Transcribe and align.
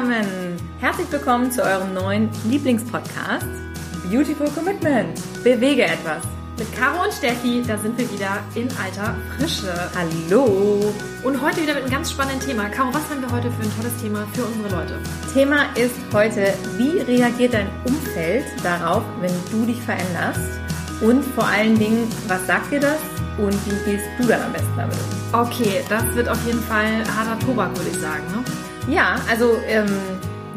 zusammen! 0.00 0.56
Herzlich 0.80 1.12
willkommen 1.12 1.50
zu 1.50 1.62
eurem 1.62 1.92
neuen 1.92 2.30
Lieblingspodcast 2.48 3.46
Beautiful 4.10 4.48
Commitment. 4.50 5.20
Bewege 5.44 5.84
etwas. 5.84 6.22
Mit 6.58 6.74
Caro 6.74 7.04
und 7.04 7.12
Steffi, 7.12 7.62
da 7.66 7.76
sind 7.76 7.98
wir 7.98 8.10
wieder 8.10 8.38
in 8.54 8.68
alter 8.82 9.14
Frische. 9.36 9.72
Hallo! 9.94 10.92
Und 11.22 11.42
heute 11.42 11.62
wieder 11.62 11.74
mit 11.74 11.84
einem 11.84 11.92
ganz 11.92 12.10
spannenden 12.10 12.46
Thema. 12.46 12.68
Caro, 12.68 12.88
was 12.94 13.08
haben 13.10 13.20
wir 13.20 13.30
heute 13.30 13.50
für 13.50 13.62
ein 13.62 13.76
tolles 13.76 13.96
Thema 14.00 14.26
für 14.32 14.44
unsere 14.44 14.74
Leute? 14.74 14.98
Thema 15.34 15.64
ist 15.74 15.94
heute, 16.12 16.54
wie 16.78 16.98
reagiert 17.00 17.54
dein 17.54 17.68
Umfeld 17.84 18.44
darauf, 18.62 19.02
wenn 19.20 19.32
du 19.50 19.66
dich 19.66 19.80
veränderst? 19.82 20.60
Und 21.02 21.24
vor 21.34 21.46
allen 21.46 21.78
Dingen, 21.78 22.08
was 22.26 22.46
sagt 22.46 22.72
dir 22.72 22.80
das? 22.80 22.98
Und 23.38 23.54
wie 23.66 23.90
gehst 23.90 24.06
du 24.18 24.26
dann 24.26 24.42
am 24.42 24.52
besten 24.52 24.76
damit 24.76 24.96
um? 24.96 25.40
Okay, 25.40 25.82
das 25.88 26.04
wird 26.14 26.28
auf 26.28 26.44
jeden 26.46 26.62
Fall 26.62 27.04
harter 27.16 27.38
Tobak, 27.44 27.76
würde 27.76 27.90
ich 27.90 27.98
sagen. 27.98 28.24
Ne? 28.32 28.69
Ja, 28.90 29.16
also 29.30 29.56
ähm, 29.68 29.86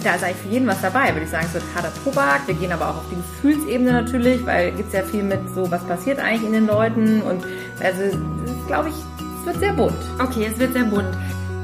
da 0.04 0.14
eigentlich 0.14 0.36
für 0.38 0.50
jeden 0.50 0.68
was 0.68 0.82
dabei, 0.82 1.10
würde 1.14 1.24
ich 1.24 1.30
sagen. 1.30 1.46
Es 1.48 1.54
wird 1.54 1.64
harter 1.76 1.91
Tobak. 2.04 2.48
Wir 2.48 2.55
gehen 2.55 2.72
aber 2.72 2.90
auch 2.90 2.98
auf 2.98 3.10
die 3.12 3.16
Gefühlsebene 3.16 3.91
natürlich, 3.91 4.46
weil 4.46 4.74
es 4.80 4.91
ja 4.91 5.04
viel 5.04 5.24
mit 5.24 5.40
so, 5.54 5.70
was 5.70 5.84
passiert 5.84 6.20
eigentlich 6.20 6.44
in 6.44 6.54
den 6.54 6.68
Leuten. 6.68 7.22
Und 7.22 7.44
also, 7.82 8.18
glaube 8.68 8.90
ich, 8.90 8.96
es 9.40 9.46
wird 9.46 9.60
sehr 9.60 9.74
bunt. 9.74 9.94
Okay, 10.20 10.50
es 10.52 10.60
wird 10.60 10.74
sehr 10.74 10.86
bunt. 10.86 11.16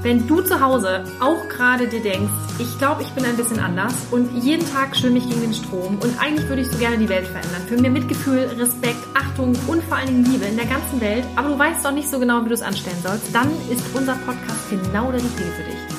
Wenn 0.01 0.25
du 0.27 0.39
zu 0.39 0.61
Hause 0.61 1.03
auch 1.19 1.49
gerade 1.49 1.87
dir 1.87 2.01
denkst, 2.01 2.31
ich 2.57 2.77
glaube, 2.77 3.01
ich 3.01 3.09
bin 3.09 3.25
ein 3.25 3.35
bisschen 3.35 3.59
anders 3.59 3.93
und 4.11 4.31
jeden 4.31 4.65
Tag 4.71 4.95
schwimme 4.95 5.17
ich 5.17 5.27
gegen 5.27 5.41
den 5.41 5.53
Strom 5.53 5.97
und 6.01 6.21
eigentlich 6.21 6.47
würde 6.47 6.61
ich 6.61 6.69
so 6.69 6.77
gerne 6.77 6.97
die 6.97 7.09
Welt 7.09 7.27
verändern. 7.27 7.61
Für 7.67 7.75
mehr 7.75 7.91
Mitgefühl, 7.91 8.49
Respekt, 8.57 9.05
Achtung 9.13 9.57
und 9.67 9.83
vor 9.83 9.97
allen 9.97 10.07
Dingen 10.07 10.23
Liebe 10.23 10.45
in 10.45 10.55
der 10.55 10.67
ganzen 10.67 11.01
Welt, 11.01 11.25
aber 11.35 11.49
du 11.49 11.59
weißt 11.59 11.83
doch 11.83 11.91
nicht 11.91 12.09
so 12.09 12.17
genau, 12.17 12.45
wie 12.45 12.47
du 12.47 12.53
es 12.53 12.61
anstellen 12.61 12.97
sollst, 13.03 13.35
dann 13.35 13.49
ist 13.69 13.83
unser 13.93 14.13
Podcast 14.25 14.69
genau 14.69 15.11
der 15.11 15.21
richtige 15.21 15.49
für 15.51 15.63
dich. 15.63 15.98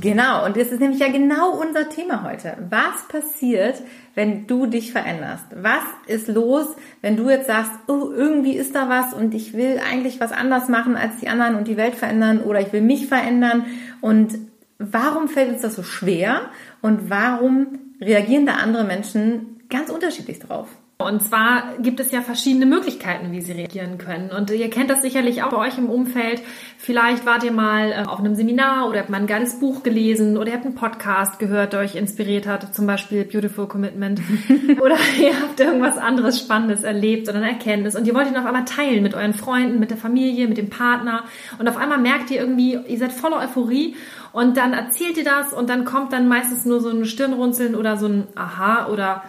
Genau, 0.00 0.44
und 0.44 0.56
das 0.56 0.68
ist 0.68 0.80
nämlich 0.80 1.00
ja 1.00 1.08
genau 1.08 1.52
unser 1.52 1.88
Thema 1.88 2.24
heute. 2.24 2.56
Was 2.70 3.06
passiert, 3.08 3.82
wenn 4.14 4.46
du 4.46 4.66
dich 4.66 4.92
veränderst? 4.92 5.44
Was 5.54 5.84
ist 6.06 6.28
los, 6.28 6.66
wenn 7.02 7.16
du 7.16 7.28
jetzt 7.30 7.46
sagst, 7.46 7.72
oh, 7.86 8.10
irgendwie 8.10 8.56
ist 8.56 8.74
da 8.74 8.88
was 8.88 9.14
und 9.14 9.34
ich 9.34 9.52
will 9.52 9.80
eigentlich 9.88 10.20
was 10.20 10.32
anders 10.32 10.68
machen 10.68 10.96
als 10.96 11.18
die 11.18 11.28
anderen 11.28 11.54
und 11.54 11.68
die 11.68 11.76
Welt 11.76 11.94
verändern 11.94 12.40
oder 12.40 12.60
ich 12.60 12.72
will 12.72 12.80
mich 12.80 13.06
verändern 13.06 13.66
und 14.00 14.38
warum 14.78 15.28
fällt 15.28 15.52
uns 15.52 15.62
das 15.62 15.76
so 15.76 15.82
schwer 15.82 16.42
und 16.82 17.10
warum 17.10 17.78
reagieren 18.00 18.46
da 18.46 18.54
andere 18.54 18.84
Menschen 18.84 19.60
ganz 19.68 19.90
unterschiedlich 19.90 20.38
drauf? 20.38 20.68
Und 20.98 21.22
zwar 21.22 21.74
gibt 21.78 22.00
es 22.00 22.10
ja 22.10 22.22
verschiedene 22.22 22.64
Möglichkeiten, 22.64 23.30
wie 23.30 23.42
sie 23.42 23.52
reagieren 23.52 23.98
können. 23.98 24.30
Und 24.30 24.50
ihr 24.50 24.70
kennt 24.70 24.88
das 24.88 25.02
sicherlich 25.02 25.42
auch 25.42 25.50
bei 25.50 25.58
euch 25.58 25.76
im 25.76 25.90
Umfeld. 25.90 26.40
Vielleicht 26.78 27.26
wart 27.26 27.44
ihr 27.44 27.52
mal 27.52 27.92
äh, 27.92 28.04
auf 28.06 28.18
einem 28.18 28.34
Seminar 28.34 28.88
oder 28.88 29.00
habt 29.00 29.10
mal 29.10 29.18
ein 29.18 29.26
geiles 29.26 29.60
Buch 29.60 29.82
gelesen 29.82 30.38
oder 30.38 30.48
ihr 30.48 30.54
habt 30.54 30.64
einen 30.64 30.74
Podcast 30.74 31.38
gehört, 31.38 31.74
der 31.74 31.80
euch 31.80 31.96
inspiriert 31.96 32.46
hat, 32.46 32.74
zum 32.74 32.86
Beispiel 32.86 33.24
Beautiful 33.24 33.68
Commitment. 33.68 34.22
oder 34.80 34.96
ihr 35.20 35.38
habt 35.38 35.60
irgendwas 35.60 35.98
anderes 35.98 36.40
Spannendes 36.40 36.82
erlebt 36.82 37.28
oder 37.28 37.38
eine 37.38 37.50
Erkenntnis 37.50 37.94
und 37.94 38.06
ihr 38.06 38.14
wollt 38.14 38.28
ihn 38.28 38.36
auf 38.38 38.46
einmal 38.46 38.64
teilen 38.64 39.02
mit 39.02 39.12
euren 39.12 39.34
Freunden, 39.34 39.78
mit 39.78 39.90
der 39.90 39.98
Familie, 39.98 40.48
mit 40.48 40.56
dem 40.56 40.70
Partner. 40.70 41.24
Und 41.58 41.68
auf 41.68 41.76
einmal 41.76 41.98
merkt 41.98 42.30
ihr 42.30 42.40
irgendwie, 42.40 42.78
ihr 42.88 42.98
seid 42.98 43.12
voller 43.12 43.40
Euphorie 43.40 43.96
und 44.32 44.56
dann 44.56 44.72
erzählt 44.72 45.18
ihr 45.18 45.24
das 45.24 45.52
und 45.52 45.68
dann 45.68 45.84
kommt 45.84 46.14
dann 46.14 46.26
meistens 46.26 46.64
nur 46.64 46.80
so 46.80 46.88
ein 46.88 47.04
Stirnrunzeln 47.04 47.74
oder 47.74 47.98
so 47.98 48.06
ein 48.06 48.28
Aha 48.34 48.88
oder 48.88 49.22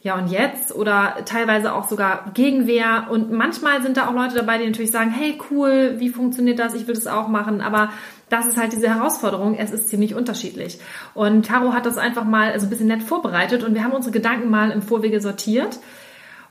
ja 0.00 0.16
und 0.16 0.28
jetzt 0.28 0.74
oder 0.74 1.16
teilweise 1.24 1.74
auch 1.74 1.88
sogar 1.88 2.30
Gegenwehr 2.34 3.08
und 3.10 3.32
manchmal 3.32 3.82
sind 3.82 3.96
da 3.96 4.08
auch 4.08 4.14
Leute 4.14 4.36
dabei, 4.36 4.58
die 4.58 4.66
natürlich 4.66 4.92
sagen, 4.92 5.10
hey 5.10 5.38
cool, 5.50 5.96
wie 5.98 6.08
funktioniert 6.08 6.58
das, 6.58 6.74
ich 6.74 6.86
will 6.86 6.94
das 6.94 7.06
auch 7.06 7.28
machen, 7.28 7.60
aber 7.60 7.90
das 8.28 8.46
ist 8.46 8.56
halt 8.56 8.72
diese 8.72 8.88
Herausforderung, 8.88 9.56
es 9.56 9.70
ist 9.70 9.88
ziemlich 9.88 10.14
unterschiedlich. 10.14 10.78
Und 11.14 11.46
Caro 11.46 11.72
hat 11.72 11.86
das 11.86 11.98
einfach 11.98 12.24
mal 12.24 12.52
also 12.52 12.66
ein 12.66 12.70
bisschen 12.70 12.88
nett 12.88 13.02
vorbereitet 13.02 13.64
und 13.64 13.74
wir 13.74 13.82
haben 13.82 13.92
unsere 13.92 14.12
Gedanken 14.12 14.50
mal 14.50 14.70
im 14.70 14.82
Vorwege 14.82 15.20
sortiert. 15.20 15.78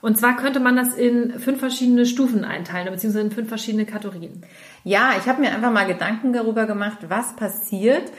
Und 0.00 0.16
zwar 0.18 0.36
könnte 0.36 0.60
man 0.60 0.76
das 0.76 0.94
in 0.94 1.40
fünf 1.40 1.58
verschiedene 1.58 2.06
Stufen 2.06 2.44
einteilen, 2.44 2.92
beziehungsweise 2.92 3.26
in 3.26 3.32
fünf 3.32 3.48
verschiedene 3.48 3.84
Kategorien. 3.84 4.44
Ja, 4.84 5.14
ich 5.18 5.26
habe 5.28 5.40
mir 5.40 5.50
einfach 5.50 5.72
mal 5.72 5.86
Gedanken 5.86 6.32
darüber 6.32 6.66
gemacht, 6.66 6.98
was 7.08 7.34
passiert, 7.34 8.12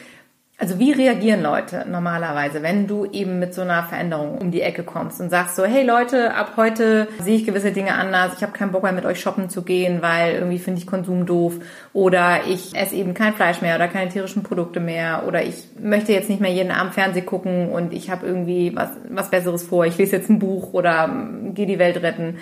also 0.59 0.77
wie 0.77 0.91
reagieren 0.91 1.41
Leute 1.41 1.85
normalerweise, 1.89 2.61
wenn 2.61 2.85
du 2.85 3.05
eben 3.05 3.39
mit 3.39 3.53
so 3.53 3.61
einer 3.61 3.83
Veränderung 3.83 4.37
um 4.37 4.51
die 4.51 4.61
Ecke 4.61 4.83
kommst 4.83 5.21
und 5.21 5.29
sagst 5.29 5.55
so, 5.55 5.63
hey 5.63 5.85
Leute, 5.85 6.33
ab 6.35 6.53
heute 6.57 7.07
sehe 7.19 7.37
ich 7.37 7.45
gewisse 7.45 7.71
Dinge 7.71 7.93
anders, 7.93 8.33
ich 8.35 8.43
habe 8.43 8.51
keinen 8.51 8.73
Bock 8.73 8.83
mehr 8.83 8.91
mit 8.91 9.05
euch 9.05 9.21
shoppen 9.21 9.49
zu 9.49 9.61
gehen, 9.61 10.01
weil 10.01 10.33
irgendwie 10.33 10.59
finde 10.59 10.81
ich 10.81 10.85
Konsum 10.85 11.25
doof 11.25 11.55
oder 11.93 12.41
ich 12.45 12.75
esse 12.75 12.95
eben 12.95 13.13
kein 13.13 13.33
Fleisch 13.33 13.61
mehr 13.61 13.75
oder 13.75 13.87
keine 13.87 14.11
tierischen 14.11 14.43
Produkte 14.43 14.81
mehr 14.81 15.23
oder 15.25 15.43
ich 15.43 15.55
möchte 15.79 16.11
jetzt 16.11 16.29
nicht 16.29 16.41
mehr 16.41 16.51
jeden 16.51 16.71
Abend 16.71 16.93
Fernseh 16.93 17.21
gucken 17.21 17.69
und 17.69 17.93
ich 17.93 18.09
habe 18.09 18.27
irgendwie 18.27 18.75
was, 18.75 18.89
was 19.09 19.31
Besseres 19.31 19.63
vor, 19.63 19.85
ich 19.85 19.97
lese 19.97 20.17
jetzt 20.17 20.29
ein 20.29 20.39
Buch 20.39 20.73
oder 20.73 21.09
gehe 21.53 21.67
die 21.67 21.79
Welt 21.79 22.03
retten. 22.03 22.37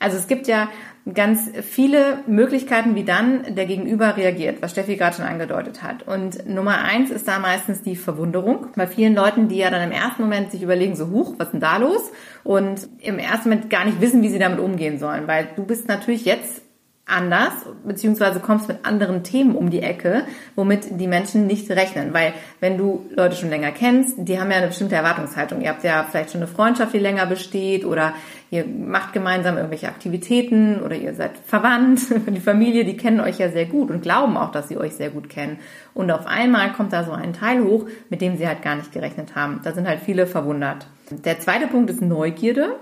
Also 0.00 0.16
es 0.16 0.26
gibt 0.26 0.48
ja 0.48 0.70
ganz 1.12 1.50
viele 1.62 2.18
Möglichkeiten, 2.26 2.94
wie 2.94 3.04
dann 3.04 3.54
der 3.54 3.66
Gegenüber 3.66 4.16
reagiert, 4.16 4.62
was 4.62 4.72
Steffi 4.72 4.96
gerade 4.96 5.16
schon 5.16 5.24
angedeutet 5.24 5.82
hat. 5.82 6.06
Und 6.06 6.46
Nummer 6.46 6.82
eins 6.82 7.10
ist 7.10 7.26
da 7.26 7.38
meistens 7.38 7.82
die 7.82 7.96
Verwunderung. 7.96 8.68
Bei 8.76 8.86
vielen 8.86 9.14
Leuten, 9.14 9.48
die 9.48 9.56
ja 9.56 9.70
dann 9.70 9.82
im 9.82 9.92
ersten 9.92 10.22
Moment 10.22 10.50
sich 10.50 10.62
überlegen, 10.62 10.96
so 10.96 11.08
huch, 11.08 11.34
was 11.38 11.48
ist 11.48 11.52
denn 11.52 11.60
da 11.60 11.78
los? 11.78 12.12
Und 12.44 12.88
im 13.00 13.18
ersten 13.18 13.48
Moment 13.48 13.70
gar 13.70 13.84
nicht 13.84 14.00
wissen, 14.00 14.22
wie 14.22 14.28
sie 14.28 14.38
damit 14.38 14.60
umgehen 14.60 14.98
sollen, 14.98 15.26
weil 15.26 15.48
du 15.56 15.64
bist 15.64 15.88
natürlich 15.88 16.24
jetzt 16.24 16.62
anders, 17.10 17.52
beziehungsweise 17.84 18.40
kommst 18.40 18.68
mit 18.68 18.84
anderen 18.84 19.22
Themen 19.22 19.54
um 19.54 19.70
die 19.70 19.82
Ecke, 19.82 20.24
womit 20.56 21.00
die 21.00 21.06
Menschen 21.06 21.46
nicht 21.46 21.70
rechnen. 21.70 22.14
Weil 22.14 22.32
wenn 22.60 22.78
du 22.78 23.06
Leute 23.14 23.36
schon 23.36 23.50
länger 23.50 23.72
kennst, 23.72 24.14
die 24.18 24.40
haben 24.40 24.50
ja 24.50 24.58
eine 24.58 24.68
bestimmte 24.68 24.94
Erwartungshaltung. 24.94 25.60
Ihr 25.60 25.70
habt 25.70 25.84
ja 25.84 26.06
vielleicht 26.08 26.30
schon 26.30 26.40
eine 26.40 26.50
Freundschaft, 26.50 26.92
die 26.92 26.98
länger 26.98 27.26
besteht 27.26 27.84
oder 27.84 28.14
ihr 28.50 28.64
macht 28.66 29.12
gemeinsam 29.12 29.56
irgendwelche 29.56 29.88
Aktivitäten 29.88 30.80
oder 30.80 30.96
ihr 30.96 31.14
seid 31.14 31.32
verwandt. 31.46 32.00
Die 32.28 32.40
Familie, 32.40 32.84
die 32.84 32.96
kennen 32.96 33.20
euch 33.20 33.38
ja 33.38 33.50
sehr 33.50 33.66
gut 33.66 33.90
und 33.90 34.02
glauben 34.02 34.36
auch, 34.36 34.50
dass 34.50 34.68
sie 34.68 34.76
euch 34.76 34.94
sehr 34.94 35.10
gut 35.10 35.28
kennen. 35.28 35.58
Und 35.94 36.10
auf 36.10 36.26
einmal 36.26 36.72
kommt 36.72 36.92
da 36.92 37.04
so 37.04 37.12
ein 37.12 37.32
Teil 37.32 37.62
hoch, 37.62 37.86
mit 38.08 38.20
dem 38.20 38.36
sie 38.36 38.46
halt 38.46 38.62
gar 38.62 38.76
nicht 38.76 38.92
gerechnet 38.92 39.34
haben. 39.34 39.60
Da 39.62 39.72
sind 39.72 39.86
halt 39.86 40.00
viele 40.00 40.26
verwundert. 40.26 40.86
Der 41.10 41.38
zweite 41.40 41.66
Punkt 41.66 41.90
ist 41.90 42.02
Neugierde. 42.02 42.76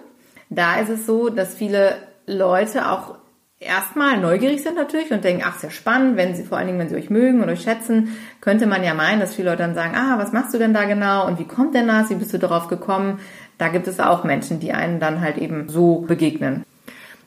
Da 0.51 0.81
ist 0.81 0.89
es 0.89 1.07
so, 1.07 1.29
dass 1.29 1.55
viele 1.55 1.97
Leute 2.27 2.91
auch 2.91 3.17
erstmal 3.61 4.19
neugierig 4.19 4.63
sind 4.63 4.77
natürlich 4.77 5.11
und 5.11 5.25
denken, 5.25 5.43
ach, 5.45 5.59
sehr 5.59 5.71
spannend, 5.71 6.17
wenn 6.17 6.35
sie, 6.35 6.45
vor 6.45 6.59
allen 6.59 6.69
Dingen, 6.69 6.79
wenn 6.79 6.89
sie 6.89 6.97
euch 6.97 7.11
mögen 7.11 7.43
und 7.43 7.49
euch 7.49 7.63
schätzen, 7.63 8.17
könnte 8.41 8.67
man 8.67 8.85
ja 8.85 8.95
meinen, 8.95 9.21
dass 9.21 9.35
viele 9.35 9.51
Leute 9.51 9.63
dann 9.63 9.75
sagen, 9.75 9.95
ah, 9.97 10.19
was 10.19 10.33
machst 10.33 10.55
du 10.55 10.59
denn 10.59 10.75
da 10.75 10.85
genau 10.85 11.27
und 11.27 11.39
wie 11.39 11.45
kommt 11.45 11.75
denn 11.75 11.89
das, 11.89 12.11
wie 12.11 12.15
bist 12.15 12.33
du 12.33 12.39
darauf 12.39 12.69
gekommen? 12.69 13.19
Da 13.59 13.69
gibt 13.69 13.89
es 13.89 13.99
auch 13.99 14.25
Menschen, 14.25 14.61
die 14.61 14.73
einen 14.73 15.01
dann 15.01 15.21
halt 15.21 15.37
eben 15.39 15.69
so 15.69 16.01
begegnen. 16.01 16.65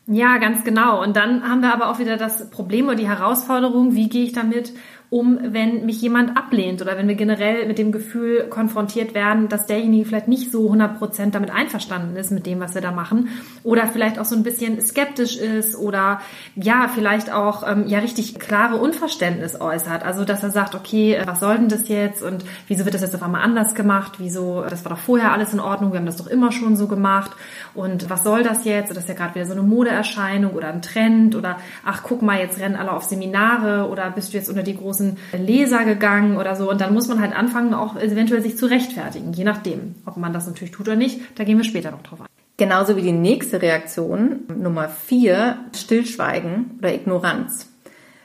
Ja, 0.07 0.37
ganz 0.37 0.63
genau. 0.63 1.01
Und 1.01 1.15
dann 1.15 1.47
haben 1.47 1.61
wir 1.61 1.73
aber 1.73 1.89
auch 1.89 1.99
wieder 1.99 2.17
das 2.17 2.49
Problem 2.49 2.87
oder 2.87 2.95
die 2.95 3.07
Herausforderung, 3.07 3.95
wie 3.95 4.09
gehe 4.09 4.25
ich 4.25 4.33
damit 4.33 4.73
um, 5.11 5.39
wenn 5.43 5.85
mich 5.85 6.01
jemand 6.01 6.37
ablehnt 6.37 6.81
oder 6.81 6.97
wenn 6.97 7.09
wir 7.09 7.15
generell 7.15 7.67
mit 7.67 7.77
dem 7.77 7.91
Gefühl 7.91 8.47
konfrontiert 8.49 9.13
werden, 9.13 9.49
dass 9.49 9.65
derjenige 9.65 10.05
vielleicht 10.05 10.29
nicht 10.29 10.53
so 10.53 10.71
100% 10.71 11.31
damit 11.31 11.51
einverstanden 11.51 12.15
ist 12.15 12.31
mit 12.31 12.45
dem, 12.45 12.61
was 12.61 12.75
wir 12.75 12.81
da 12.81 12.93
machen 12.93 13.27
oder 13.61 13.87
vielleicht 13.87 14.19
auch 14.19 14.25
so 14.25 14.37
ein 14.37 14.43
bisschen 14.43 14.79
skeptisch 14.79 15.35
ist 15.35 15.75
oder 15.77 16.21
ja, 16.55 16.89
vielleicht 16.95 17.29
auch 17.29 17.69
ähm, 17.69 17.87
ja 17.87 17.99
richtig 17.99 18.39
klare 18.39 18.77
Unverständnis 18.77 19.59
äußert. 19.59 20.03
Also, 20.03 20.23
dass 20.23 20.43
er 20.43 20.49
sagt, 20.49 20.75
okay, 20.75 21.15
äh, 21.15 21.27
was 21.27 21.41
soll 21.41 21.57
denn 21.57 21.67
das 21.67 21.89
jetzt 21.89 22.23
und 22.23 22.45
wieso 22.69 22.85
wird 22.85 22.95
das 22.95 23.01
jetzt 23.01 23.13
auf 23.13 23.21
einmal 23.21 23.41
anders 23.41 23.75
gemacht? 23.75 24.13
Wieso, 24.19 24.61
das 24.61 24.85
war 24.85 24.93
doch 24.93 25.01
vorher 25.01 25.33
alles 25.33 25.51
in 25.51 25.59
Ordnung, 25.59 25.91
wir 25.91 25.99
haben 25.99 26.05
das 26.05 26.15
doch 26.15 26.27
immer 26.27 26.53
schon 26.53 26.77
so 26.77 26.87
gemacht 26.87 27.31
und 27.73 28.09
was 28.09 28.23
soll 28.23 28.43
das 28.43 28.63
jetzt? 28.63 28.91
Das 28.91 28.99
ist 28.99 29.09
ja 29.09 29.15
gerade 29.15 29.35
wieder 29.35 29.45
so 29.45 29.51
eine 29.51 29.63
Modeerscheinung 29.63 30.53
oder 30.53 30.69
ein 30.69 30.81
Trend 30.81 31.35
oder 31.35 31.57
ach, 31.83 32.01
guck 32.01 32.21
mal, 32.21 32.39
jetzt 32.39 32.61
rennen 32.61 32.77
alle 32.77 32.93
auf 32.93 33.03
Seminare 33.03 33.89
oder 33.89 34.09
bist 34.09 34.31
du 34.31 34.37
jetzt 34.37 34.47
unter 34.47 34.63
die 34.63 34.77
großen 34.77 35.00
großen 35.01 35.17
Leser 35.33 35.85
gegangen 35.85 36.37
oder 36.37 36.55
so. 36.55 36.69
Und 36.69 36.81
dann 36.81 36.93
muss 36.93 37.07
man 37.07 37.19
halt 37.19 37.35
anfangen, 37.35 37.73
auch 37.73 37.95
eventuell 37.95 38.41
sich 38.41 38.57
zu 38.57 38.67
rechtfertigen, 38.67 39.33
je 39.33 39.43
nachdem, 39.43 39.95
ob 40.05 40.17
man 40.17 40.33
das 40.33 40.47
natürlich 40.47 40.71
tut 40.71 40.87
oder 40.87 40.97
nicht. 40.97 41.19
Da 41.35 41.43
gehen 41.43 41.57
wir 41.57 41.65
später 41.65 41.91
noch 41.91 42.03
drauf 42.03 42.21
ein. 42.21 42.27
Genauso 42.57 42.95
wie 42.95 43.01
die 43.01 43.11
nächste 43.11 43.61
Reaktion, 43.61 44.41
Nummer 44.55 44.87
vier, 44.87 45.57
Stillschweigen 45.75 46.77
oder 46.77 46.93
Ignoranz. 46.93 47.67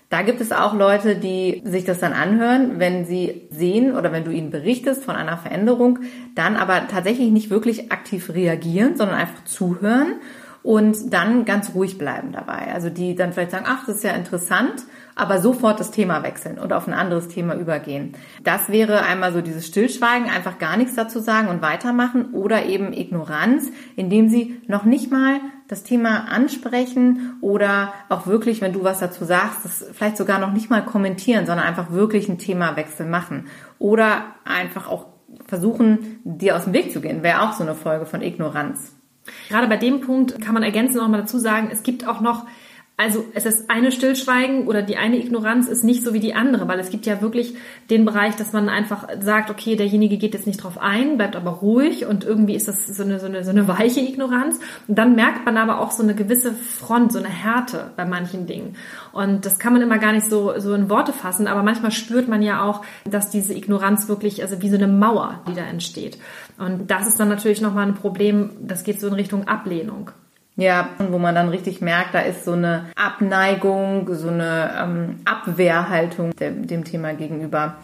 Da 0.09 0.23
gibt 0.23 0.41
es 0.41 0.53
auch 0.53 0.75
Leute, 0.75 1.17
die 1.17 1.63
sich 1.65 1.85
das 1.85 1.99
dann 1.99 2.13
anhören, 2.13 2.79
wenn 2.79 3.07
sie 3.07 3.49
sehen 3.51 3.97
oder 3.97 4.13
wenn 4.13 4.25
du 4.25 4.31
ihnen 4.31 4.51
berichtest 4.51 5.03
von 5.05 5.17
einer 5.17 5.37
Veränderung, 5.37 5.99
dann 6.37 6.57
aber 6.57 6.87
tatsächlich 6.87 7.31
nicht 7.31 7.51
wirklich 7.51 7.91
aktiv 7.91 8.31
reagieren, 8.33 8.97
sondern 8.97 9.17
einfach 9.17 9.45
zuhören 9.45 10.15
und 10.63 11.13
dann 11.13 11.45
ganz 11.45 11.75
ruhig 11.75 11.99
bleiben 11.99 12.31
dabei. 12.31 12.73
Also 12.73 12.89
die 12.89 13.17
dann 13.17 13.33
vielleicht 13.33 13.51
sagen, 13.51 13.67
ach, 13.67 13.87
das 13.87 13.97
ist 13.97 14.05
ja 14.05 14.13
interessant 14.13 14.85
aber 15.17 15.41
sofort 15.41 15.81
das 15.81 15.91
Thema 15.91 16.23
wechseln 16.23 16.59
und 16.59 16.73
auf 16.73 16.87
ein 16.87 16.93
anderes 16.93 17.29
Thema 17.29 17.55
übergehen. 17.55 18.13
Das 18.45 18.69
wäre 18.69 19.03
einmal 19.03 19.33
so 19.33 19.41
dieses 19.41 19.67
Stillschweigen, 19.67 20.29
einfach 20.29 20.59
gar 20.59 20.77
nichts 20.77 20.95
dazu 20.95 21.19
sagen 21.19 21.49
und 21.49 21.63
weitermachen 21.63 22.33
oder 22.33 22.67
eben 22.67 22.93
Ignoranz, 22.93 23.71
indem 23.97 24.29
sie 24.29 24.61
noch 24.69 24.85
nicht 24.85 25.11
mal 25.11 25.41
das 25.69 25.83
Thema 25.83 26.27
ansprechen 26.31 27.39
oder 27.41 27.93
auch 28.09 28.27
wirklich, 28.27 28.61
wenn 28.61 28.75
du 28.75 28.85
was 28.85 29.01
dazu 29.01 29.25
sagst, 29.25 29.65
das 29.65 29.87
vielleicht 29.93 30.19
sogar 30.19 30.39
noch 30.39 30.53
nicht 30.53 30.71
mal 30.71 30.85
kommentieren, 30.85 31.47
sondern 31.47 31.67
einfach 31.67 31.91
wirklich 31.91 32.29
einen 32.29 32.39
Themawechsel 32.39 33.07
machen 33.07 33.47
oder 33.79 34.23
einfach 34.45 34.89
auch 34.89 35.07
versuchen, 35.47 36.21
dir 36.25 36.57
aus 36.57 36.65
dem 36.65 36.73
Weg 36.75 36.93
zu 36.93 37.01
gehen. 37.01 37.23
Wäre 37.23 37.43
auch 37.43 37.55
so 37.55 37.65
eine 37.65 37.75
Folge 37.75 38.07
von 38.07 38.21
Ignoranz. 38.21 38.93
Gerade 39.49 39.67
bei 39.67 39.77
dem 39.77 40.03
Punkt 40.03 40.41
kann 40.41 40.55
man 40.55 40.63
ergänzend 40.63 41.03
noch 41.03 41.09
mal 41.09 41.23
dazu 41.23 41.39
sagen, 41.39 41.71
es 41.73 41.83
gibt 41.83 42.07
auch 42.07 42.21
noch 42.21 42.47
also 42.99 43.27
es 43.35 43.45
ist 43.45 43.69
eine 43.69 43.93
Stillschweigen 43.93 44.67
oder 44.67 44.81
die 44.81 44.97
eine 44.97 45.19
Ignoranz 45.19 45.69
ist 45.69 45.85
nicht 45.85 46.03
so 46.03 46.15
wie 46.15 46.21
die 46.21 46.35
andere, 46.35 46.67
weil 46.67 46.81
es 46.81 46.89
gibt 46.89 47.05
ja 47.05 47.21
wirklich 47.21 47.55
den 47.91 48.07
Bereich, 48.07 48.37
dass 48.37 48.55
man 48.55 48.71
einfach 48.71 49.07
sagt, 49.21 49.51
okay, 49.51 49.77
derjenige 49.77 50.17
geht 50.17 50.33
jetzt 50.33 50.47
nicht 50.47 50.63
drauf 50.63 50.79
ein, 50.79 51.19
bleibt 51.19 51.37
aber 51.37 51.51
ruhig 51.51 52.07
und 52.07 52.25
irgendwie 52.25 52.55
ist 52.55 52.69
das 52.69 52.87
so 52.87 53.03
eine, 53.03 53.21
so 53.21 53.27
eine, 53.27 53.45
so 53.45 53.51
eine 53.51 53.69
weiche 53.69 54.01
Ignoranz. 54.01 54.61
Und 54.89 54.97
dann 54.97 55.15
merkt 55.15 55.45
man 55.45 55.59
aber 55.59 55.81
auch 55.81 55.91
so 55.91 56.03
eine 56.03 56.15
gewisse 56.15 56.55
Front, 56.55 57.13
so 57.13 57.19
eine 57.19 57.29
Härte 57.29 57.91
bei 57.97 58.07
manchen 58.07 58.47
Dingen. 58.47 58.77
Und 59.13 59.45
das 59.45 59.59
kann 59.59 59.75
man 59.75 59.83
immer 59.83 59.99
gar 59.99 60.13
nicht 60.13 60.27
so, 60.27 60.59
so 60.59 60.73
in 60.73 60.89
Worte 60.89 61.13
fassen, 61.13 61.49
aber 61.49 61.63
manchmal 61.63 61.93
spürt 61.93 62.29
man 62.29 62.41
ja 62.41 62.63
auch, 62.63 62.83
dass 63.05 63.29
diese 63.29 63.53
Ignoranz 63.53 64.09
wirklich, 64.09 64.41
also 64.41 64.63
wie 64.63 64.71
so 64.71 64.77
eine 64.77 64.89
Mauer, 64.89 65.43
die 65.47 65.55
da 65.55 65.65
entsteht. 65.65 66.17
Und 66.57 66.91
das 66.91 67.07
ist 67.07 67.21
dann 67.21 67.29
natürlich 67.29 67.61
nochmal 67.61 67.87
ein 67.87 67.95
Problem, 67.95 68.53
das 68.63 68.85
geht 68.85 69.01
so 69.03 69.09
in 69.09 69.13
Richtung 69.13 69.47
Ablehnung. 69.49 70.13
Ja, 70.59 70.89
wo 71.11 71.19
man 71.19 71.35
dann 71.35 71.51
richtig 71.51 71.83
merkt, 71.83 72.15
da 72.15 72.21
ist 72.21 72.47
so 72.47 72.53
eine 72.53 72.87
Abneigung, 72.97 74.09
so 74.15 74.29
eine 74.29 74.71
ähm, 74.83 75.17
Abwehrhaltung 75.27 76.35
dem, 76.35 76.67
dem 76.67 76.83
Thema 76.85 77.13
gegenüber. 77.13 77.77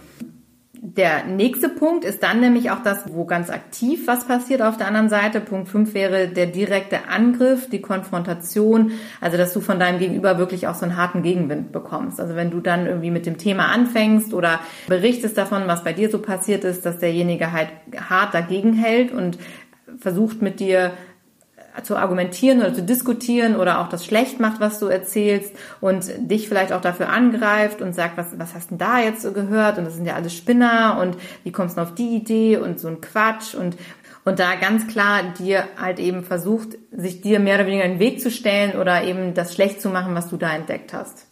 Der 0.84 1.24
nächste 1.24 1.68
Punkt 1.68 2.04
ist 2.04 2.24
dann 2.24 2.40
nämlich 2.40 2.70
auch 2.70 2.82
das, 2.82 3.04
wo 3.12 3.24
ganz 3.24 3.50
aktiv 3.50 4.08
was 4.08 4.26
passiert 4.26 4.62
auf 4.62 4.78
der 4.78 4.88
anderen 4.88 5.10
Seite. 5.10 5.40
Punkt 5.40 5.68
5 5.68 5.94
wäre 5.94 6.26
der 6.28 6.46
direkte 6.46 7.08
Angriff, 7.08 7.68
die 7.70 7.80
Konfrontation, 7.82 8.90
also 9.20 9.36
dass 9.36 9.52
du 9.52 9.60
von 9.60 9.78
deinem 9.78 10.00
Gegenüber 10.00 10.38
wirklich 10.38 10.66
auch 10.66 10.74
so 10.74 10.84
einen 10.84 10.96
harten 10.96 11.22
Gegenwind 11.22 11.70
bekommst. 11.70 12.20
Also 12.20 12.34
wenn 12.34 12.50
du 12.50 12.58
dann 12.58 12.86
irgendwie 12.86 13.12
mit 13.12 13.26
dem 13.26 13.38
Thema 13.38 13.66
anfängst 13.66 14.34
oder 14.34 14.58
berichtest 14.88 15.38
davon, 15.38 15.64
was 15.66 15.84
bei 15.84 15.92
dir 15.92 16.10
so 16.10 16.18
passiert 16.18 16.64
ist, 16.64 16.84
dass 16.84 16.98
derjenige 16.98 17.52
halt 17.52 17.68
hart 18.08 18.34
dagegen 18.34 18.72
hält 18.72 19.12
und 19.12 19.38
versucht 19.98 20.42
mit 20.42 20.58
dir 20.58 20.92
zu 21.82 21.96
argumentieren 21.96 22.60
oder 22.60 22.74
zu 22.74 22.82
diskutieren 22.82 23.56
oder 23.56 23.80
auch 23.80 23.88
das 23.88 24.04
schlecht 24.04 24.40
macht, 24.40 24.60
was 24.60 24.78
du 24.78 24.86
erzählst 24.86 25.54
und 25.80 26.04
dich 26.18 26.48
vielleicht 26.48 26.72
auch 26.72 26.80
dafür 26.80 27.08
angreift 27.08 27.80
und 27.80 27.94
sagt, 27.94 28.16
was, 28.16 28.38
was 28.38 28.54
hast 28.54 28.70
denn 28.70 28.78
da 28.78 29.00
jetzt 29.00 29.22
so 29.22 29.32
gehört 29.32 29.78
und 29.78 29.84
das 29.84 29.94
sind 29.94 30.06
ja 30.06 30.14
alles 30.14 30.34
Spinner 30.36 30.98
und 31.00 31.16
wie 31.44 31.52
kommst 31.52 31.76
du 31.78 31.80
auf 31.80 31.94
die 31.94 32.14
Idee 32.14 32.58
und 32.58 32.78
so 32.78 32.88
ein 32.88 33.00
Quatsch 33.00 33.54
und 33.54 33.76
und 34.24 34.38
da 34.38 34.54
ganz 34.54 34.86
klar 34.86 35.22
dir 35.36 35.64
halt 35.76 35.98
eben 35.98 36.22
versucht, 36.22 36.78
sich 36.92 37.22
dir 37.22 37.40
mehr 37.40 37.56
oder 37.56 37.66
weniger 37.66 37.88
den 37.88 37.98
Weg 37.98 38.20
zu 38.20 38.30
stellen 38.30 38.78
oder 38.78 39.02
eben 39.02 39.34
das 39.34 39.52
schlecht 39.52 39.82
zu 39.82 39.88
machen, 39.88 40.14
was 40.14 40.28
du 40.28 40.36
da 40.36 40.54
entdeckt 40.54 40.92
hast. 40.92 41.26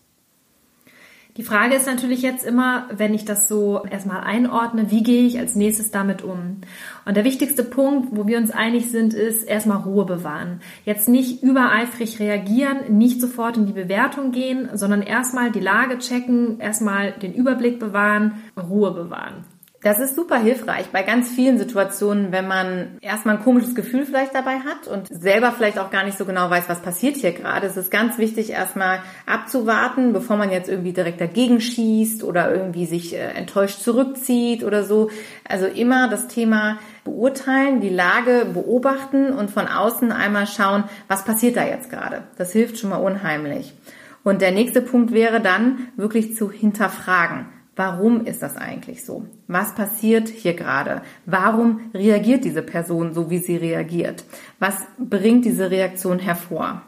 Die 1.36 1.44
Frage 1.44 1.76
ist 1.76 1.86
natürlich 1.86 2.22
jetzt 2.22 2.44
immer, 2.44 2.88
wenn 2.92 3.14
ich 3.14 3.24
das 3.24 3.46
so 3.46 3.84
erstmal 3.88 4.22
einordne, 4.22 4.90
wie 4.90 5.02
gehe 5.02 5.26
ich 5.26 5.38
als 5.38 5.54
nächstes 5.54 5.92
damit 5.92 6.22
um? 6.22 6.56
Und 7.04 7.16
der 7.16 7.24
wichtigste 7.24 7.62
Punkt, 7.62 8.08
wo 8.10 8.26
wir 8.26 8.36
uns 8.38 8.50
einig 8.50 8.90
sind, 8.90 9.14
ist 9.14 9.44
erstmal 9.44 9.78
Ruhe 9.78 10.04
bewahren. 10.04 10.60
Jetzt 10.84 11.08
nicht 11.08 11.42
übereifrig 11.42 12.18
reagieren, 12.18 12.98
nicht 12.98 13.20
sofort 13.20 13.56
in 13.56 13.66
die 13.66 13.72
Bewertung 13.72 14.32
gehen, 14.32 14.70
sondern 14.74 15.02
erstmal 15.02 15.52
die 15.52 15.60
Lage 15.60 15.98
checken, 15.98 16.58
erstmal 16.58 17.12
den 17.12 17.32
Überblick 17.32 17.78
bewahren, 17.78 18.42
Ruhe 18.60 18.90
bewahren. 18.90 19.44
Das 19.82 19.98
ist 19.98 20.14
super 20.14 20.38
hilfreich 20.38 20.88
bei 20.92 21.02
ganz 21.02 21.30
vielen 21.30 21.56
Situationen, 21.56 22.32
wenn 22.32 22.46
man 22.46 22.98
erstmal 23.00 23.36
ein 23.36 23.42
komisches 23.42 23.74
Gefühl 23.74 24.04
vielleicht 24.04 24.34
dabei 24.34 24.56
hat 24.58 24.86
und 24.86 25.08
selber 25.08 25.52
vielleicht 25.52 25.78
auch 25.78 25.90
gar 25.90 26.04
nicht 26.04 26.18
so 26.18 26.26
genau 26.26 26.50
weiß, 26.50 26.68
was 26.68 26.82
passiert 26.82 27.16
hier 27.16 27.32
gerade. 27.32 27.66
Es 27.66 27.78
ist 27.78 27.90
ganz 27.90 28.18
wichtig, 28.18 28.50
erstmal 28.50 29.00
abzuwarten, 29.24 30.12
bevor 30.12 30.36
man 30.36 30.50
jetzt 30.50 30.68
irgendwie 30.68 30.92
direkt 30.92 31.18
dagegen 31.18 31.62
schießt 31.62 32.24
oder 32.24 32.54
irgendwie 32.54 32.84
sich 32.84 33.14
äh, 33.14 33.20
enttäuscht 33.20 33.80
zurückzieht 33.80 34.64
oder 34.64 34.84
so. 34.84 35.08
Also 35.48 35.64
immer 35.64 36.10
das 36.10 36.28
Thema 36.28 36.78
beurteilen, 37.04 37.80
die 37.80 37.88
Lage 37.88 38.48
beobachten 38.52 39.32
und 39.32 39.50
von 39.50 39.66
außen 39.66 40.12
einmal 40.12 40.46
schauen, 40.46 40.84
was 41.08 41.24
passiert 41.24 41.56
da 41.56 41.64
jetzt 41.64 41.88
gerade. 41.88 42.24
Das 42.36 42.52
hilft 42.52 42.78
schon 42.78 42.90
mal 42.90 42.96
unheimlich. 42.96 43.72
Und 44.24 44.42
der 44.42 44.52
nächste 44.52 44.82
Punkt 44.82 45.12
wäre 45.14 45.40
dann 45.40 45.88
wirklich 45.96 46.36
zu 46.36 46.50
hinterfragen. 46.50 47.46
Warum 47.76 48.26
ist 48.26 48.42
das 48.42 48.56
eigentlich 48.56 49.04
so? 49.04 49.24
Was 49.46 49.74
passiert 49.74 50.28
hier 50.28 50.54
gerade? 50.54 51.02
Warum 51.24 51.90
reagiert 51.94 52.44
diese 52.44 52.62
Person 52.62 53.14
so, 53.14 53.30
wie 53.30 53.38
sie 53.38 53.56
reagiert? 53.56 54.24
Was 54.58 54.76
bringt 54.98 55.44
diese 55.44 55.70
Reaktion 55.70 56.18
hervor? 56.18 56.82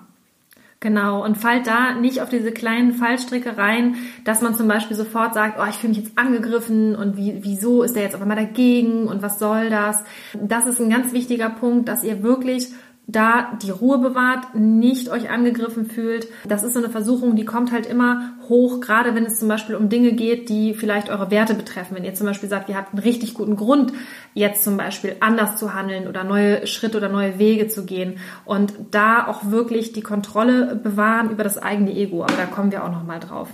Genau, 0.83 1.25
und 1.25 1.39
fallt 1.39 1.69
da 1.69 1.95
nicht 1.95 2.21
auf 2.23 2.29
diese 2.29 2.51
kleinen 2.51 2.93
Fallstricke 2.93 3.57
rein, 3.57 3.95
dass 4.25 4.43
man 4.43 4.57
zum 4.57 4.67
Beispiel 4.67 4.97
sofort 4.97 5.33
sagt, 5.33 5.57
oh, 5.61 5.67
ich 5.71 5.77
fühle 5.77 5.93
mich 5.95 6.03
jetzt 6.03 6.19
angegriffen 6.19 6.97
und 6.97 7.17
wie, 7.17 7.39
wieso 7.43 7.85
ist 7.85 7.95
der 7.95 8.03
jetzt 8.03 8.17
auf 8.17 8.21
einmal 8.21 8.37
dagegen 8.37 9.07
und 9.07 9.23
was 9.23 9.39
soll 9.39 9.71
das? 9.71 10.03
Das 10.35 10.67
ist 10.67 10.81
ein 10.81 10.91
ganz 10.91 11.13
wichtiger 11.13 11.51
Punkt, 11.51 11.89
dass 11.89 12.03
ihr 12.03 12.25
wirklich 12.25 12.67
da 13.13 13.53
die 13.63 13.71
Ruhe 13.71 13.99
bewahrt, 13.99 14.55
nicht 14.55 15.11
euch 15.11 15.31
angegriffen 15.31 15.87
fühlt. 15.87 16.29
Das 16.47 16.63
ist 16.63 16.73
so 16.73 16.79
eine 16.79 16.91
Versuchung, 16.91 17.37
die 17.37 17.45
kommt 17.45 17.73
halt 17.73 17.87
immer 17.87 18.33
hoch, 18.49 18.81
gerade 18.81 19.15
wenn 19.15 19.25
es 19.25 19.39
zum 19.39 19.49
Beispiel 19.49 19.77
um 19.77 19.89
Dinge 19.89 20.13
geht, 20.13 20.49
die 20.49 20.75
vielleicht 20.75 21.11
eure 21.11 21.31
Werte 21.31 21.55
betreffen. 21.55 21.97
Wenn 21.97 22.05
ihr 22.05 22.15
zum 22.15 22.27
Beispiel 22.27 22.49
sagt, 22.49 22.69
ihr 22.69 22.77
habt 22.77 22.93
einen 22.93 23.03
richtig 23.03 23.35
guten 23.35 23.57
Grund, 23.57 23.93
jetzt 24.35 24.65
zum 24.65 24.77
Beispiel 24.77 25.17
anders 25.21 25.57
zu 25.57 25.75
handeln 25.75 26.09
oder 26.09 26.25
neue 26.25 26.67
Schritte 26.67 26.97
oder 26.97 27.09
neue 27.09 27.39
Wege 27.39 27.69
zu 27.69 27.85
gehen 27.85 28.19
und 28.45 28.73
da 28.91 29.27
auch 29.27 29.51
wirklich 29.51 29.93
die 29.93 30.03
Kontrolle 30.03 30.77
bewahren 30.77 31.31
über 31.31 31.45
das 31.45 31.59
eigene 31.59 31.93
Ego. 31.93 32.23
Aber 32.23 32.37
da 32.37 32.47
kommen 32.47 32.73
wir 32.73 32.85
auch 32.85 32.91
nochmal 32.91 33.21
drauf. 33.21 33.49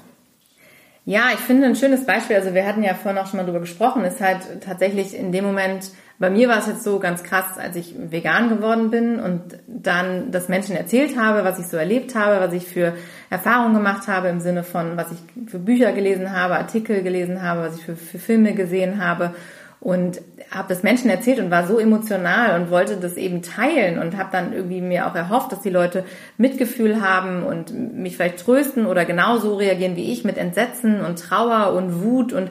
Ja, 1.09 1.31
ich 1.33 1.41
finde 1.41 1.67
ein 1.67 1.75
schönes 1.75 2.05
Beispiel, 2.05 2.37
also 2.37 2.53
wir 2.53 2.67
hatten 2.67 2.83
ja 2.83 2.93
vorhin 2.93 3.19
auch 3.19 3.27
schon 3.27 3.39
mal 3.39 3.47
drüber 3.47 3.61
gesprochen, 3.61 4.05
ist 4.05 4.21
halt 4.21 4.41
tatsächlich 4.63 5.17
in 5.17 5.33
dem 5.33 5.43
Moment, 5.43 5.91
bei 6.19 6.29
mir 6.29 6.51
war 6.51 6.59
es 6.59 6.67
jetzt 6.67 6.85
so 6.85 6.99
ganz 6.99 7.23
krass, 7.23 7.57
als 7.57 7.77
ich 7.77 7.95
vegan 7.97 8.51
geworden 8.51 8.91
bin 8.91 9.19
und 9.19 9.41
dann 9.67 10.31
das 10.33 10.51
Menschen 10.51 10.77
erzählt 10.77 11.19
habe, 11.19 11.45
was 11.45 11.59
ich 11.59 11.67
so 11.67 11.79
erlebt 11.79 12.15
habe, 12.15 12.45
was 12.45 12.53
ich 12.53 12.67
für 12.67 12.93
Erfahrungen 13.31 13.73
gemacht 13.73 14.07
habe 14.07 14.29
im 14.29 14.41
Sinne 14.41 14.65
von, 14.65 14.99
was 14.99 15.07
ich 15.11 15.51
für 15.51 15.59
Bücher 15.59 15.93
gelesen 15.93 16.31
habe, 16.37 16.57
Artikel 16.57 17.03
gelesen 17.03 17.41
habe, 17.41 17.63
was 17.63 17.79
ich 17.79 17.87
für, 17.87 17.97
für 17.97 18.19
Filme 18.19 18.53
gesehen 18.53 19.03
habe 19.03 19.35
und 19.81 20.21
habe 20.51 20.69
das 20.69 20.83
Menschen 20.83 21.11
erzählt 21.11 21.39
und 21.39 21.51
war 21.51 21.67
so 21.67 21.79
emotional 21.79 22.61
und 22.61 22.71
wollte 22.71 22.97
das 22.97 23.17
eben 23.17 23.43
teilen 23.43 23.99
und 23.99 24.17
habe 24.17 24.31
dann 24.33 24.53
irgendwie 24.53 24.81
mir 24.81 25.07
auch 25.07 25.15
erhofft, 25.15 25.53
dass 25.53 25.61
die 25.61 25.71
Leute 25.71 26.05
Mitgefühl 26.37 27.01
haben 27.01 27.45
und 27.45 27.73
mich 27.73 28.17
vielleicht 28.17 28.45
trösten 28.45 28.87
oder 28.87 29.05
genauso 29.05 29.57
reagieren 29.57 29.97
wie 29.97 30.13
ich 30.13 30.25
mit 30.25 30.37
Entsetzen 30.37 31.01
und 31.01 31.21
Trauer 31.21 31.75
und 31.75 32.03
Wut 32.03 32.33
und 32.33 32.51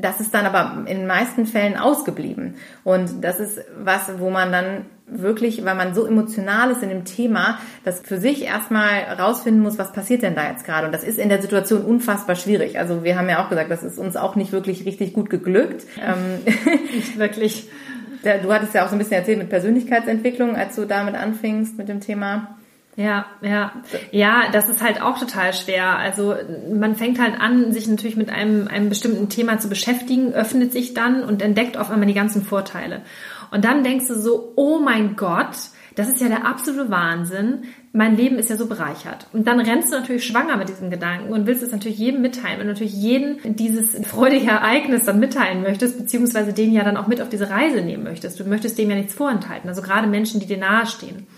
das 0.00 0.20
ist 0.20 0.32
dann 0.32 0.46
aber 0.46 0.88
in 0.88 0.98
den 0.98 1.06
meisten 1.08 1.44
Fällen 1.44 1.76
ausgeblieben. 1.76 2.54
Und 2.84 3.24
das 3.24 3.40
ist 3.40 3.58
was, 3.82 4.18
wo 4.18 4.30
man 4.30 4.52
dann 4.52 4.86
wirklich, 5.06 5.64
weil 5.64 5.74
man 5.74 5.92
so 5.92 6.06
emotional 6.06 6.70
ist 6.70 6.84
in 6.84 6.88
dem 6.88 7.04
Thema, 7.04 7.58
das 7.84 8.00
für 8.00 8.18
sich 8.18 8.44
erstmal 8.44 9.00
rausfinden 9.18 9.60
muss, 9.60 9.76
was 9.76 9.92
passiert 9.92 10.22
denn 10.22 10.36
da 10.36 10.48
jetzt 10.48 10.64
gerade. 10.64 10.86
Und 10.86 10.94
das 10.94 11.02
ist 11.02 11.18
in 11.18 11.28
der 11.28 11.42
Situation 11.42 11.82
unfassbar 11.82 12.36
schwierig. 12.36 12.78
Also 12.78 13.02
wir 13.02 13.18
haben 13.18 13.28
ja 13.28 13.44
auch 13.44 13.48
gesagt, 13.48 13.72
das 13.72 13.82
ist 13.82 13.98
uns 13.98 14.16
auch 14.16 14.36
nicht 14.36 14.52
wirklich 14.52 14.86
richtig 14.86 15.14
gut 15.14 15.30
geglückt. 15.30 15.84
Ähm, 16.00 16.44
nicht 16.94 17.18
wirklich. 17.18 17.68
Du 18.22 18.52
hattest 18.52 18.74
ja 18.74 18.84
auch 18.84 18.88
so 18.88 18.94
ein 18.94 18.98
bisschen 18.98 19.14
erzählt 19.14 19.38
mit 19.38 19.48
Persönlichkeitsentwicklung, 19.48 20.54
als 20.54 20.76
du 20.76 20.84
damit 20.84 21.14
anfingst 21.14 21.76
mit 21.76 21.88
dem 21.88 22.00
Thema. 22.00 22.57
Ja, 22.98 23.26
ja. 23.42 23.70
Ja, 24.10 24.50
das 24.50 24.68
ist 24.68 24.82
halt 24.82 25.00
auch 25.00 25.20
total 25.20 25.54
schwer. 25.54 25.96
Also 25.98 26.34
man 26.74 26.96
fängt 26.96 27.20
halt 27.20 27.40
an, 27.40 27.70
sich 27.70 27.86
natürlich 27.86 28.16
mit 28.16 28.28
einem, 28.28 28.66
einem 28.66 28.88
bestimmten 28.88 29.28
Thema 29.28 29.60
zu 29.60 29.68
beschäftigen, 29.68 30.32
öffnet 30.32 30.72
sich 30.72 30.94
dann 30.94 31.22
und 31.22 31.40
entdeckt 31.40 31.76
auf 31.76 31.92
einmal 31.92 32.08
die 32.08 32.14
ganzen 32.14 32.42
Vorteile. 32.42 33.02
Und 33.52 33.64
dann 33.64 33.84
denkst 33.84 34.08
du 34.08 34.18
so, 34.18 34.52
oh 34.56 34.80
mein 34.80 35.14
Gott, 35.14 35.54
das 35.94 36.08
ist 36.08 36.20
ja 36.20 36.26
der 36.26 36.44
absolute 36.44 36.90
Wahnsinn. 36.90 37.62
Mein 37.92 38.16
Leben 38.16 38.36
ist 38.36 38.50
ja 38.50 38.56
so 38.56 38.66
bereichert. 38.66 39.28
Und 39.32 39.46
dann 39.46 39.60
rennst 39.60 39.92
du 39.92 39.96
natürlich 39.96 40.26
schwanger 40.26 40.56
mit 40.56 40.68
diesem 40.68 40.90
Gedanken 40.90 41.32
und 41.32 41.46
willst 41.46 41.62
es 41.62 41.70
natürlich 41.70 41.98
jedem 41.98 42.20
mitteilen. 42.20 42.58
Du 42.58 42.64
natürlich 42.64 42.94
jeden 42.94 43.38
dieses 43.54 43.94
freudige 44.08 44.50
Ereignis 44.50 45.04
dann 45.04 45.20
mitteilen 45.20 45.62
möchtest, 45.62 45.98
beziehungsweise 45.98 46.52
den 46.52 46.72
ja 46.72 46.82
dann 46.82 46.96
auch 46.96 47.06
mit 47.06 47.20
auf 47.20 47.28
diese 47.28 47.48
Reise 47.48 47.80
nehmen 47.80 48.02
möchtest. 48.02 48.40
Du 48.40 48.44
möchtest 48.44 48.76
dem 48.76 48.90
ja 48.90 48.96
nichts 48.96 49.14
vorenthalten. 49.14 49.68
Also 49.68 49.82
gerade 49.82 50.08
Menschen, 50.08 50.40
die 50.40 50.46
dir 50.46 50.58
nahestehen. 50.58 51.28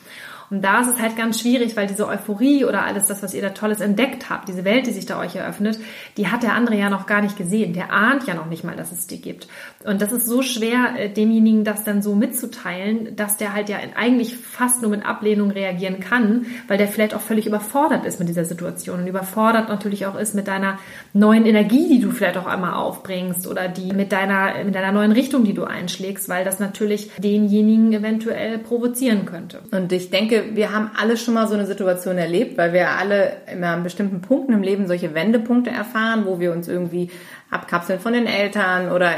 Und 0.51 0.63
da 0.65 0.81
ist 0.81 0.89
es 0.89 1.01
halt 1.01 1.17
ganz 1.17 1.41
schwierig, 1.41 1.77
weil 1.77 1.87
diese 1.87 2.09
Euphorie 2.09 2.65
oder 2.65 2.85
alles 2.85 3.07
das, 3.07 3.23
was 3.23 3.35
ihr 3.35 3.43
da 3.43 3.51
Tolles 3.51 3.81
entdeckt 3.81 4.31
habt, 4.31 4.49
diese 4.49 4.65
Welt, 4.65 4.87
die 4.87 4.91
sich 4.91 5.07
da 5.07 5.21
euch 5.21 5.37
eröffnet, 5.37 5.79
die 6.17 6.27
hat 6.27 6.43
der 6.43 6.55
andere 6.55 6.77
ja 6.77 6.91
noch 6.91 7.07
gar 7.07 7.23
nicht 7.23 7.37
gesehen. 7.37 7.73
Der 7.73 7.93
ahnt 7.93 8.27
ja 8.27 8.35
noch 8.35 8.47
nicht 8.47 8.65
mal, 8.65 8.75
dass 8.75 8.91
es 8.91 9.07
die 9.07 9.21
gibt. 9.21 9.47
Und 9.85 10.03
das 10.03 10.13
ist 10.13 10.27
so 10.27 10.43
schwer, 10.43 10.95
äh, 10.99 11.09
demjenigen 11.09 11.63
das 11.63 11.85
dann 11.85 12.03
so 12.03 12.17
mitzuteilen, 12.17 13.15
dass 13.15 13.37
der 13.37 13.55
halt 13.55 13.69
ja 13.69 13.79
eigentlich 13.95 14.37
fast 14.37 14.83
nur 14.83 14.91
mit 14.91 15.07
Ablehnung 15.07 15.53
reagieren 15.53 16.01
kann, 16.01 16.47
weil 16.67 16.79
der 16.79 16.89
vielleicht 16.89 17.15
auch 17.15 17.21
völlig 17.21 17.47
überfordert 17.47 18.05
ist 18.05 18.19
mit 18.19 18.29
dieser 18.29 18.45
Situation 18.45 19.01
und 19.01 19.07
überfordert 19.07 19.69
natürlich 19.69 20.07
auch 20.07 20.19
ist 20.19 20.35
mit 20.35 20.49
deiner 20.49 20.79
neuen 21.13 21.47
Energie, 21.47 21.89
die 21.89 22.01
du 22.01 22.11
vielleicht 22.11 22.37
auch 22.37 22.47
einmal 22.47 22.75
aufbringst 22.75 23.47
oder 23.47 23.69
die 23.69 23.93
mit 23.93 24.11
deiner, 24.11 24.65
mit 24.65 24.75
deiner 24.75 24.91
neuen 24.91 25.13
Richtung, 25.13 25.45
die 25.45 25.55
du 25.55 25.65
einschlägst, 25.65 26.29
weil 26.29 26.45
das 26.45 26.59
natürlich 26.59 27.11
denjenigen 27.19 27.93
eventuell 27.93 28.59
provozieren 28.59 29.27
könnte. 29.27 29.61
Und 29.71 29.93
ich 29.93 30.11
denke, 30.11 30.40
wir 30.55 30.73
haben 30.73 30.91
alle 31.01 31.17
schon 31.17 31.35
mal 31.35 31.47
so 31.47 31.55
eine 31.55 31.67
Situation 31.67 32.19
erlebt, 32.19 32.59
weil 32.59 32.73
wir 32.73 32.91
alle 32.91 33.33
immer 33.53 33.69
an 33.69 33.83
bestimmten 33.83 34.21
Punkten 34.21 34.53
im 34.53 34.63
Leben 34.63 34.87
solche 34.87 35.15
Wendepunkte 35.15 35.71
erfahren, 35.71 36.25
wo 36.27 36.41
wir 36.41 36.53
uns 36.53 36.69
irgendwie 36.69 37.11
abkapseln 37.51 37.99
von 37.99 38.13
den 38.13 38.27
Eltern 38.27 38.93
oder 38.93 39.13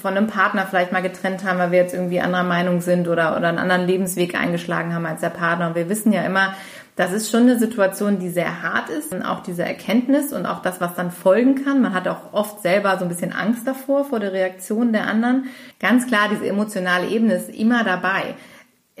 von 0.00 0.16
einem 0.16 0.26
Partner 0.26 0.66
vielleicht 0.68 0.92
mal 0.92 1.02
getrennt 1.02 1.44
haben, 1.44 1.58
weil 1.58 1.70
wir 1.70 1.78
jetzt 1.78 1.94
irgendwie 1.94 2.20
anderer 2.20 2.44
Meinung 2.44 2.80
sind 2.80 3.08
oder, 3.08 3.36
oder 3.36 3.48
einen 3.48 3.58
anderen 3.58 3.86
Lebensweg 3.86 4.34
eingeschlagen 4.34 4.94
haben 4.94 5.06
als 5.06 5.20
der 5.20 5.30
Partner. 5.30 5.68
Und 5.68 5.74
wir 5.74 5.88
wissen 5.88 6.12
ja 6.12 6.22
immer, 6.22 6.54
das 6.98 7.12
ist 7.12 7.30
schon 7.30 7.42
eine 7.42 7.58
Situation, 7.60 8.18
die 8.18 8.28
sehr 8.28 8.62
hart 8.62 8.90
ist 8.90 9.12
und 9.12 9.22
auch 9.22 9.40
diese 9.44 9.62
Erkenntnis 9.62 10.32
und 10.32 10.46
auch 10.46 10.62
das, 10.62 10.80
was 10.80 10.94
dann 10.94 11.12
folgen 11.12 11.64
kann. 11.64 11.80
Man 11.80 11.94
hat 11.94 12.08
auch 12.08 12.32
oft 12.32 12.60
selber 12.60 12.98
so 12.98 13.04
ein 13.04 13.08
bisschen 13.08 13.32
Angst 13.32 13.68
davor, 13.68 14.04
vor 14.04 14.18
der 14.18 14.32
Reaktion 14.32 14.92
der 14.92 15.06
anderen. 15.06 15.44
Ganz 15.78 16.08
klar, 16.08 16.28
diese 16.28 16.48
emotionale 16.48 17.06
Ebene 17.06 17.34
ist 17.34 17.50
immer 17.50 17.84
dabei. 17.84 18.34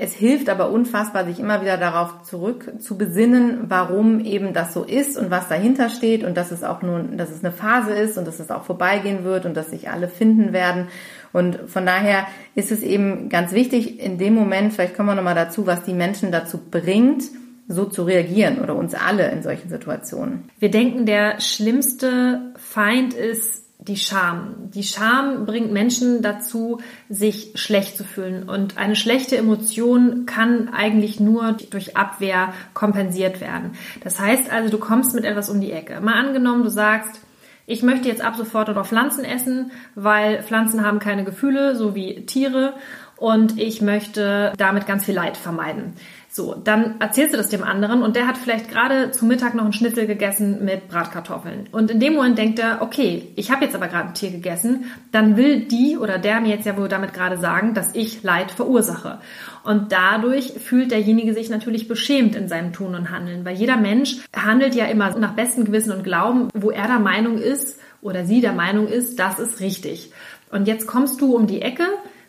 Es 0.00 0.14
hilft 0.14 0.48
aber 0.48 0.70
unfassbar, 0.70 1.24
sich 1.24 1.40
immer 1.40 1.60
wieder 1.60 1.76
darauf 1.76 2.22
zurück 2.22 2.72
zu 2.78 2.96
besinnen, 2.96 3.64
warum 3.66 4.20
eben 4.20 4.52
das 4.52 4.72
so 4.72 4.84
ist 4.84 5.18
und 5.18 5.32
was 5.32 5.48
dahinter 5.48 5.88
steht 5.88 6.22
und 6.22 6.36
dass 6.36 6.52
es 6.52 6.62
auch 6.62 6.82
nun, 6.82 7.18
dass 7.18 7.30
es 7.30 7.42
eine 7.42 7.52
Phase 7.52 7.90
ist 7.94 8.16
und 8.16 8.24
dass 8.24 8.38
es 8.38 8.52
auch 8.52 8.62
vorbeigehen 8.62 9.24
wird 9.24 9.44
und 9.44 9.56
dass 9.56 9.70
sich 9.70 9.90
alle 9.90 10.06
finden 10.06 10.52
werden. 10.52 10.86
Und 11.32 11.58
von 11.66 11.84
daher 11.84 12.28
ist 12.54 12.70
es 12.70 12.82
eben 12.82 13.28
ganz 13.28 13.50
wichtig, 13.50 13.98
in 13.98 14.18
dem 14.18 14.34
Moment, 14.34 14.72
vielleicht 14.72 14.94
kommen 14.94 15.08
wir 15.08 15.16
nochmal 15.16 15.34
dazu, 15.34 15.66
was 15.66 15.82
die 15.82 15.94
Menschen 15.94 16.30
dazu 16.30 16.60
bringt, 16.70 17.24
so 17.66 17.84
zu 17.84 18.04
reagieren 18.04 18.60
oder 18.60 18.76
uns 18.76 18.94
alle 18.94 19.28
in 19.32 19.42
solchen 19.42 19.68
Situationen. 19.68 20.48
Wir 20.60 20.70
denken, 20.70 21.06
der 21.06 21.40
schlimmste 21.40 22.52
Feind 22.56 23.14
ist 23.14 23.67
die 23.80 23.96
Scham. 23.96 24.70
Die 24.74 24.82
Scham 24.82 25.46
bringt 25.46 25.72
Menschen 25.72 26.20
dazu, 26.20 26.80
sich 27.08 27.52
schlecht 27.54 27.96
zu 27.96 28.04
fühlen. 28.04 28.48
Und 28.48 28.76
eine 28.76 28.96
schlechte 28.96 29.36
Emotion 29.36 30.26
kann 30.26 30.68
eigentlich 30.68 31.20
nur 31.20 31.56
durch 31.70 31.96
Abwehr 31.96 32.52
kompensiert 32.74 33.40
werden. 33.40 33.72
Das 34.02 34.18
heißt 34.18 34.50
also, 34.50 34.70
du 34.70 34.78
kommst 34.78 35.14
mit 35.14 35.24
etwas 35.24 35.48
um 35.48 35.60
die 35.60 35.72
Ecke. 35.72 36.00
Mal 36.00 36.14
angenommen, 36.14 36.64
du 36.64 36.70
sagst, 36.70 37.20
ich 37.66 37.82
möchte 37.82 38.08
jetzt 38.08 38.22
ab 38.22 38.34
sofort 38.36 38.74
noch 38.74 38.86
Pflanzen 38.86 39.24
essen, 39.24 39.70
weil 39.94 40.42
Pflanzen 40.42 40.84
haben 40.84 40.98
keine 40.98 41.22
Gefühle, 41.22 41.76
so 41.76 41.94
wie 41.94 42.26
Tiere. 42.26 42.74
Und 43.16 43.58
ich 43.58 43.82
möchte 43.82 44.52
damit 44.56 44.86
ganz 44.86 45.04
viel 45.04 45.14
Leid 45.14 45.36
vermeiden. 45.36 45.94
So, 46.30 46.54
dann 46.54 47.00
erzählst 47.00 47.32
du 47.32 47.38
das 47.38 47.48
dem 47.48 47.64
anderen 47.64 48.02
und 48.02 48.14
der 48.14 48.26
hat 48.26 48.36
vielleicht 48.36 48.70
gerade 48.70 49.10
zu 49.12 49.24
Mittag 49.24 49.54
noch 49.54 49.64
einen 49.64 49.72
Schnitzel 49.72 50.06
gegessen 50.06 50.62
mit 50.62 50.88
Bratkartoffeln. 50.88 51.68
Und 51.72 51.90
in 51.90 52.00
dem 52.00 52.14
Moment 52.14 52.36
denkt 52.36 52.58
er, 52.58 52.82
okay, 52.82 53.28
ich 53.34 53.50
habe 53.50 53.64
jetzt 53.64 53.74
aber 53.74 53.88
gerade 53.88 54.08
ein 54.08 54.14
Tier 54.14 54.30
gegessen, 54.30 54.84
dann 55.10 55.38
will 55.38 55.60
die 55.60 55.96
oder 55.96 56.18
der 56.18 56.40
mir 56.40 56.50
jetzt 56.54 56.66
ja 56.66 56.76
wohl 56.76 56.88
damit 56.88 57.14
gerade 57.14 57.38
sagen, 57.38 57.72
dass 57.72 57.94
ich 57.94 58.22
Leid 58.22 58.50
verursache. 58.50 59.20
Und 59.64 59.90
dadurch 59.90 60.52
fühlt 60.52 60.90
derjenige 60.90 61.32
sich 61.32 61.48
natürlich 61.48 61.88
beschämt 61.88 62.36
in 62.36 62.46
seinem 62.46 62.74
Tun 62.74 62.94
und 62.94 63.10
Handeln, 63.10 63.46
weil 63.46 63.56
jeder 63.56 63.78
Mensch 63.78 64.18
handelt 64.36 64.74
ja 64.74 64.84
immer 64.84 65.16
nach 65.18 65.32
bestem 65.32 65.64
Gewissen 65.64 65.92
und 65.92 66.04
Glauben, 66.04 66.48
wo 66.54 66.70
er 66.70 66.88
der 66.88 66.98
Meinung 66.98 67.38
ist 67.38 67.80
oder 68.02 68.26
sie 68.26 68.42
der 68.42 68.52
Meinung 68.52 68.86
ist, 68.86 69.18
das 69.18 69.38
ist 69.38 69.60
richtig. 69.60 70.12
Und 70.50 70.68
jetzt 70.68 70.86
kommst 70.86 71.22
du 71.22 71.34
um 71.34 71.46
die 71.46 71.62
Ecke, 71.62 71.84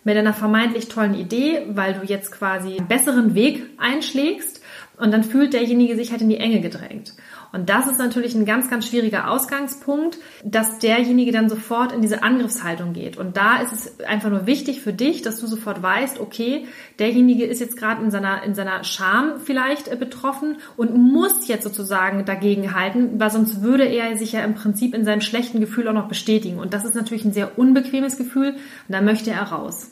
mit 0.09 0.17
einer 0.17 0.33
vermeintlich 0.33 0.87
tollen 0.87 1.13
Idee, 1.13 1.67
weil 1.69 1.93
du 1.93 2.03
jetzt 2.03 2.31
quasi 2.31 2.77
einen 2.77 2.87
besseren 2.87 3.35
Weg 3.35 3.63
einschlägst 3.77 4.59
und 4.97 5.11
dann 5.11 5.23
fühlt 5.23 5.53
derjenige 5.53 5.95
sich 5.95 6.09
halt 6.09 6.21
in 6.21 6.29
die 6.29 6.37
Enge 6.37 6.61
gedrängt. 6.61 7.13
Und 7.51 7.69
das 7.69 7.87
ist 7.87 7.97
natürlich 7.97 8.35
ein 8.35 8.45
ganz, 8.45 8.69
ganz 8.69 8.87
schwieriger 8.87 9.31
Ausgangspunkt, 9.31 10.19
dass 10.43 10.77
derjenige 10.79 11.31
dann 11.31 11.49
sofort 11.49 11.91
in 11.91 12.01
diese 12.01 12.21
Angriffshaltung 12.21 12.93
geht. 12.93 13.17
Und 13.17 13.37
da 13.37 13.61
ist 13.61 13.73
es 13.73 13.99
einfach 14.01 14.29
nur 14.29 14.45
wichtig 14.45 14.81
für 14.81 14.93
dich, 14.93 15.23
dass 15.23 15.39
du 15.39 15.47
sofort 15.47 15.81
weißt, 15.81 16.19
okay, 16.19 16.67
derjenige 16.99 17.45
ist 17.45 17.59
jetzt 17.59 17.77
gerade 17.77 18.03
in 18.03 18.11
seiner, 18.11 18.43
in 18.43 18.53
seiner 18.53 18.83
Scham 18.83 19.39
vielleicht 19.43 19.87
äh, 19.87 19.95
betroffen 19.95 20.57
und 20.77 20.93
muss 20.95 21.47
jetzt 21.47 21.63
sozusagen 21.63 22.23
dagegen 22.25 22.75
halten, 22.75 23.19
weil 23.19 23.31
sonst 23.31 23.63
würde 23.63 23.85
er 23.85 24.15
sich 24.15 24.33
ja 24.33 24.41
im 24.41 24.53
Prinzip 24.53 24.93
in 24.93 25.05
seinem 25.05 25.21
schlechten 25.21 25.59
Gefühl 25.59 25.87
auch 25.87 25.93
noch 25.93 26.07
bestätigen. 26.07 26.59
Und 26.59 26.73
das 26.73 26.85
ist 26.85 26.93
natürlich 26.93 27.25
ein 27.25 27.33
sehr 27.33 27.57
unbequemes 27.57 28.17
Gefühl 28.17 28.51
und 28.51 28.93
da 28.93 29.01
möchte 29.01 29.31
er 29.31 29.43
raus. 29.43 29.91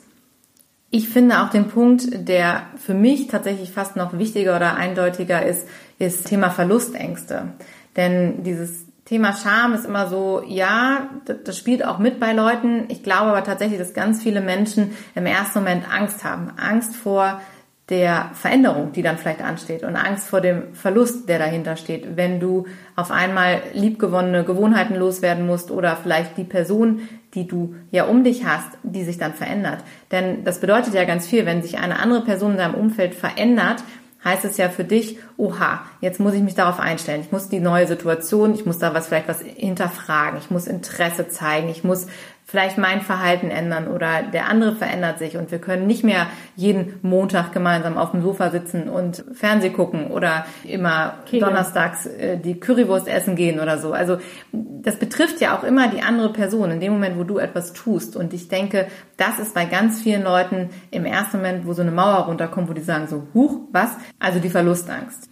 Ich 0.90 1.08
finde 1.10 1.42
auch 1.42 1.50
den 1.50 1.68
Punkt, 1.68 2.28
der 2.28 2.62
für 2.76 2.94
mich 2.94 3.26
tatsächlich 3.26 3.72
fast 3.72 3.96
noch 3.96 4.18
wichtiger 4.18 4.56
oder 4.56 4.76
eindeutiger 4.76 5.44
ist, 5.44 5.68
ist 5.98 6.26
Thema 6.26 6.48
Verlustängste. 6.48 7.52
Denn 7.96 8.42
dieses 8.42 8.86
Thema 9.04 9.34
Scham 9.34 9.74
ist 9.74 9.84
immer 9.84 10.06
so, 10.08 10.42
ja, 10.46 11.08
das 11.44 11.58
spielt 11.58 11.84
auch 11.84 11.98
mit 11.98 12.20
bei 12.20 12.32
Leuten. 12.32 12.84
Ich 12.88 13.02
glaube 13.02 13.30
aber 13.30 13.44
tatsächlich, 13.44 13.78
dass 13.78 13.92
ganz 13.92 14.22
viele 14.22 14.40
Menschen 14.40 14.92
im 15.14 15.26
ersten 15.26 15.58
Moment 15.60 15.84
Angst 15.90 16.24
haben. 16.24 16.52
Angst 16.56 16.94
vor 16.94 17.40
der 17.88 18.30
Veränderung, 18.34 18.92
die 18.92 19.00
dann 19.00 19.16
vielleicht 19.16 19.40
ansteht 19.40 19.82
und 19.82 19.96
Angst 19.96 20.28
vor 20.28 20.42
dem 20.42 20.74
Verlust, 20.74 21.28
der 21.28 21.38
dahinter 21.38 21.76
steht, 21.76 22.16
wenn 22.16 22.38
du 22.38 22.66
auf 22.96 23.10
einmal 23.10 23.62
liebgewonnene 23.72 24.44
Gewohnheiten 24.44 24.94
loswerden 24.94 25.46
musst 25.46 25.70
oder 25.70 25.96
vielleicht 25.96 26.36
die 26.36 26.44
Person, 26.44 27.08
die 27.34 27.46
du 27.46 27.74
ja 27.90 28.04
um 28.04 28.24
dich 28.24 28.44
hast, 28.44 28.68
die 28.82 29.04
sich 29.04 29.18
dann 29.18 29.34
verändert. 29.34 29.84
Denn 30.10 30.44
das 30.44 30.60
bedeutet 30.60 30.94
ja 30.94 31.04
ganz 31.04 31.26
viel, 31.26 31.46
wenn 31.46 31.62
sich 31.62 31.78
eine 31.78 31.98
andere 31.98 32.24
Person 32.24 32.52
in 32.52 32.58
deinem 32.58 32.74
Umfeld 32.74 33.14
verändert, 33.14 33.82
heißt 34.24 34.44
es 34.44 34.56
ja 34.56 34.68
für 34.68 34.84
dich, 34.84 35.18
oha, 35.36 35.84
jetzt 36.00 36.20
muss 36.20 36.34
ich 36.34 36.42
mich 36.42 36.54
darauf 36.54 36.80
einstellen. 36.80 37.20
Ich 37.20 37.32
muss 37.32 37.48
die 37.48 37.60
neue 37.60 37.86
Situation, 37.86 38.54
ich 38.54 38.66
muss 38.66 38.78
da 38.78 38.94
was 38.94 39.06
vielleicht 39.06 39.28
was 39.28 39.42
hinterfragen, 39.42 40.38
ich 40.38 40.50
muss 40.50 40.66
Interesse 40.66 41.28
zeigen, 41.28 41.68
ich 41.68 41.84
muss 41.84 42.06
vielleicht 42.50 42.78
mein 42.78 43.02
Verhalten 43.02 43.50
ändern 43.50 43.88
oder 43.88 44.22
der 44.22 44.48
andere 44.48 44.74
verändert 44.74 45.18
sich 45.18 45.36
und 45.36 45.50
wir 45.50 45.58
können 45.58 45.86
nicht 45.86 46.02
mehr 46.02 46.28
jeden 46.56 46.94
Montag 47.02 47.52
gemeinsam 47.52 47.98
auf 47.98 48.12
dem 48.12 48.22
Sofa 48.22 48.48
sitzen 48.48 48.88
und 48.88 49.22
Fernseh 49.34 49.68
gucken 49.68 50.06
oder 50.06 50.46
immer 50.64 51.16
Kegel. 51.26 51.46
donnerstags 51.46 52.06
äh, 52.06 52.38
die 52.38 52.58
Currywurst 52.58 53.06
essen 53.06 53.36
gehen 53.36 53.60
oder 53.60 53.76
so. 53.76 53.92
Also 53.92 54.16
das 54.50 54.98
betrifft 54.98 55.42
ja 55.42 55.58
auch 55.58 55.62
immer 55.62 55.88
die 55.88 56.00
andere 56.00 56.32
Person 56.32 56.70
in 56.70 56.80
dem 56.80 56.94
Moment, 56.94 57.18
wo 57.18 57.24
du 57.24 57.36
etwas 57.36 57.74
tust. 57.74 58.16
Und 58.16 58.32
ich 58.32 58.48
denke, 58.48 58.86
das 59.18 59.38
ist 59.38 59.52
bei 59.52 59.66
ganz 59.66 60.00
vielen 60.00 60.22
Leuten 60.22 60.70
im 60.90 61.04
ersten 61.04 61.36
Moment, 61.36 61.66
wo 61.66 61.74
so 61.74 61.82
eine 61.82 61.90
Mauer 61.90 62.24
runterkommt, 62.24 62.70
wo 62.70 62.72
die 62.72 62.80
sagen 62.80 63.08
so, 63.08 63.28
huch, 63.34 63.60
was? 63.72 63.90
Also 64.18 64.40
die 64.40 64.48
Verlustangst. 64.48 65.28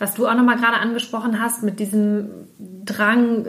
Was 0.00 0.14
du 0.14 0.26
auch 0.26 0.34
nochmal 0.34 0.56
gerade 0.56 0.78
angesprochen 0.78 1.40
hast 1.40 1.62
mit 1.62 1.78
diesem 1.78 2.48
Drang, 2.84 3.46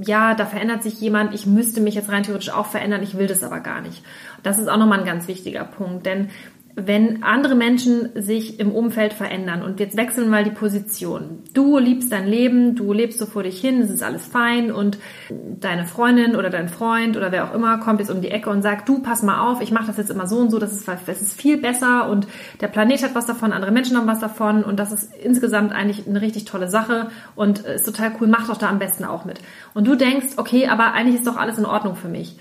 ja, 0.00 0.34
da 0.34 0.46
verändert 0.46 0.82
sich 0.82 1.00
jemand, 1.00 1.34
ich 1.34 1.46
müsste 1.46 1.80
mich 1.80 1.94
jetzt 1.94 2.10
rein 2.10 2.22
theoretisch 2.22 2.50
auch 2.50 2.66
verändern, 2.66 3.02
ich 3.02 3.16
will 3.16 3.26
das 3.26 3.42
aber 3.42 3.60
gar 3.60 3.80
nicht. 3.80 4.02
Das 4.42 4.58
ist 4.58 4.68
auch 4.68 4.78
nochmal 4.78 5.00
ein 5.00 5.06
ganz 5.06 5.28
wichtiger 5.28 5.64
Punkt, 5.64 6.06
denn 6.06 6.30
wenn 6.74 7.22
andere 7.22 7.54
Menschen 7.54 8.10
sich 8.14 8.58
im 8.58 8.72
Umfeld 8.72 9.12
verändern 9.12 9.62
und 9.62 9.78
jetzt 9.78 9.96
wechseln 9.96 10.30
mal 10.30 10.42
die 10.42 10.50
Position. 10.50 11.42
Du 11.52 11.78
liebst 11.78 12.10
dein 12.10 12.26
Leben, 12.26 12.76
du 12.76 12.94
lebst 12.94 13.18
so 13.18 13.26
vor 13.26 13.42
dich 13.42 13.60
hin, 13.60 13.82
es 13.82 13.90
ist 13.90 14.02
alles 14.02 14.26
fein 14.26 14.72
und 14.72 14.98
deine 15.30 15.84
Freundin 15.84 16.34
oder 16.34 16.48
dein 16.48 16.68
Freund 16.68 17.16
oder 17.16 17.30
wer 17.30 17.44
auch 17.44 17.54
immer 17.54 17.78
kommt 17.78 18.00
jetzt 18.00 18.10
um 18.10 18.22
die 18.22 18.30
Ecke 18.30 18.48
und 18.48 18.62
sagt, 18.62 18.88
du 18.88 19.02
pass 19.02 19.22
mal 19.22 19.50
auf, 19.50 19.60
ich 19.60 19.70
mache 19.70 19.86
das 19.86 19.98
jetzt 19.98 20.10
immer 20.10 20.26
so 20.26 20.38
und 20.38 20.50
so, 20.50 20.58
das 20.58 20.72
ist, 20.72 20.88
das 20.88 21.20
ist 21.20 21.38
viel 21.38 21.58
besser 21.58 22.08
und 22.08 22.26
der 22.62 22.68
Planet 22.68 23.02
hat 23.02 23.14
was 23.14 23.26
davon, 23.26 23.52
andere 23.52 23.72
Menschen 23.72 23.96
haben 23.96 24.06
was 24.06 24.20
davon 24.20 24.64
und 24.64 24.78
das 24.78 24.92
ist 24.92 25.14
insgesamt 25.14 25.72
eigentlich 25.72 26.08
eine 26.08 26.22
richtig 26.22 26.46
tolle 26.46 26.68
Sache 26.68 27.08
und 27.34 27.60
ist 27.60 27.84
total 27.84 28.12
cool, 28.20 28.28
mach 28.28 28.48
doch 28.48 28.56
da 28.56 28.70
am 28.70 28.78
besten 28.78 29.04
auch 29.04 29.26
mit. 29.26 29.40
Und 29.74 29.86
du 29.86 29.94
denkst, 29.94 30.38
okay, 30.38 30.68
aber 30.68 30.94
eigentlich 30.94 31.16
ist 31.16 31.26
doch 31.26 31.36
alles 31.36 31.58
in 31.58 31.66
Ordnung 31.66 31.96
für 31.96 32.08
mich 32.08 32.36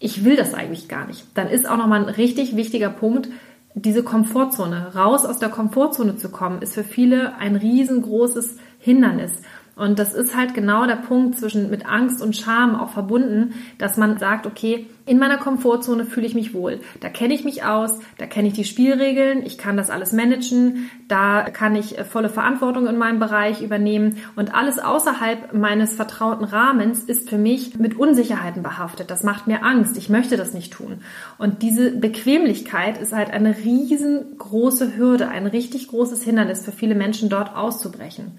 ich 0.00 0.24
will 0.24 0.36
das 0.36 0.54
eigentlich 0.54 0.88
gar 0.88 1.06
nicht. 1.06 1.26
Dann 1.34 1.48
ist 1.48 1.68
auch 1.68 1.76
nochmal 1.76 2.02
ein 2.02 2.08
richtig 2.08 2.56
wichtiger 2.56 2.90
Punkt, 2.90 3.28
diese 3.74 4.02
Komfortzone, 4.02 4.94
raus 4.94 5.24
aus 5.24 5.38
der 5.38 5.50
Komfortzone 5.50 6.16
zu 6.16 6.30
kommen, 6.30 6.62
ist 6.62 6.74
für 6.74 6.84
viele 6.84 7.36
ein 7.36 7.56
riesengroßes 7.56 8.56
Hindernis. 8.78 9.32
Und 9.78 9.98
das 9.98 10.12
ist 10.12 10.36
halt 10.36 10.54
genau 10.54 10.86
der 10.86 10.96
Punkt 10.96 11.38
zwischen 11.38 11.70
mit 11.70 11.86
Angst 11.86 12.20
und 12.20 12.36
Scham 12.36 12.74
auch 12.74 12.90
verbunden, 12.90 13.54
dass 13.78 13.96
man 13.96 14.18
sagt, 14.18 14.46
okay, 14.46 14.86
in 15.06 15.18
meiner 15.18 15.38
Komfortzone 15.38 16.04
fühle 16.04 16.26
ich 16.26 16.34
mich 16.34 16.52
wohl. 16.52 16.80
Da 17.00 17.08
kenne 17.08 17.32
ich 17.32 17.44
mich 17.44 17.64
aus, 17.64 17.98
da 18.18 18.26
kenne 18.26 18.48
ich 18.48 18.54
die 18.54 18.64
Spielregeln, 18.64 19.44
ich 19.44 19.56
kann 19.56 19.76
das 19.76 19.88
alles 19.88 20.12
managen, 20.12 20.90
da 21.08 21.44
kann 21.44 21.76
ich 21.76 21.96
äh, 21.96 22.04
volle 22.04 22.28
Verantwortung 22.28 22.86
in 22.86 22.98
meinem 22.98 23.18
Bereich 23.18 23.62
übernehmen 23.62 24.16
und 24.36 24.54
alles 24.54 24.78
außerhalb 24.78 25.54
meines 25.54 25.94
vertrauten 25.94 26.44
Rahmens 26.44 27.04
ist 27.04 27.30
für 27.30 27.38
mich 27.38 27.78
mit 27.78 27.96
Unsicherheiten 27.98 28.62
behaftet. 28.62 29.10
Das 29.10 29.22
macht 29.22 29.46
mir 29.46 29.64
Angst. 29.64 29.96
Ich 29.96 30.10
möchte 30.10 30.36
das 30.36 30.52
nicht 30.52 30.72
tun. 30.72 30.98
Und 31.38 31.62
diese 31.62 31.92
Bequemlichkeit 31.92 33.00
ist 33.00 33.12
halt 33.12 33.30
eine 33.30 33.56
riesengroße 33.56 34.96
Hürde, 34.96 35.28
ein 35.28 35.46
richtig 35.46 35.88
großes 35.88 36.22
Hindernis 36.22 36.64
für 36.64 36.72
viele 36.72 36.94
Menschen 36.94 37.30
dort 37.30 37.56
auszubrechen. 37.56 38.38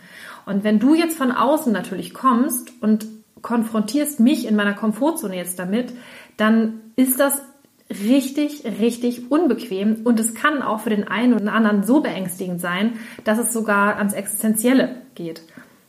Und 0.50 0.64
wenn 0.64 0.80
du 0.80 0.96
jetzt 0.96 1.16
von 1.16 1.32
außen 1.32 1.72
natürlich 1.72 2.12
kommst 2.12 2.72
und 2.82 3.06
konfrontierst 3.44 4.20
mich 4.20 4.48
in 4.48 4.56
meiner 4.56 4.74
Komfortzone 4.74 5.36
jetzt 5.36 5.60
damit, 5.60 5.94
dann 6.38 6.82
ist 6.96 7.20
das 7.20 7.44
richtig, 7.90 8.64
richtig 8.80 9.32
unbequem 9.32 10.02
und 10.06 10.20
es 10.20 10.34
kann 10.34 10.64
auch 10.64 10.80
für 10.80 10.90
den 10.90 11.08
einen 11.08 11.36
oder 11.36 11.54
anderen 11.54 11.84
so 11.84 12.02
beängstigend 12.02 12.60
sein, 12.60 12.94
dass 13.24 13.38
es 13.38 13.54
sogar 13.54 13.98
ans 13.98 14.14
Existenzielle 14.14 14.96
geht. 15.14 15.44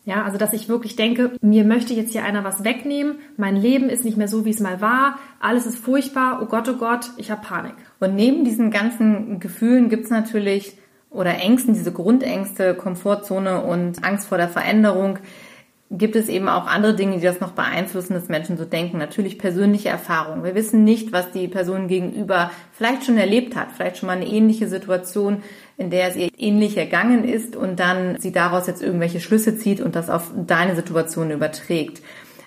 Ja, 0.05 0.25
also 0.25 0.37
dass 0.37 0.53
ich 0.53 0.69
wirklich 0.69 0.95
denke, 0.95 1.33
mir 1.41 1.65
möchte 1.65 1.95
jetzt 1.95 2.13
hier 2.13 2.25
einer 2.25 2.45
was 2.45 2.63
wegnehmen, 2.63 3.17
mein 3.39 3.57
Leben 3.57 3.89
ist 3.89 4.05
nicht 4.05 4.19
mehr 4.19 4.29
so, 4.29 4.45
wie 4.45 4.51
es 4.51 4.61
mal 4.61 4.83
war, 4.83 5.19
alles 5.41 5.65
ist 5.65 5.79
furchtbar, 5.79 6.41
oh 6.43 6.47
Gott, 6.47 6.69
oh 6.69 6.77
Gott, 6.77 7.11
ich 7.17 7.31
habe 7.31 7.47
Panik. 7.47 7.75
Und 7.99 8.15
neben 8.15 8.45
diesen 8.45 8.71
ganzen 8.71 9.41
Gefühlen 9.41 9.89
gibt's 9.89 10.11
natürlich 10.11 10.77
oder 11.11 11.35
Ängsten, 11.39 11.75
diese 11.75 11.93
Grundängste, 11.93 12.75
Komfortzone 12.75 13.63
und 13.63 14.05
Angst 14.05 14.29
vor 14.29 14.39
der 14.39 14.49
Veränderung, 14.49 15.19
gibt 15.93 16.15
es 16.15 16.29
eben 16.29 16.49
auch 16.49 16.69
andere 16.69 16.95
Dinge, 16.95 17.17
die 17.17 17.25
das 17.25 17.41
noch 17.41 17.51
beeinflussen, 17.51 18.15
dass 18.15 18.29
Menschen 18.29 18.57
so 18.57 18.65
denken. 18.65 18.99
Natürlich 18.99 19.39
persönliche 19.39 19.89
Erfahrungen. 19.89 20.45
Wir 20.45 20.55
wissen 20.55 20.85
nicht, 20.85 21.11
was 21.11 21.33
die 21.33 21.49
Person 21.49 21.89
gegenüber 21.89 22.53
vielleicht 22.73 23.05
schon 23.05 23.19
erlebt 23.19 23.57
hat, 23.57 23.73
vielleicht 23.75 23.97
schon 23.97 24.07
mal 24.07 24.17
eine 24.17 24.29
ähnliche 24.29 24.69
Situation, 24.69 25.43
in 25.77 25.91
der 25.91 26.09
es 26.09 26.17
ihr 26.17 26.29
ähnlich 26.39 26.77
ergangen 26.77 27.25
ist 27.25 27.57
und 27.57 27.81
dann 27.81 28.21
sie 28.21 28.31
daraus 28.31 28.69
jetzt 28.69 28.83
irgendwelche 28.83 29.19
Schlüsse 29.19 29.59
zieht 29.59 29.81
und 29.81 29.97
das 29.97 30.11
auf 30.11 30.31
deine 30.47 30.77
Situation 30.77 31.33
überträgt. 31.33 32.03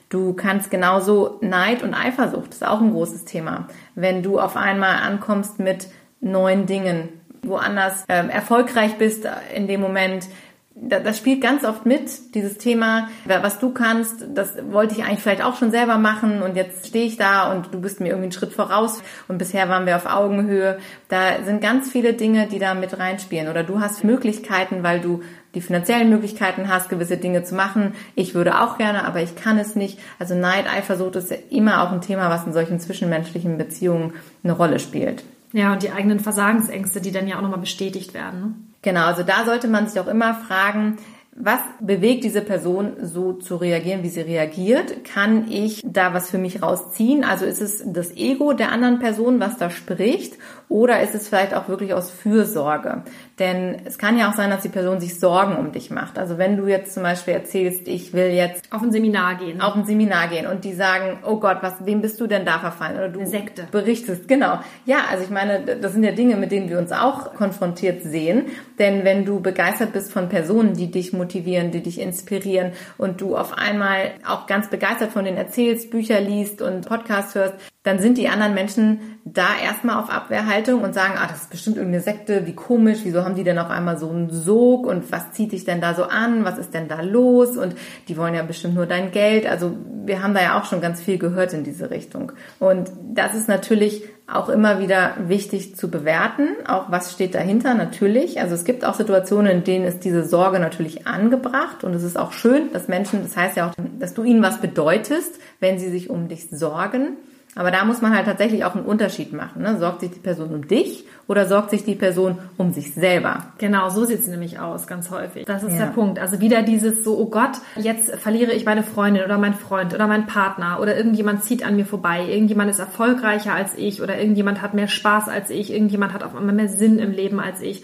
Du 0.08 0.34
kannst 0.34 0.72
genauso 0.72 1.40
Neid 1.42 1.84
und 1.84 1.94
Eifersucht, 1.94 2.50
das 2.50 2.58
ist 2.58 2.68
auch 2.68 2.80
ein 2.80 2.92
großes 2.92 3.26
Thema. 3.26 3.68
Wenn 3.96 4.24
du 4.24 4.40
auf 4.40 4.56
einmal 4.56 4.98
ankommst 4.98 5.60
mit 5.60 5.88
neuen 6.22 6.66
Dingen, 6.66 7.10
woanders 7.44 8.06
ähm, 8.10 8.30
erfolgreich 8.30 8.98
bist 8.98 9.28
in 9.54 9.68
dem 9.68 9.82
Moment, 9.82 10.28
das 10.76 11.20
spielt 11.20 11.42
ganz 11.42 11.64
oft 11.64 11.86
mit, 11.86 12.34
dieses 12.34 12.58
Thema, 12.58 13.08
was 13.26 13.60
du 13.60 13.72
kannst, 13.72 14.26
das 14.34 14.56
wollte 14.72 14.96
ich 14.96 15.04
eigentlich 15.04 15.20
vielleicht 15.20 15.44
auch 15.44 15.56
schon 15.56 15.70
selber 15.70 15.98
machen 15.98 16.42
und 16.42 16.56
jetzt 16.56 16.88
stehe 16.88 17.06
ich 17.06 17.16
da 17.16 17.52
und 17.52 17.72
du 17.74 17.80
bist 17.80 18.00
mir 18.00 18.08
irgendwie 18.08 18.24
einen 18.24 18.32
Schritt 18.32 18.54
voraus 18.54 19.04
und 19.28 19.38
bisher 19.38 19.70
waren 19.70 19.86
wir 19.86 19.96
auf 19.96 20.08
Augenhöhe. 20.08 20.80
Da 21.10 21.44
sind 21.46 21.62
ganz 21.62 21.92
viele 21.92 22.14
Dinge, 22.14 22.48
die 22.48 22.58
da 22.58 22.74
mit 22.74 22.98
reinspielen 22.98 23.50
oder 23.50 23.64
du 23.64 23.82
hast 23.82 24.04
Möglichkeiten, 24.04 24.82
weil 24.82 25.00
du 25.00 25.22
die 25.54 25.62
finanziellen 25.62 26.10
Möglichkeiten 26.10 26.68
hast, 26.68 26.90
gewisse 26.90 27.18
Dinge 27.18 27.44
zu 27.44 27.54
machen. 27.54 27.94
Ich 28.16 28.34
würde 28.34 28.60
auch 28.60 28.80
gerne, 28.80 29.06
aber 29.06 29.22
ich 29.22 29.36
kann 29.36 29.60
es 29.60 29.76
nicht. 29.76 30.00
Also 30.18 30.34
Neid, 30.34 30.66
Eifersucht 30.68 31.16
ist 31.18 31.32
immer 31.52 31.84
auch 31.84 31.92
ein 31.92 32.02
Thema, 32.02 32.32
was 32.32 32.48
in 32.48 32.54
solchen 32.54 32.80
zwischenmenschlichen 32.80 33.60
Beziehungen 33.60 34.14
eine 34.44 34.54
Rolle 34.54 34.80
spielt. 34.80 35.24
Ja, 35.54 35.74
und 35.74 35.84
die 35.84 35.92
eigenen 35.92 36.20
Versagensängste, 36.20 37.00
die 37.00 37.12
dann 37.12 37.28
ja 37.28 37.38
auch 37.38 37.42
nochmal 37.42 37.60
bestätigt 37.60 38.14
werden. 38.14 38.40
Ne? 38.42 38.54
Genau, 38.82 39.06
also 39.06 39.24
da 39.24 39.46
sollte 39.46 39.68
man 39.68 39.88
sich 39.88 40.00
auch 40.00 40.08
immer 40.08 40.34
fragen, 40.34 40.98
was 41.36 41.62
bewegt 41.80 42.24
diese 42.24 42.42
Person 42.42 42.94
so 43.02 43.34
zu 43.34 43.56
reagieren, 43.56 44.04
wie 44.04 44.10
sie 44.10 44.22
reagiert? 44.22 45.04
Kann 45.04 45.50
ich 45.50 45.82
da 45.84 46.14
was 46.14 46.30
für 46.30 46.38
mich 46.38 46.62
rausziehen? 46.62 47.24
Also 47.24 47.46
ist 47.46 47.62
es 47.62 47.84
das 47.86 48.16
Ego 48.16 48.54
der 48.54 48.72
anderen 48.72 49.00
Person, 49.00 49.40
was 49.40 49.58
da 49.58 49.70
spricht? 49.70 50.38
Oder 50.74 51.02
ist 51.04 51.14
es 51.14 51.28
vielleicht 51.28 51.54
auch 51.54 51.68
wirklich 51.68 51.94
aus 51.94 52.10
Fürsorge? 52.10 53.04
Denn 53.38 53.78
es 53.86 54.00
kann 54.00 54.18
ja 54.18 54.32
auch 54.32 54.34
sein, 54.34 54.50
dass 54.50 54.64
die 54.64 54.70
Person 54.70 55.00
sich 55.00 55.20
Sorgen 55.20 55.56
um 55.56 55.72
dich 55.72 55.92
macht. 55.92 56.18
Also 56.18 56.40
wenn 56.40 56.58
du 56.58 56.66
jetzt 56.66 56.96
zum 56.96 57.04
Beispiel 57.04 57.36
erzählst, 57.36 57.88
ich 57.88 58.12
will 58.14 58.32
jetzt 58.32 58.64
auf 58.72 58.82
ein 58.82 58.92
Seminar 58.92 59.36
gehen. 59.36 59.62
Auf 59.62 59.76
ein 59.76 59.86
Seminar 59.86 60.30
gehen 60.30 60.48
und 60.48 60.64
die 60.66 60.74
sagen, 60.74 61.20
oh 61.28 61.36
Gott, 61.40 61.58
was, 61.62 61.86
wem 61.86 62.02
bist 62.02 62.20
du 62.20 62.26
denn 62.26 62.44
da 62.44 62.58
verfallen? 62.58 62.98
Oder 62.98 63.10
du 63.10 63.24
Sekte. 63.24 63.68
berichtest. 63.70 64.28
Genau. 64.28 64.62
Ja, 64.88 65.02
also 65.12 65.24
ich 65.24 65.30
meine, 65.30 65.64
das 65.80 65.94
sind 65.94 66.04
ja 66.04 66.12
Dinge, 66.12 66.38
mit 66.38 66.52
denen 66.52 66.70
wir 66.70 66.80
uns 66.80 66.92
auch 66.92 67.36
konfrontiert 67.36 68.02
sehen. 68.02 68.46
Denn 68.80 69.04
wenn 69.04 69.26
du 69.26 69.42
begeistert 69.42 69.94
bist 69.94 70.12
von 70.12 70.28
Personen, 70.28 70.74
die 70.74 70.90
dich 70.90 71.14
motivieren, 71.14 71.70
die 71.70 71.84
dich 71.84 72.02
inspirieren 72.02 72.72
und 72.98 73.22
du 73.22 73.38
auf 73.38 73.60
einmal 73.60 74.14
auch 74.28 74.48
ganz 74.48 74.72
begeistert 74.72 75.12
von 75.12 75.24
denen 75.24 75.38
erzählst, 75.38 75.92
Bücher 75.92 76.20
liest 76.20 76.64
und 76.64 76.88
Podcasts 76.88 77.36
hörst, 77.36 77.54
dann 77.84 78.00
sind 78.00 78.18
die 78.18 78.30
anderen 78.30 78.54
Menschen 78.54 79.00
da 79.26 79.48
erstmal 79.62 80.02
auf 80.02 80.10
Abwehrhaltung 80.10 80.82
und 80.82 80.94
sagen, 80.94 81.16
ah, 81.18 81.28
das 81.28 81.44
ist 81.44 81.50
bestimmt 81.50 81.78
irgendeine 81.78 82.04
Sekte, 82.04 82.46
wie 82.46 82.56
komisch, 82.56 83.00
wieso 83.04 83.24
haben 83.24 83.36
die 83.36 83.44
denn 83.44 83.60
auf 83.60 83.70
einmal 83.70 83.98
so 83.98 84.10
einen 84.10 84.30
Sog 84.30 84.86
und 84.86 85.12
was 85.12 85.32
zieht 85.34 85.52
dich 85.52 85.66
denn 85.66 85.82
da 85.82 85.94
so 85.94 86.04
an, 86.04 86.46
was 86.46 86.58
ist 86.58 86.74
denn 86.74 86.88
da 86.88 87.02
los 87.02 87.58
und 87.58 87.76
die 88.08 88.18
wollen 88.18 88.34
ja 88.34 88.44
bestimmt 88.44 88.76
nur 88.76 88.86
dein 88.86 89.12
Geld. 89.12 89.46
Also 89.46 89.76
wir 90.06 90.24
haben 90.24 90.34
da 90.34 90.42
ja 90.42 90.60
auch 90.60 90.66
schon 90.66 90.82
ganz 90.82 91.02
viel 91.02 91.18
gehört 91.18 91.54
in 91.54 91.64
diese 91.64 91.90
Richtung. 91.90 92.32
Und 92.60 92.92
das 93.14 93.36
ist 93.36 93.50
natürlich 93.50 94.04
auch 94.28 94.48
immer 94.48 94.80
wieder 94.80 95.16
wichtig 95.28 95.76
zu 95.76 95.92
bewerten, 95.92 96.48
auch 96.66 96.90
was 96.90 97.12
steht 97.12 97.36
dahinter 97.36 97.74
natürlich. 97.74 98.40
Also 98.40 98.56
es 98.56 98.64
gibt 98.64 98.86
auch 98.86 98.94
Situationen, 98.94 99.52
in 99.52 99.64
denen 99.66 99.86
ist 99.86 100.06
diese 100.06 100.24
Sorge 100.24 100.60
natürlich 100.60 101.06
angebracht 101.06 101.84
und 101.84 101.94
es 101.94 102.04
ist 102.04 102.18
auch 102.18 102.32
schön, 102.32 102.72
dass 102.72 102.88
Menschen, 102.88 103.24
das 103.24 103.36
heißt 103.36 103.58
ja 103.58 103.70
auch, 103.70 103.74
dass 104.00 104.14
du 104.14 104.24
ihnen 104.24 104.42
was 104.42 104.62
bedeutest, 104.62 105.40
wenn 105.60 105.80
sie 105.80 105.90
sich 105.90 106.10
um 106.10 106.30
dich 106.30 106.50
sorgen. 106.50 107.18
Aber 107.56 107.70
da 107.70 107.86
muss 107.86 108.02
man 108.02 108.16
halt 108.16 108.26
tatsächlich 108.26 108.66
auch 108.66 108.76
einen 108.76 108.86
Unterschied 108.86 109.32
machen. 109.32 109.62
Ne? 109.62 109.78
Sorgt 109.78 110.02
sich 110.02 110.12
die 110.12 110.20
Person 110.20 110.54
um 110.54 110.68
dich 110.68 111.06
oder 111.28 111.48
sorgt 111.48 111.70
sich 111.70 111.84
die 111.84 111.96
Person 111.96 112.40
um 112.58 112.74
sich 112.74 112.94
selber? 112.94 113.54
Genau, 113.60 113.90
so 113.90 114.06
sieht 114.06 114.22
es 114.22 114.28
nämlich 114.28 114.60
aus, 114.60 114.88
ganz 114.88 115.12
häufig. 115.12 115.46
Das 115.46 115.64
ist 115.64 115.74
ja. 115.74 115.86
der 115.86 115.92
Punkt. 115.92 116.18
Also 116.18 116.40
wieder 116.40 116.64
dieses 116.64 117.04
so, 117.04 117.18
oh 117.18 117.28
Gott, 117.28 117.58
jetzt 117.76 118.14
verliere 118.16 118.54
ich 118.54 118.66
meine 118.66 118.84
Freundin 118.84 119.24
oder 119.24 119.38
mein 119.38 119.54
Freund 119.54 119.94
oder 119.94 120.08
mein 120.08 120.26
Partner 120.26 120.80
oder 120.82 120.98
irgendjemand 120.98 121.44
zieht 121.44 121.64
an 121.64 121.76
mir 121.76 121.86
vorbei, 121.86 122.26
irgendjemand 122.28 122.72
ist 122.72 122.80
erfolgreicher 122.80 123.54
als 123.54 123.76
ich 123.78 124.02
oder 124.02 124.18
irgendjemand 124.18 124.62
hat 124.62 124.74
mehr 124.74 124.88
Spaß 124.88 125.30
als 125.30 125.50
ich, 125.50 125.72
irgendjemand 125.72 126.14
hat 126.14 126.24
auf 126.24 126.36
einmal 126.36 126.56
mehr 126.56 126.70
Sinn 126.70 126.98
im 126.98 127.12
Leben 127.12 127.40
als 127.40 127.62
ich 127.62 127.84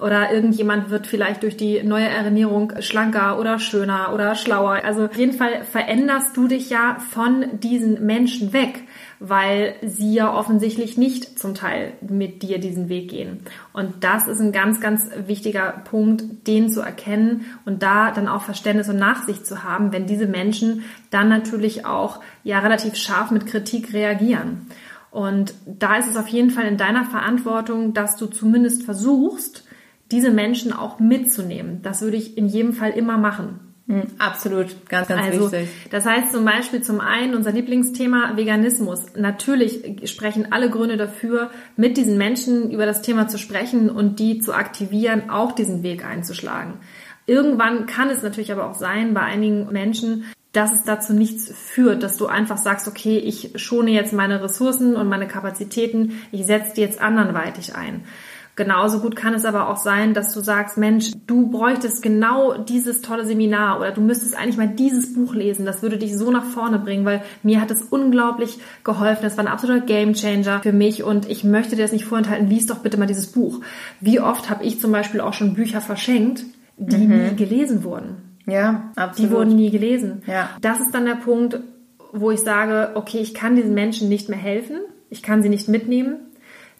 oder 0.00 0.32
irgendjemand 0.32 0.90
wird 0.90 1.06
vielleicht 1.06 1.42
durch 1.42 1.56
die 1.56 1.82
neue 1.82 2.06
Ernährung 2.06 2.72
schlanker 2.80 3.38
oder 3.38 3.58
schöner 3.58 4.12
oder 4.14 4.34
schlauer. 4.34 4.80
Also 4.84 5.06
auf 5.06 5.16
jeden 5.16 5.32
Fall 5.32 5.64
veränderst 5.64 6.36
du 6.36 6.46
dich 6.46 6.70
ja 6.70 6.98
von 7.10 7.58
diesen 7.60 8.06
Menschen 8.06 8.52
weg 8.52 8.84
weil 9.20 9.74
sie 9.82 10.14
ja 10.14 10.32
offensichtlich 10.32 10.96
nicht 10.96 11.38
zum 11.38 11.54
Teil 11.54 11.92
mit 12.00 12.42
dir 12.42 12.58
diesen 12.58 12.88
Weg 12.88 13.10
gehen. 13.10 13.40
Und 13.72 14.04
das 14.04 14.28
ist 14.28 14.40
ein 14.40 14.52
ganz, 14.52 14.80
ganz 14.80 15.08
wichtiger 15.26 15.82
Punkt, 15.84 16.46
den 16.46 16.70
zu 16.70 16.80
erkennen 16.80 17.46
und 17.64 17.82
da 17.82 18.10
dann 18.10 18.28
auch 18.28 18.42
Verständnis 18.42 18.88
und 18.88 18.96
Nachsicht 18.96 19.46
zu 19.46 19.64
haben, 19.64 19.92
wenn 19.92 20.06
diese 20.06 20.26
Menschen 20.26 20.84
dann 21.10 21.28
natürlich 21.28 21.84
auch 21.84 22.20
ja 22.44 22.60
relativ 22.60 22.96
scharf 22.96 23.30
mit 23.30 23.46
Kritik 23.46 23.92
reagieren. 23.92 24.66
Und 25.10 25.54
da 25.66 25.96
ist 25.96 26.08
es 26.08 26.16
auf 26.16 26.28
jeden 26.28 26.50
Fall 26.50 26.66
in 26.66 26.76
deiner 26.76 27.04
Verantwortung, 27.04 27.94
dass 27.94 28.16
du 28.16 28.26
zumindest 28.26 28.84
versuchst, 28.84 29.64
diese 30.10 30.30
Menschen 30.30 30.72
auch 30.72 30.98
mitzunehmen. 30.98 31.82
Das 31.82 32.02
würde 32.02 32.16
ich 32.16 32.38
in 32.38 32.46
jedem 32.46 32.72
Fall 32.72 32.90
immer 32.90 33.18
machen. 33.18 33.67
Hm, 33.88 34.02
absolut, 34.18 34.86
ganz, 34.90 35.08
ganz 35.08 35.26
also, 35.26 35.50
wichtig. 35.50 35.70
Das 35.90 36.04
heißt 36.04 36.30
zum 36.32 36.44
Beispiel 36.44 36.82
zum 36.82 37.00
einen 37.00 37.34
unser 37.34 37.52
Lieblingsthema 37.52 38.36
Veganismus. 38.36 39.14
Natürlich 39.16 40.10
sprechen 40.10 40.52
alle 40.52 40.68
Gründe 40.68 40.98
dafür, 40.98 41.50
mit 41.76 41.96
diesen 41.96 42.18
Menschen 42.18 42.70
über 42.70 42.84
das 42.84 43.00
Thema 43.00 43.28
zu 43.28 43.38
sprechen 43.38 43.88
und 43.88 44.18
die 44.18 44.40
zu 44.40 44.52
aktivieren, 44.52 45.30
auch 45.30 45.52
diesen 45.52 45.82
Weg 45.82 46.04
einzuschlagen. 46.04 46.74
Irgendwann 47.24 47.86
kann 47.86 48.10
es 48.10 48.22
natürlich 48.22 48.52
aber 48.52 48.68
auch 48.68 48.74
sein, 48.74 49.14
bei 49.14 49.22
einigen 49.22 49.72
Menschen, 49.72 50.24
dass 50.52 50.72
es 50.72 50.84
dazu 50.84 51.14
nichts 51.14 51.50
führt, 51.50 52.02
dass 52.02 52.18
du 52.18 52.26
einfach 52.26 52.58
sagst, 52.58 52.88
okay, 52.88 53.18
ich 53.18 53.52
schone 53.56 53.90
jetzt 53.90 54.12
meine 54.12 54.42
Ressourcen 54.42 54.96
und 54.96 55.08
meine 55.08 55.28
Kapazitäten, 55.28 56.20
ich 56.30 56.44
setze 56.44 56.74
die 56.74 56.80
jetzt 56.82 57.00
anderweitig 57.00 57.74
ein. 57.74 58.04
Genauso 58.58 58.98
gut 58.98 59.14
kann 59.14 59.34
es 59.34 59.44
aber 59.44 59.68
auch 59.68 59.76
sein, 59.76 60.14
dass 60.14 60.34
du 60.34 60.40
sagst, 60.40 60.78
Mensch, 60.78 61.12
du 61.28 61.48
bräuchtest 61.48 62.02
genau 62.02 62.58
dieses 62.58 63.02
tolle 63.02 63.24
Seminar 63.24 63.78
oder 63.78 63.92
du 63.92 64.00
müsstest 64.00 64.36
eigentlich 64.36 64.56
mal 64.56 64.66
dieses 64.66 65.14
Buch 65.14 65.32
lesen. 65.32 65.64
Das 65.64 65.80
würde 65.80 65.96
dich 65.96 66.18
so 66.18 66.32
nach 66.32 66.42
vorne 66.42 66.80
bringen, 66.80 67.04
weil 67.04 67.22
mir 67.44 67.60
hat 67.60 67.70
es 67.70 67.82
unglaublich 67.82 68.58
geholfen. 68.82 69.22
Das 69.22 69.36
war 69.36 69.44
ein 69.44 69.50
absoluter 69.50 69.86
Gamechanger 69.86 70.60
für 70.60 70.72
mich 70.72 71.04
und 71.04 71.30
ich 71.30 71.44
möchte 71.44 71.76
dir 71.76 71.82
das 71.82 71.92
nicht 71.92 72.04
vorenthalten. 72.04 72.48
Lies 72.48 72.66
doch 72.66 72.80
bitte 72.80 72.98
mal 72.98 73.06
dieses 73.06 73.28
Buch. 73.28 73.60
Wie 74.00 74.18
oft 74.18 74.50
habe 74.50 74.64
ich 74.64 74.80
zum 74.80 74.90
Beispiel 74.90 75.20
auch 75.20 75.34
schon 75.34 75.54
Bücher 75.54 75.80
verschenkt, 75.80 76.42
die 76.78 76.96
mhm. 76.96 77.28
nie 77.28 77.36
gelesen 77.36 77.84
wurden? 77.84 78.40
Ja, 78.44 78.90
absolut. 78.96 79.30
Die 79.30 79.36
wurden 79.36 79.54
nie 79.54 79.70
gelesen. 79.70 80.22
Ja. 80.26 80.50
Das 80.60 80.80
ist 80.80 80.92
dann 80.92 81.04
der 81.04 81.14
Punkt, 81.14 81.60
wo 82.12 82.32
ich 82.32 82.40
sage, 82.40 82.90
okay, 82.96 83.18
ich 83.18 83.34
kann 83.34 83.54
diesen 83.54 83.74
Menschen 83.74 84.08
nicht 84.08 84.28
mehr 84.28 84.36
helfen. 84.36 84.78
Ich 85.10 85.22
kann 85.22 85.44
sie 85.44 85.48
nicht 85.48 85.68
mitnehmen 85.68 86.16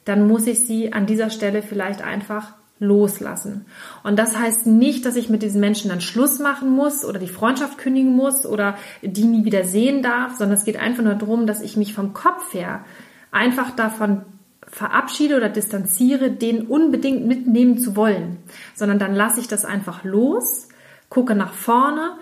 dann 0.08 0.26
muss 0.26 0.46
ich 0.46 0.66
sie 0.66 0.92
an 0.92 1.06
dieser 1.06 1.30
Stelle 1.30 1.62
vielleicht 1.62 2.02
einfach 2.02 2.54
loslassen. 2.80 3.66
Und 4.04 4.18
das 4.18 4.38
heißt 4.38 4.66
nicht, 4.66 5.04
dass 5.04 5.16
ich 5.16 5.28
mit 5.28 5.42
diesen 5.42 5.60
Menschen 5.60 5.90
dann 5.90 6.00
Schluss 6.00 6.38
machen 6.38 6.70
muss 6.70 7.04
oder 7.04 7.18
die 7.18 7.26
Freundschaft 7.28 7.76
kündigen 7.78 8.14
muss 8.14 8.46
oder 8.46 8.76
die 9.02 9.24
nie 9.24 9.44
wieder 9.44 9.64
sehen 9.64 10.02
darf, 10.02 10.36
sondern 10.36 10.56
es 10.56 10.64
geht 10.64 10.78
einfach 10.78 11.02
nur 11.02 11.14
darum, 11.14 11.46
dass 11.46 11.60
ich 11.60 11.76
mich 11.76 11.92
vom 11.92 12.14
Kopf 12.14 12.54
her 12.54 12.84
einfach 13.32 13.72
davon 13.72 14.22
verabschiede 14.62 15.36
oder 15.36 15.48
distanziere, 15.48 16.30
den 16.30 16.66
unbedingt 16.66 17.26
mitnehmen 17.26 17.78
zu 17.78 17.96
wollen, 17.96 18.38
sondern 18.74 18.98
dann 18.98 19.14
lasse 19.14 19.40
ich 19.40 19.48
das 19.48 19.64
einfach 19.64 20.04
los, 20.04 20.68
gucke 21.08 21.34
nach 21.34 21.54
vorne, 21.54 22.12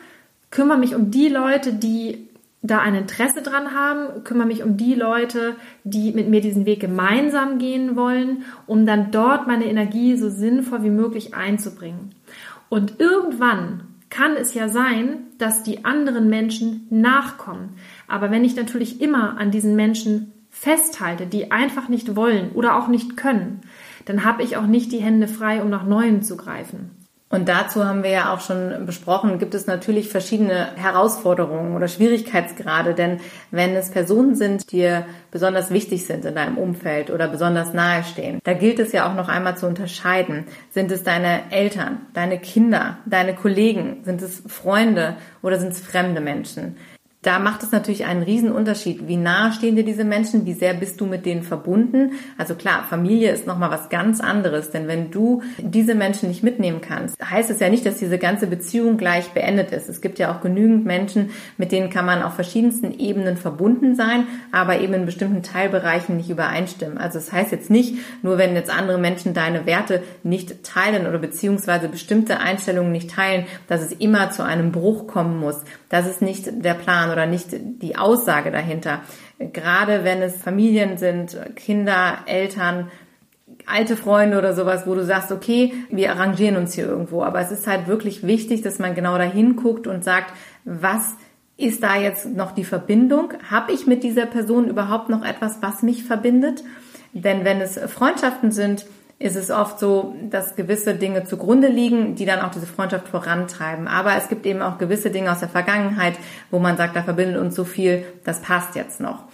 kümmere 0.50 0.78
mich 0.78 0.94
um 0.94 1.10
die 1.10 1.28
Leute, 1.28 1.72
die 1.72 2.25
da 2.62 2.80
ein 2.80 2.94
Interesse 2.94 3.42
dran 3.42 3.74
haben, 3.74 4.24
kümmere 4.24 4.46
mich 4.46 4.62
um 4.62 4.76
die 4.76 4.94
Leute, 4.94 5.56
die 5.84 6.12
mit 6.12 6.28
mir 6.28 6.40
diesen 6.40 6.66
Weg 6.66 6.80
gemeinsam 6.80 7.58
gehen 7.58 7.96
wollen, 7.96 8.44
um 8.66 8.86
dann 8.86 9.10
dort 9.10 9.46
meine 9.46 9.66
Energie 9.66 10.16
so 10.16 10.28
sinnvoll 10.28 10.82
wie 10.82 10.90
möglich 10.90 11.34
einzubringen. 11.34 12.14
Und 12.68 12.98
irgendwann 12.98 13.82
kann 14.10 14.36
es 14.36 14.54
ja 14.54 14.68
sein, 14.68 15.18
dass 15.38 15.62
die 15.62 15.84
anderen 15.84 16.28
Menschen 16.28 16.86
nachkommen. 16.90 17.74
Aber 18.08 18.30
wenn 18.30 18.44
ich 18.44 18.56
natürlich 18.56 19.00
immer 19.00 19.38
an 19.38 19.50
diesen 19.50 19.76
Menschen 19.76 20.32
festhalte, 20.50 21.26
die 21.26 21.52
einfach 21.52 21.88
nicht 21.88 22.16
wollen 22.16 22.52
oder 22.52 22.76
auch 22.76 22.88
nicht 22.88 23.16
können, 23.16 23.60
dann 24.06 24.24
habe 24.24 24.42
ich 24.42 24.56
auch 24.56 24.66
nicht 24.66 24.92
die 24.92 25.02
Hände 25.02 25.28
frei, 25.28 25.62
um 25.62 25.68
nach 25.68 25.84
Neuen 25.84 26.22
zu 26.22 26.36
greifen. 26.36 26.90
Und 27.28 27.48
dazu 27.48 27.84
haben 27.84 28.04
wir 28.04 28.10
ja 28.10 28.32
auch 28.32 28.40
schon 28.40 28.86
besprochen, 28.86 29.40
gibt 29.40 29.54
es 29.54 29.66
natürlich 29.66 30.08
verschiedene 30.08 30.68
Herausforderungen 30.76 31.74
oder 31.74 31.88
Schwierigkeitsgrade. 31.88 32.94
Denn 32.94 33.20
wenn 33.50 33.74
es 33.74 33.90
Personen 33.90 34.36
sind, 34.36 34.70
die 34.70 34.76
dir 34.76 35.06
besonders 35.32 35.70
wichtig 35.70 36.06
sind 36.06 36.24
in 36.24 36.36
deinem 36.36 36.56
Umfeld 36.56 37.10
oder 37.10 37.26
besonders 37.26 37.72
nahestehen, 37.72 38.38
da 38.44 38.52
gilt 38.52 38.78
es 38.78 38.92
ja 38.92 39.10
auch 39.10 39.14
noch 39.14 39.28
einmal 39.28 39.56
zu 39.56 39.66
unterscheiden. 39.66 40.44
Sind 40.70 40.92
es 40.92 41.02
deine 41.02 41.50
Eltern, 41.50 42.02
deine 42.14 42.38
Kinder, 42.38 42.98
deine 43.06 43.34
Kollegen? 43.34 44.04
Sind 44.04 44.22
es 44.22 44.42
Freunde 44.46 45.16
oder 45.42 45.58
sind 45.58 45.72
es 45.72 45.80
fremde 45.80 46.20
Menschen? 46.20 46.76
Da 47.26 47.40
macht 47.40 47.64
es 47.64 47.72
natürlich 47.72 48.04
einen 48.04 48.22
riesen 48.22 48.52
Unterschied. 48.52 49.08
Wie 49.08 49.16
nah 49.16 49.50
stehen 49.50 49.74
dir 49.74 49.84
diese 49.84 50.04
Menschen? 50.04 50.46
Wie 50.46 50.52
sehr 50.52 50.74
bist 50.74 51.00
du 51.00 51.06
mit 51.06 51.26
denen 51.26 51.42
verbunden? 51.42 52.12
Also 52.38 52.54
klar, 52.54 52.84
Familie 52.88 53.32
ist 53.32 53.48
nochmal 53.48 53.72
was 53.72 53.88
ganz 53.88 54.20
anderes. 54.20 54.70
Denn 54.70 54.86
wenn 54.86 55.10
du 55.10 55.42
diese 55.58 55.96
Menschen 55.96 56.28
nicht 56.28 56.44
mitnehmen 56.44 56.80
kannst, 56.80 57.16
heißt 57.20 57.50
es 57.50 57.58
ja 57.58 57.68
nicht, 57.68 57.84
dass 57.84 57.96
diese 57.96 58.18
ganze 58.18 58.46
Beziehung 58.46 58.96
gleich 58.96 59.30
beendet 59.30 59.72
ist. 59.72 59.88
Es 59.88 60.00
gibt 60.00 60.20
ja 60.20 60.32
auch 60.32 60.40
genügend 60.40 60.84
Menschen, 60.84 61.30
mit 61.58 61.72
denen 61.72 61.90
kann 61.90 62.06
man 62.06 62.22
auf 62.22 62.34
verschiedensten 62.34 62.96
Ebenen 62.96 63.36
verbunden 63.36 63.96
sein, 63.96 64.28
aber 64.52 64.78
eben 64.78 64.94
in 64.94 65.04
bestimmten 65.04 65.42
Teilbereichen 65.42 66.16
nicht 66.16 66.30
übereinstimmen. 66.30 66.96
Also 66.96 67.18
es 67.18 67.26
das 67.26 67.32
heißt 67.32 67.50
jetzt 67.50 67.70
nicht, 67.70 67.96
nur 68.22 68.38
wenn 68.38 68.54
jetzt 68.54 68.70
andere 68.70 68.98
Menschen 68.98 69.34
deine 69.34 69.66
Werte 69.66 70.04
nicht 70.22 70.62
teilen 70.62 71.08
oder 71.08 71.18
beziehungsweise 71.18 71.88
bestimmte 71.88 72.38
Einstellungen 72.38 72.92
nicht 72.92 73.10
teilen, 73.10 73.46
dass 73.66 73.82
es 73.82 73.90
immer 73.90 74.30
zu 74.30 74.44
einem 74.44 74.70
Bruch 74.70 75.08
kommen 75.08 75.40
muss. 75.40 75.64
Das 75.88 76.06
ist 76.06 76.22
nicht 76.22 76.64
der 76.64 76.74
Plan 76.74 77.15
oder 77.16 77.26
nicht 77.26 77.48
die 77.52 77.96
Aussage 77.96 78.50
dahinter. 78.50 79.00
Gerade 79.38 80.04
wenn 80.04 80.22
es 80.22 80.36
Familien 80.36 80.98
sind, 80.98 81.38
Kinder, 81.56 82.18
Eltern, 82.26 82.90
alte 83.64 83.96
Freunde 83.96 84.38
oder 84.38 84.54
sowas, 84.54 84.86
wo 84.86 84.94
du 84.94 85.04
sagst, 85.04 85.32
okay, 85.32 85.72
wir 85.90 86.12
arrangieren 86.12 86.56
uns 86.56 86.74
hier 86.74 86.86
irgendwo. 86.86 87.22
Aber 87.22 87.40
es 87.40 87.50
ist 87.50 87.66
halt 87.66 87.86
wirklich 87.86 88.26
wichtig, 88.26 88.62
dass 88.62 88.78
man 88.78 88.94
genau 88.94 89.16
dahin 89.16 89.56
guckt 89.56 89.86
und 89.86 90.04
sagt, 90.04 90.32
was 90.64 91.16
ist 91.56 91.82
da 91.82 91.96
jetzt 91.96 92.26
noch 92.26 92.52
die 92.52 92.64
Verbindung? 92.64 93.32
Habe 93.50 93.72
ich 93.72 93.86
mit 93.86 94.04
dieser 94.04 94.26
Person 94.26 94.68
überhaupt 94.68 95.08
noch 95.08 95.24
etwas, 95.24 95.62
was 95.62 95.82
mich 95.82 96.04
verbindet? 96.04 96.62
Denn 97.12 97.44
wenn 97.44 97.62
es 97.62 97.78
Freundschaften 97.78 98.52
sind, 98.52 98.84
ist 99.18 99.36
es 99.36 99.50
oft 99.50 99.78
so, 99.78 100.14
dass 100.28 100.56
gewisse 100.56 100.94
Dinge 100.94 101.24
zugrunde 101.24 101.68
liegen, 101.68 102.16
die 102.16 102.26
dann 102.26 102.40
auch 102.40 102.50
diese 102.50 102.66
Freundschaft 102.66 103.08
vorantreiben. 103.08 103.88
Aber 103.88 104.16
es 104.16 104.28
gibt 104.28 104.44
eben 104.44 104.60
auch 104.60 104.76
gewisse 104.76 105.10
Dinge 105.10 105.32
aus 105.32 105.40
der 105.40 105.48
Vergangenheit, 105.48 106.14
wo 106.50 106.58
man 106.58 106.76
sagt, 106.76 106.96
da 106.96 107.02
verbindet 107.02 107.38
uns 107.38 107.54
so 107.54 107.64
viel, 107.64 108.04
das 108.24 108.42
passt 108.42 108.74
jetzt 108.74 109.00
noch. 109.00 109.24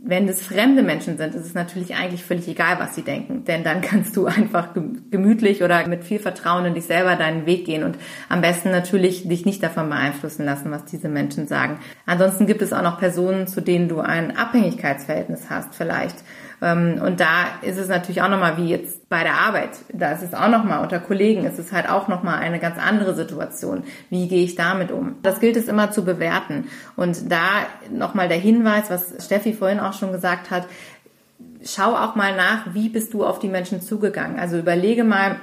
Wenn 0.00 0.28
es 0.28 0.42
fremde 0.42 0.82
Menschen 0.82 1.18
sind, 1.18 1.34
ist 1.34 1.44
es 1.44 1.54
natürlich 1.54 1.96
eigentlich 1.96 2.22
völlig 2.22 2.46
egal, 2.46 2.78
was 2.78 2.94
sie 2.94 3.02
denken, 3.02 3.44
denn 3.44 3.64
dann 3.64 3.80
kannst 3.80 4.16
du 4.16 4.26
einfach 4.26 4.68
gemütlich 5.10 5.64
oder 5.64 5.88
mit 5.88 6.04
viel 6.04 6.20
Vertrauen 6.20 6.66
in 6.66 6.74
dich 6.74 6.84
selber 6.84 7.16
deinen 7.16 7.46
Weg 7.46 7.64
gehen 7.64 7.82
und 7.82 7.98
am 8.28 8.40
besten 8.40 8.70
natürlich 8.70 9.26
dich 9.26 9.44
nicht 9.44 9.62
davon 9.62 9.88
beeinflussen 9.88 10.44
lassen, 10.44 10.70
was 10.70 10.84
diese 10.84 11.08
Menschen 11.08 11.48
sagen. 11.48 11.80
Ansonsten 12.06 12.46
gibt 12.46 12.62
es 12.62 12.72
auch 12.72 12.82
noch 12.82 13.00
Personen, 13.00 13.48
zu 13.48 13.60
denen 13.60 13.88
du 13.88 13.98
ein 13.98 14.36
Abhängigkeitsverhältnis 14.36 15.50
hast 15.50 15.74
vielleicht 15.74 16.16
und 16.60 17.20
da 17.20 17.46
ist 17.62 17.78
es 17.78 17.88
natürlich 17.88 18.20
auch 18.20 18.28
nochmal 18.28 18.56
wie 18.56 18.68
jetzt 18.68 19.08
bei 19.08 19.22
der 19.22 19.34
Arbeit. 19.34 19.70
Da 19.92 20.10
ist 20.12 20.22
es 20.22 20.34
auch 20.34 20.48
nochmal 20.48 20.82
unter 20.82 20.98
Kollegen, 20.98 21.44
ist 21.44 21.58
es 21.58 21.72
halt 21.72 21.88
auch 21.88 22.08
nochmal 22.08 22.40
eine 22.40 22.58
ganz 22.58 22.78
andere 22.78 23.14
Situation. 23.14 23.84
Wie 24.10 24.26
gehe 24.26 24.44
ich 24.44 24.56
damit 24.56 24.90
um? 24.90 25.16
Das 25.22 25.38
gilt 25.38 25.56
es 25.56 25.68
immer 25.68 25.92
zu 25.92 26.04
bewerten. 26.04 26.68
Und 26.96 27.30
da 27.30 27.66
nochmal 27.92 28.28
der 28.28 28.38
Hinweis, 28.38 28.90
was 28.90 29.24
Steffi 29.24 29.52
vorhin 29.52 29.78
auch 29.78 29.92
schon 29.92 30.10
gesagt 30.10 30.50
hat, 30.50 30.66
schau 31.64 31.94
auch 31.94 32.16
mal 32.16 32.34
nach, 32.34 32.74
wie 32.74 32.88
bist 32.88 33.14
du 33.14 33.24
auf 33.24 33.38
die 33.38 33.48
Menschen 33.48 33.80
zugegangen. 33.80 34.38
Also 34.38 34.58
überlege 34.58 35.04
mal, 35.04 35.36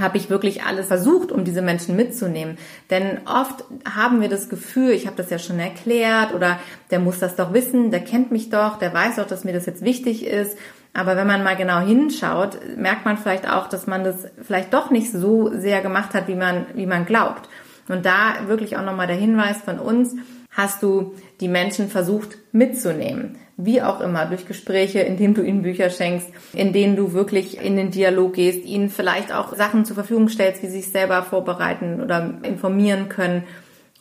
habe 0.00 0.16
ich 0.16 0.30
wirklich 0.30 0.62
alles 0.62 0.86
versucht, 0.86 1.32
um 1.32 1.44
diese 1.44 1.62
Menschen 1.62 1.96
mitzunehmen. 1.96 2.58
Denn 2.90 3.20
oft 3.26 3.64
haben 3.88 4.20
wir 4.20 4.28
das 4.28 4.48
Gefühl, 4.48 4.90
ich 4.90 5.06
habe 5.06 5.16
das 5.16 5.30
ja 5.30 5.38
schon 5.38 5.58
erklärt 5.58 6.34
oder 6.34 6.58
der 6.90 6.98
muss 6.98 7.18
das 7.18 7.36
doch 7.36 7.52
wissen, 7.52 7.90
der 7.90 8.00
kennt 8.00 8.30
mich 8.30 8.50
doch, 8.50 8.78
der 8.78 8.92
weiß 8.92 9.16
doch, 9.16 9.26
dass 9.26 9.44
mir 9.44 9.52
das 9.52 9.66
jetzt 9.66 9.82
wichtig 9.82 10.26
ist. 10.26 10.56
Aber 10.94 11.16
wenn 11.16 11.26
man 11.26 11.44
mal 11.44 11.56
genau 11.56 11.80
hinschaut, 11.80 12.58
merkt 12.76 13.04
man 13.04 13.18
vielleicht 13.18 13.48
auch, 13.48 13.68
dass 13.68 13.86
man 13.86 14.04
das 14.04 14.26
vielleicht 14.42 14.72
doch 14.72 14.90
nicht 14.90 15.12
so 15.12 15.50
sehr 15.54 15.80
gemacht 15.80 16.14
hat, 16.14 16.28
wie 16.28 16.34
man, 16.34 16.66
wie 16.74 16.86
man 16.86 17.04
glaubt. 17.04 17.48
Und 17.88 18.04
da 18.04 18.34
wirklich 18.46 18.76
auch 18.76 18.84
nochmal 18.84 19.06
der 19.06 19.16
Hinweis 19.16 19.58
von 19.58 19.78
uns, 19.78 20.14
hast 20.58 20.82
du 20.82 21.14
die 21.40 21.46
Menschen 21.46 21.88
versucht 21.88 22.36
mitzunehmen. 22.50 23.36
Wie 23.56 23.80
auch 23.80 24.00
immer, 24.00 24.26
durch 24.26 24.44
Gespräche, 24.44 24.98
indem 24.98 25.32
du 25.34 25.42
ihnen 25.42 25.62
Bücher 25.62 25.88
schenkst, 25.88 26.28
in 26.52 26.72
denen 26.72 26.96
du 26.96 27.12
wirklich 27.12 27.62
in 27.64 27.76
den 27.76 27.92
Dialog 27.92 28.34
gehst, 28.34 28.64
ihnen 28.64 28.90
vielleicht 28.90 29.32
auch 29.32 29.54
Sachen 29.54 29.84
zur 29.84 29.94
Verfügung 29.94 30.28
stellst, 30.28 30.62
wie 30.64 30.66
sie 30.66 30.80
sich 30.80 30.90
selber 30.90 31.22
vorbereiten 31.22 32.00
oder 32.02 32.34
informieren 32.42 33.08
können. 33.08 33.44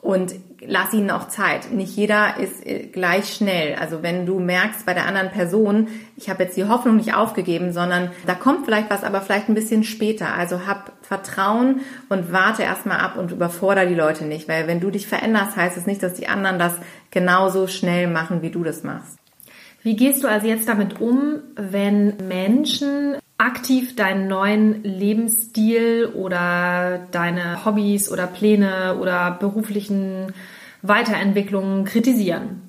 Und 0.02 0.34
lass 0.66 0.94
ihnen 0.94 1.12
auch 1.12 1.28
Zeit. 1.28 1.72
Nicht 1.72 1.96
jeder 1.96 2.38
ist 2.38 2.66
äh, 2.66 2.88
gleich 2.88 3.34
schnell. 3.34 3.76
Also 3.76 4.02
wenn 4.04 4.26
du 4.26 4.40
merkst 4.40 4.86
bei 4.86 4.94
der 4.94 5.06
anderen 5.06 5.30
Person, 5.30 5.88
ich 6.16 6.30
habe 6.30 6.44
jetzt 6.44 6.58
die 6.58 6.66
Hoffnung 6.66 6.98
nicht 6.98 7.14
aufgegeben, 7.14 7.72
sondern 7.72 8.12
da 8.26 8.34
kommt 8.34 8.66
vielleicht 8.66 8.90
was, 8.90 9.04
aber 9.04 9.22
vielleicht 9.22 9.50
ein 9.50 9.56
bisschen 9.56 9.84
später. 9.84 10.34
Also 10.34 10.66
hab 10.66 10.94
Vertrauen 11.02 11.82
und 12.10 12.32
warte 12.32 12.64
erstmal 12.64 13.00
ab 13.00 13.18
und 13.18 13.32
überforder 13.32 13.86
die 13.86 13.96
Leute 13.96 14.26
nicht. 14.26 14.48
Weil 14.48 14.68
wenn 14.68 14.80
du 14.80 14.90
dich 14.90 15.08
veränderst, 15.08 15.56
heißt 15.56 15.78
es 15.78 15.86
nicht, 15.86 16.02
dass 16.02 16.16
die 16.16 16.28
anderen 16.28 16.60
das 16.60 16.74
genauso 17.12 17.68
schnell 17.68 18.08
machen, 18.08 18.42
wie 18.42 18.52
du 18.52 18.64
das 18.64 18.84
machst. 18.84 19.18
Wie 19.84 19.96
gehst 19.96 20.24
du 20.24 20.28
also 20.28 20.48
jetzt 20.48 20.68
damit 20.68 21.00
um, 21.00 21.40
wenn 21.56 22.18
Menschen 22.28 23.16
aktiv 23.38 23.96
deinen 23.96 24.28
neuen 24.28 24.84
Lebensstil 24.84 26.12
oder 26.14 27.08
deine 27.12 27.66
Hobbys 27.66 28.12
oder 28.12 28.28
Pläne 28.28 28.98
oder 29.00 29.32
beruflichen 29.32 30.34
Weiterentwicklungen 30.82 31.86
kritisieren. 31.86 32.62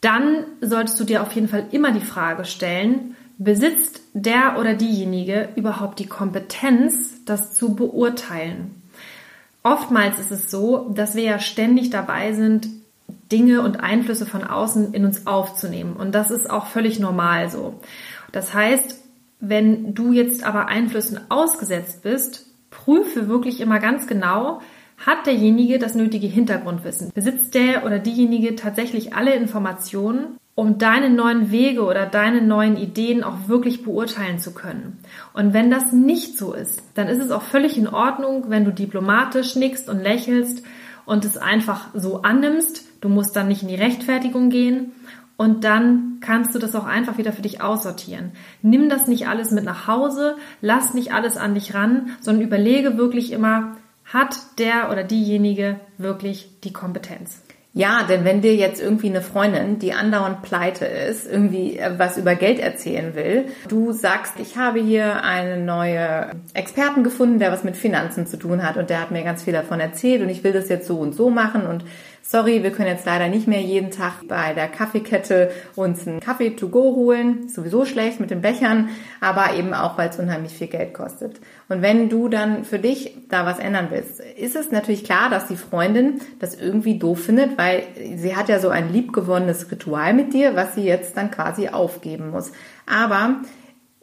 Dann 0.00 0.44
solltest 0.60 1.00
du 1.00 1.04
dir 1.04 1.22
auf 1.22 1.32
jeden 1.32 1.48
Fall 1.48 1.66
immer 1.72 1.92
die 1.92 2.00
Frage 2.00 2.44
stellen, 2.44 3.16
besitzt 3.38 4.02
der 4.12 4.58
oder 4.58 4.74
diejenige 4.74 5.48
überhaupt 5.56 5.98
die 5.98 6.06
Kompetenz, 6.06 7.24
das 7.24 7.54
zu 7.54 7.74
beurteilen? 7.74 8.82
Oftmals 9.62 10.18
ist 10.18 10.30
es 10.30 10.50
so, 10.50 10.90
dass 10.90 11.14
wir 11.14 11.22
ja 11.22 11.38
ständig 11.38 11.88
dabei 11.88 12.34
sind, 12.34 12.68
Dinge 13.32 13.62
und 13.62 13.80
Einflüsse 13.80 14.26
von 14.26 14.44
außen 14.44 14.92
in 14.92 15.06
uns 15.06 15.26
aufzunehmen. 15.26 15.94
Und 15.96 16.14
das 16.14 16.30
ist 16.30 16.50
auch 16.50 16.66
völlig 16.66 17.00
normal 17.00 17.48
so. 17.48 17.80
Das 18.30 18.52
heißt, 18.52 19.03
wenn 19.48 19.94
du 19.94 20.12
jetzt 20.12 20.44
aber 20.44 20.68
Einflüssen 20.68 21.20
ausgesetzt 21.30 22.02
bist, 22.02 22.46
prüfe 22.70 23.28
wirklich 23.28 23.60
immer 23.60 23.78
ganz 23.78 24.06
genau, 24.06 24.60
hat 24.98 25.26
derjenige 25.26 25.78
das 25.78 25.94
nötige 25.94 26.26
Hintergrundwissen? 26.26 27.10
Besitzt 27.14 27.54
der 27.54 27.84
oder 27.84 27.98
diejenige 27.98 28.56
tatsächlich 28.56 29.14
alle 29.14 29.34
Informationen, 29.34 30.38
um 30.54 30.78
deine 30.78 31.10
neuen 31.10 31.50
Wege 31.50 31.82
oder 31.82 32.06
deine 32.06 32.40
neuen 32.40 32.76
Ideen 32.76 33.24
auch 33.24 33.48
wirklich 33.48 33.82
beurteilen 33.82 34.38
zu 34.38 34.54
können? 34.54 34.98
Und 35.32 35.52
wenn 35.52 35.70
das 35.70 35.92
nicht 35.92 36.38
so 36.38 36.54
ist, 36.54 36.82
dann 36.94 37.08
ist 37.08 37.20
es 37.20 37.30
auch 37.30 37.42
völlig 37.42 37.76
in 37.76 37.88
Ordnung, 37.88 38.46
wenn 38.48 38.64
du 38.64 38.72
diplomatisch 38.72 39.56
nickst 39.56 39.88
und 39.88 40.02
lächelst 40.02 40.62
und 41.06 41.24
es 41.24 41.36
einfach 41.36 41.88
so 41.92 42.22
annimmst. 42.22 42.84
Du 43.00 43.08
musst 43.08 43.36
dann 43.36 43.48
nicht 43.48 43.62
in 43.62 43.68
die 43.68 43.74
Rechtfertigung 43.74 44.48
gehen 44.48 44.92
und 45.36 45.64
dann 45.64 46.18
kannst 46.20 46.54
du 46.54 46.58
das 46.58 46.74
auch 46.74 46.86
einfach 46.86 47.18
wieder 47.18 47.32
für 47.32 47.42
dich 47.42 47.60
aussortieren. 47.60 48.32
Nimm 48.62 48.88
das 48.88 49.08
nicht 49.08 49.26
alles 49.26 49.50
mit 49.50 49.64
nach 49.64 49.86
Hause, 49.88 50.36
lass 50.60 50.94
nicht 50.94 51.12
alles 51.12 51.36
an 51.36 51.54
dich 51.54 51.74
ran, 51.74 52.10
sondern 52.20 52.44
überlege 52.44 52.96
wirklich 52.96 53.32
immer, 53.32 53.76
hat 54.04 54.36
der 54.58 54.90
oder 54.90 55.02
diejenige 55.02 55.80
wirklich 55.98 56.48
die 56.62 56.72
Kompetenz? 56.72 57.42
Ja, 57.76 58.04
denn 58.08 58.24
wenn 58.24 58.40
dir 58.40 58.54
jetzt 58.54 58.80
irgendwie 58.80 59.08
eine 59.08 59.20
Freundin, 59.20 59.80
die 59.80 59.94
andauernd 59.94 60.42
pleite 60.42 60.84
ist, 60.84 61.26
irgendwie 61.28 61.76
äh, 61.76 61.98
was 61.98 62.16
über 62.16 62.36
Geld 62.36 62.60
erzählen 62.60 63.16
will, 63.16 63.46
du 63.68 63.90
sagst, 63.90 64.34
ich 64.38 64.56
habe 64.56 64.78
hier 64.78 65.24
einen 65.24 65.64
neuen 65.64 66.44
Experten 66.54 67.02
gefunden, 67.02 67.40
der 67.40 67.50
was 67.50 67.64
mit 67.64 67.76
Finanzen 67.76 68.28
zu 68.28 68.36
tun 68.36 68.62
hat 68.62 68.76
und 68.76 68.90
der 68.90 69.00
hat 69.00 69.10
mir 69.10 69.24
ganz 69.24 69.42
viel 69.42 69.52
davon 69.52 69.80
erzählt 69.80 70.22
und 70.22 70.28
ich 70.28 70.44
will 70.44 70.52
das 70.52 70.68
jetzt 70.68 70.86
so 70.86 71.00
und 71.00 71.16
so 71.16 71.30
machen 71.30 71.66
und 71.66 71.84
sorry, 72.26 72.62
wir 72.62 72.72
können 72.72 72.88
jetzt 72.88 73.04
leider 73.04 73.28
nicht 73.28 73.46
mehr 73.46 73.60
jeden 73.60 73.90
Tag 73.90 74.26
bei 74.26 74.54
der 74.54 74.68
Kaffeekette 74.68 75.50
uns 75.76 76.06
einen 76.06 76.20
Kaffee 76.20 76.50
to 76.50 76.68
go 76.68 76.94
holen. 76.96 77.48
sowieso 77.48 77.84
schlecht 77.84 78.18
mit 78.18 78.30
den 78.30 78.40
Bechern, 78.40 78.88
aber 79.20 79.54
eben 79.54 79.74
auch, 79.74 79.98
weil 79.98 80.08
es 80.08 80.18
unheimlich 80.18 80.52
viel 80.52 80.68
Geld 80.68 80.94
kostet. 80.94 81.40
Und 81.68 81.82
wenn 81.82 82.08
du 82.08 82.28
dann 82.28 82.64
für 82.64 82.78
dich 82.78 83.16
da 83.28 83.44
was 83.44 83.58
ändern 83.58 83.88
willst, 83.90 84.20
ist 84.20 84.56
es 84.56 84.72
natürlich 84.72 85.04
klar, 85.04 85.28
dass 85.28 85.46
die 85.46 85.56
Freundin 85.56 86.20
das 86.40 86.54
irgendwie 86.54 86.98
doof 86.98 87.24
findet, 87.24 87.58
weil 87.58 87.82
sie 88.16 88.34
hat 88.34 88.48
ja 88.48 88.58
so 88.58 88.70
ein 88.70 88.92
liebgewonnenes 88.92 89.70
Ritual 89.70 90.14
mit 90.14 90.32
dir, 90.32 90.56
was 90.56 90.74
sie 90.74 90.84
jetzt 90.84 91.16
dann 91.16 91.30
quasi 91.30 91.68
aufgeben 91.68 92.30
muss. 92.30 92.52
Aber 92.86 93.36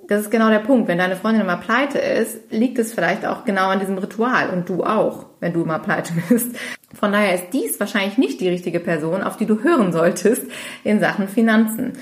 das 0.08 0.22
ist 0.22 0.32
genau 0.32 0.50
der 0.50 0.60
Punkt. 0.60 0.88
Wenn 0.88 0.98
deine 0.98 1.16
Freundin 1.16 1.42
immer 1.42 1.58
pleite 1.58 1.98
ist, 1.98 2.52
liegt 2.52 2.78
es 2.80 2.94
vielleicht 2.94 3.26
auch 3.26 3.46
genau 3.46 3.70
an 3.70 3.80
diesem 3.80 3.98
Ritual 3.98 4.50
und 4.50 4.70
du 4.70 4.84
auch, 4.84 5.26
wenn 5.40 5.54
du 5.54 5.64
immer 5.64 5.80
pleite 5.80 6.14
bist. 6.30 6.56
Von 6.94 7.12
daher 7.12 7.36
ist 7.36 7.54
dies 7.54 7.80
wahrscheinlich 7.80 8.18
nicht 8.18 8.42
die 8.42 8.50
richtige 8.50 8.80
Person, 8.80 9.24
auf 9.24 9.38
die 9.38 9.46
du 9.46 9.64
hören 9.64 9.92
solltest 9.92 10.44
in 10.84 11.00
Sachen 11.00 11.28
Finanzen. 11.28 11.94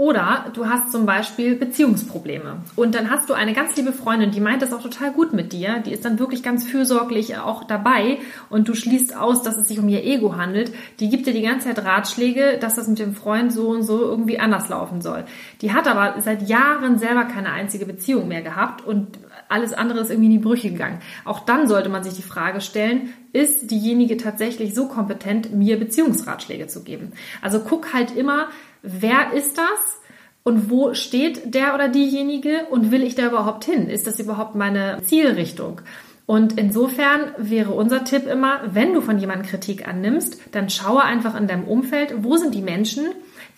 Oder 0.00 0.52
du 0.54 0.66
hast 0.66 0.92
zum 0.92 1.06
Beispiel 1.06 1.56
Beziehungsprobleme 1.56 2.58
und 2.76 2.94
dann 2.94 3.10
hast 3.10 3.28
du 3.28 3.34
eine 3.34 3.52
ganz 3.52 3.74
liebe 3.74 3.92
Freundin, 3.92 4.30
die 4.30 4.40
meint 4.40 4.62
das 4.62 4.72
auch 4.72 4.80
total 4.80 5.10
gut 5.10 5.32
mit 5.32 5.52
dir, 5.52 5.80
die 5.80 5.92
ist 5.92 6.04
dann 6.04 6.20
wirklich 6.20 6.44
ganz 6.44 6.64
fürsorglich 6.64 7.36
auch 7.38 7.64
dabei 7.64 8.18
und 8.48 8.68
du 8.68 8.74
schließt 8.74 9.16
aus, 9.16 9.42
dass 9.42 9.56
es 9.56 9.66
sich 9.66 9.80
um 9.80 9.88
ihr 9.88 10.04
Ego 10.04 10.36
handelt. 10.36 10.72
Die 11.00 11.08
gibt 11.08 11.26
dir 11.26 11.32
die 11.32 11.42
ganze 11.42 11.66
Zeit 11.66 11.84
Ratschläge, 11.84 12.58
dass 12.60 12.76
das 12.76 12.86
mit 12.86 13.00
dem 13.00 13.12
Freund 13.16 13.52
so 13.52 13.70
und 13.70 13.82
so 13.82 14.00
irgendwie 14.02 14.38
anders 14.38 14.68
laufen 14.68 15.02
soll. 15.02 15.24
Die 15.62 15.72
hat 15.72 15.88
aber 15.88 16.22
seit 16.22 16.48
Jahren 16.48 17.00
selber 17.00 17.24
keine 17.24 17.50
einzige 17.50 17.84
Beziehung 17.84 18.28
mehr 18.28 18.42
gehabt 18.42 18.86
und 18.86 19.18
alles 19.48 19.72
andere 19.72 20.00
ist 20.00 20.10
irgendwie 20.10 20.26
in 20.26 20.40
die 20.40 20.46
Brüche 20.46 20.70
gegangen. 20.70 21.00
Auch 21.24 21.40
dann 21.40 21.68
sollte 21.68 21.88
man 21.88 22.02
sich 22.02 22.14
die 22.14 22.22
Frage 22.22 22.60
stellen, 22.60 23.12
ist 23.32 23.70
diejenige 23.70 24.16
tatsächlich 24.16 24.74
so 24.74 24.88
kompetent, 24.88 25.52
mir 25.52 25.78
Beziehungsratschläge 25.78 26.66
zu 26.66 26.82
geben? 26.82 27.12
Also 27.42 27.60
guck 27.60 27.92
halt 27.92 28.16
immer, 28.16 28.48
wer 28.82 29.32
ist 29.32 29.58
das 29.58 30.00
und 30.42 30.70
wo 30.70 30.94
steht 30.94 31.54
der 31.54 31.74
oder 31.74 31.88
diejenige 31.88 32.66
und 32.70 32.90
will 32.90 33.02
ich 33.02 33.14
da 33.14 33.26
überhaupt 33.26 33.64
hin? 33.64 33.88
Ist 33.88 34.06
das 34.06 34.18
überhaupt 34.18 34.54
meine 34.54 34.98
Zielrichtung? 35.04 35.80
Und 36.28 36.58
insofern 36.58 37.32
wäre 37.38 37.72
unser 37.72 38.04
Tipp 38.04 38.26
immer, 38.26 38.60
wenn 38.72 38.92
du 38.92 39.00
von 39.00 39.18
jemandem 39.18 39.46
Kritik 39.46 39.88
annimmst, 39.88 40.38
dann 40.52 40.68
schaue 40.68 41.02
einfach 41.02 41.34
in 41.34 41.46
deinem 41.46 41.64
Umfeld, 41.64 42.22
wo 42.22 42.36
sind 42.36 42.54
die 42.54 42.60
Menschen, 42.60 43.06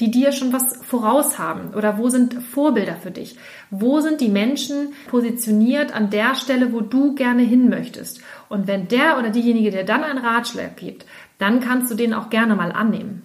die 0.00 0.10
dir 0.10 0.32
schon 0.32 0.52
was 0.52 0.78
voraus 0.82 1.38
haben 1.38 1.74
oder 1.74 1.98
wo 1.98 2.08
sind 2.08 2.34
Vorbilder 2.34 2.96
für 2.96 3.10
dich? 3.10 3.36
Wo 3.70 4.00
sind 4.00 4.20
die 4.20 4.28
Menschen 4.28 4.94
positioniert 5.08 5.94
an 5.94 6.10
der 6.10 6.34
Stelle, 6.34 6.72
wo 6.72 6.80
du 6.80 7.14
gerne 7.14 7.42
hin 7.42 7.68
möchtest? 7.68 8.20
Und 8.48 8.66
wenn 8.66 8.88
der 8.88 9.18
oder 9.18 9.30
diejenige 9.30 9.70
dir 9.70 9.84
dann 9.84 10.02
einen 10.02 10.24
Ratschlag 10.24 10.76
gibt, 10.76 11.04
dann 11.38 11.60
kannst 11.60 11.90
du 11.90 11.94
den 11.94 12.14
auch 12.14 12.30
gerne 12.30 12.56
mal 12.56 12.72
annehmen. 12.72 13.22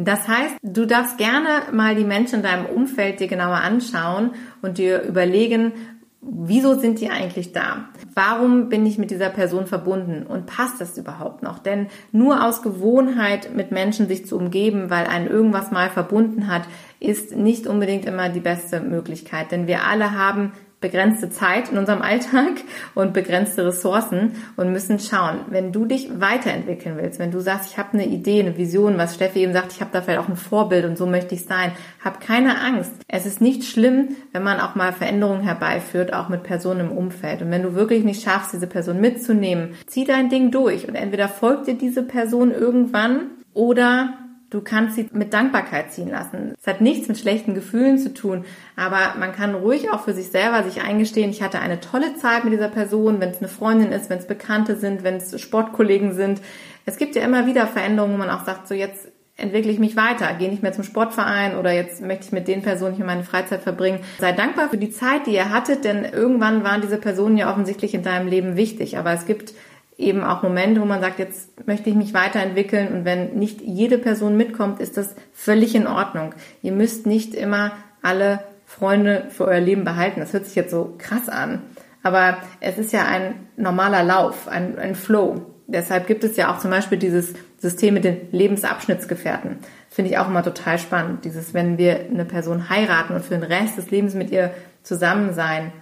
Das 0.00 0.28
heißt, 0.28 0.58
du 0.62 0.86
darfst 0.86 1.18
gerne 1.18 1.72
mal 1.72 1.96
die 1.96 2.04
Menschen 2.04 2.36
in 2.36 2.42
deinem 2.44 2.66
Umfeld 2.66 3.18
dir 3.18 3.26
genauer 3.26 3.56
anschauen 3.56 4.30
und 4.62 4.78
dir 4.78 5.02
überlegen, 5.02 5.72
wieso 6.20 6.78
sind 6.78 7.00
die 7.00 7.10
eigentlich 7.10 7.52
da? 7.52 7.88
Warum 8.14 8.68
bin 8.68 8.84
ich 8.86 8.98
mit 8.98 9.10
dieser 9.10 9.30
Person 9.30 9.66
verbunden 9.66 10.26
und 10.26 10.46
passt 10.46 10.80
das 10.80 10.98
überhaupt 10.98 11.42
noch? 11.42 11.58
Denn 11.58 11.86
nur 12.12 12.44
aus 12.44 12.62
Gewohnheit 12.62 13.54
mit 13.54 13.70
Menschen 13.70 14.08
sich 14.08 14.26
zu 14.26 14.36
umgeben, 14.36 14.90
weil 14.90 15.06
einen 15.06 15.28
irgendwas 15.28 15.70
mal 15.70 15.90
verbunden 15.90 16.48
hat, 16.48 16.62
ist 17.00 17.36
nicht 17.36 17.66
unbedingt 17.66 18.04
immer 18.04 18.28
die 18.28 18.40
beste 18.40 18.80
Möglichkeit. 18.80 19.52
Denn 19.52 19.66
wir 19.66 19.84
alle 19.84 20.12
haben 20.12 20.52
begrenzte 20.80 21.28
Zeit 21.28 21.70
in 21.70 21.78
unserem 21.78 22.02
Alltag 22.02 22.52
und 22.94 23.12
begrenzte 23.12 23.66
Ressourcen 23.66 24.36
und 24.56 24.72
müssen 24.72 25.00
schauen, 25.00 25.40
wenn 25.48 25.72
du 25.72 25.86
dich 25.86 26.20
weiterentwickeln 26.20 26.96
willst, 26.96 27.18
wenn 27.18 27.32
du 27.32 27.40
sagst, 27.40 27.72
ich 27.72 27.78
habe 27.78 27.94
eine 27.94 28.06
Idee, 28.06 28.40
eine 28.40 28.56
Vision, 28.56 28.96
was 28.96 29.14
Steffi 29.14 29.40
eben 29.40 29.52
sagt, 29.52 29.72
ich 29.72 29.80
habe 29.80 29.90
da 29.92 30.02
vielleicht 30.02 30.20
auch 30.20 30.28
ein 30.28 30.36
Vorbild 30.36 30.84
und 30.84 30.96
so 30.96 31.06
möchte 31.06 31.34
ich 31.34 31.44
sein, 31.44 31.72
hab 32.04 32.20
keine 32.20 32.60
Angst. 32.60 32.92
Es 33.08 33.26
ist 33.26 33.40
nicht 33.40 33.64
schlimm, 33.64 34.16
wenn 34.32 34.44
man 34.44 34.60
auch 34.60 34.76
mal 34.76 34.92
Veränderungen 34.92 35.42
herbeiführt, 35.42 36.12
auch 36.12 36.28
mit 36.28 36.44
Personen 36.44 36.80
im 36.80 36.92
Umfeld. 36.92 37.42
Und 37.42 37.50
wenn 37.50 37.62
du 37.62 37.74
wirklich 37.74 38.04
nicht 38.04 38.22
schaffst, 38.22 38.52
diese 38.52 38.68
Person 38.68 39.00
mitzunehmen, 39.00 39.74
zieh 39.86 40.04
dein 40.04 40.28
Ding 40.28 40.50
durch 40.50 40.86
und 40.86 40.94
entweder 40.94 41.28
folgt 41.28 41.66
dir 41.66 41.74
diese 41.74 42.04
Person 42.04 42.52
irgendwann 42.52 43.30
oder 43.52 44.27
Du 44.50 44.62
kannst 44.62 44.96
sie 44.96 45.10
mit 45.12 45.34
Dankbarkeit 45.34 45.92
ziehen 45.92 46.08
lassen. 46.08 46.54
Es 46.58 46.66
hat 46.66 46.80
nichts 46.80 47.06
mit 47.06 47.18
schlechten 47.18 47.54
Gefühlen 47.54 47.98
zu 47.98 48.14
tun, 48.14 48.46
aber 48.76 49.18
man 49.18 49.32
kann 49.32 49.54
ruhig 49.54 49.90
auch 49.90 50.04
für 50.04 50.14
sich 50.14 50.30
selber 50.30 50.62
sich 50.62 50.80
eingestehen, 50.80 51.30
ich 51.30 51.42
hatte 51.42 51.60
eine 51.60 51.80
tolle 51.80 52.16
Zeit 52.16 52.44
mit 52.44 52.54
dieser 52.54 52.68
Person, 52.68 53.20
wenn 53.20 53.30
es 53.30 53.40
eine 53.40 53.48
Freundin 53.48 53.92
ist, 53.92 54.08
wenn 54.08 54.18
es 54.18 54.26
Bekannte 54.26 54.76
sind, 54.76 55.04
wenn 55.04 55.16
es 55.16 55.38
Sportkollegen 55.38 56.14
sind. 56.14 56.40
Es 56.86 56.96
gibt 56.96 57.14
ja 57.14 57.22
immer 57.22 57.46
wieder 57.46 57.66
Veränderungen, 57.66 58.14
wo 58.14 58.18
man 58.18 58.30
auch 58.30 58.46
sagt, 58.46 58.68
so 58.68 58.74
jetzt 58.74 59.08
entwickle 59.38 59.70
ich 59.70 59.78
mich 59.78 59.96
weiter, 59.96 60.32
gehe 60.34 60.48
nicht 60.48 60.62
mehr 60.62 60.72
zum 60.72 60.82
Sportverein 60.82 61.56
oder 61.56 61.70
jetzt 61.70 62.02
möchte 62.02 62.24
ich 62.24 62.32
mit 62.32 62.48
den 62.48 62.62
Personen 62.62 62.96
hier 62.96 63.04
meine 63.04 63.24
Freizeit 63.24 63.62
verbringen. 63.62 64.00
Sei 64.18 64.32
dankbar 64.32 64.68
für 64.68 64.78
die 64.78 64.90
Zeit, 64.90 65.26
die 65.26 65.34
ihr 65.34 65.50
hattet, 65.50 65.84
denn 65.84 66.04
irgendwann 66.04 66.64
waren 66.64 66.80
diese 66.80 66.96
Personen 66.96 67.36
ja 67.36 67.50
offensichtlich 67.50 67.94
in 67.94 68.02
deinem 68.02 68.28
Leben 68.28 68.56
wichtig. 68.56 68.98
Aber 68.98 69.12
es 69.12 69.26
gibt 69.26 69.52
eben 69.98 70.22
auch 70.22 70.42
Momente, 70.42 70.80
wo 70.80 70.84
man 70.84 71.00
sagt, 71.00 71.18
jetzt 71.18 71.66
möchte 71.66 71.90
ich 71.90 71.96
mich 71.96 72.14
weiterentwickeln 72.14 72.88
und 72.94 73.04
wenn 73.04 73.34
nicht 73.34 73.60
jede 73.60 73.98
Person 73.98 74.36
mitkommt, 74.36 74.80
ist 74.80 74.96
das 74.96 75.16
völlig 75.32 75.74
in 75.74 75.88
Ordnung. 75.88 76.34
Ihr 76.62 76.72
müsst 76.72 77.04
nicht 77.04 77.34
immer 77.34 77.72
alle 78.00 78.40
Freunde 78.64 79.26
für 79.30 79.44
euer 79.44 79.60
Leben 79.60 79.84
behalten. 79.84 80.20
Das 80.20 80.32
hört 80.32 80.46
sich 80.46 80.54
jetzt 80.54 80.70
so 80.70 80.94
krass 80.98 81.28
an. 81.28 81.62
Aber 82.04 82.38
es 82.60 82.78
ist 82.78 82.92
ja 82.92 83.06
ein 83.06 83.48
normaler 83.56 84.04
Lauf, 84.04 84.46
ein, 84.46 84.78
ein 84.78 84.94
Flow. 84.94 85.46
Deshalb 85.66 86.06
gibt 86.06 86.22
es 86.22 86.36
ja 86.36 86.54
auch 86.54 86.58
zum 86.58 86.70
Beispiel 86.70 86.96
dieses 86.96 87.34
System 87.58 87.94
mit 87.94 88.04
den 88.04 88.28
Lebensabschnittsgefährten. 88.30 89.58
Finde 89.90 90.12
ich 90.12 90.18
auch 90.18 90.28
immer 90.28 90.44
total 90.44 90.78
spannend. 90.78 91.24
Dieses, 91.24 91.54
wenn 91.54 91.76
wir 91.76 92.06
eine 92.08 92.24
Person 92.24 92.70
heiraten 92.70 93.14
und 93.14 93.24
für 93.24 93.34
den 93.34 93.42
Rest 93.42 93.76
des 93.76 93.90
Lebens 93.90 94.14
mit 94.14 94.30
ihr 94.30 94.52
zusammen 94.84 95.34
sein 95.34 95.72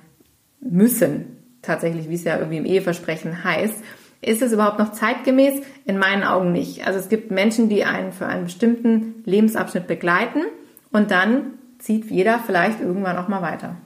müssen, 0.61 1.37
tatsächlich, 1.61 2.09
wie 2.09 2.15
es 2.15 2.25
ja 2.25 2.39
irgendwie 2.39 2.59
im 2.59 2.65
Eheversprechen 2.65 3.45
heißt, 3.45 3.77
ist 4.21 4.43
es 4.43 4.53
überhaupt 4.53 4.79
noch 4.79 4.93
zeitgemäß? 4.93 5.63
In 5.85 5.99
meinen 5.99 6.25
Augen 6.25 6.53
nicht. 6.53 6.87
Also 6.87 6.99
es 6.99 7.09
gibt 7.09 7.31
Menschen, 7.31 7.69
die 7.69 7.85
einen 7.85 8.13
für 8.13 8.27
einen 8.27 8.45
bestimmten 8.45 9.23
Lebensabschnitt 9.25 9.87
begleiten 9.87 10.43
und 10.91 11.11
dann 11.11 11.53
zieht 11.79 12.11
jeder 12.11 12.39
vielleicht 12.39 12.81
irgendwann 12.81 13.19
auch 13.19 13.29
mal 13.29 13.43
weiter. 13.43 13.77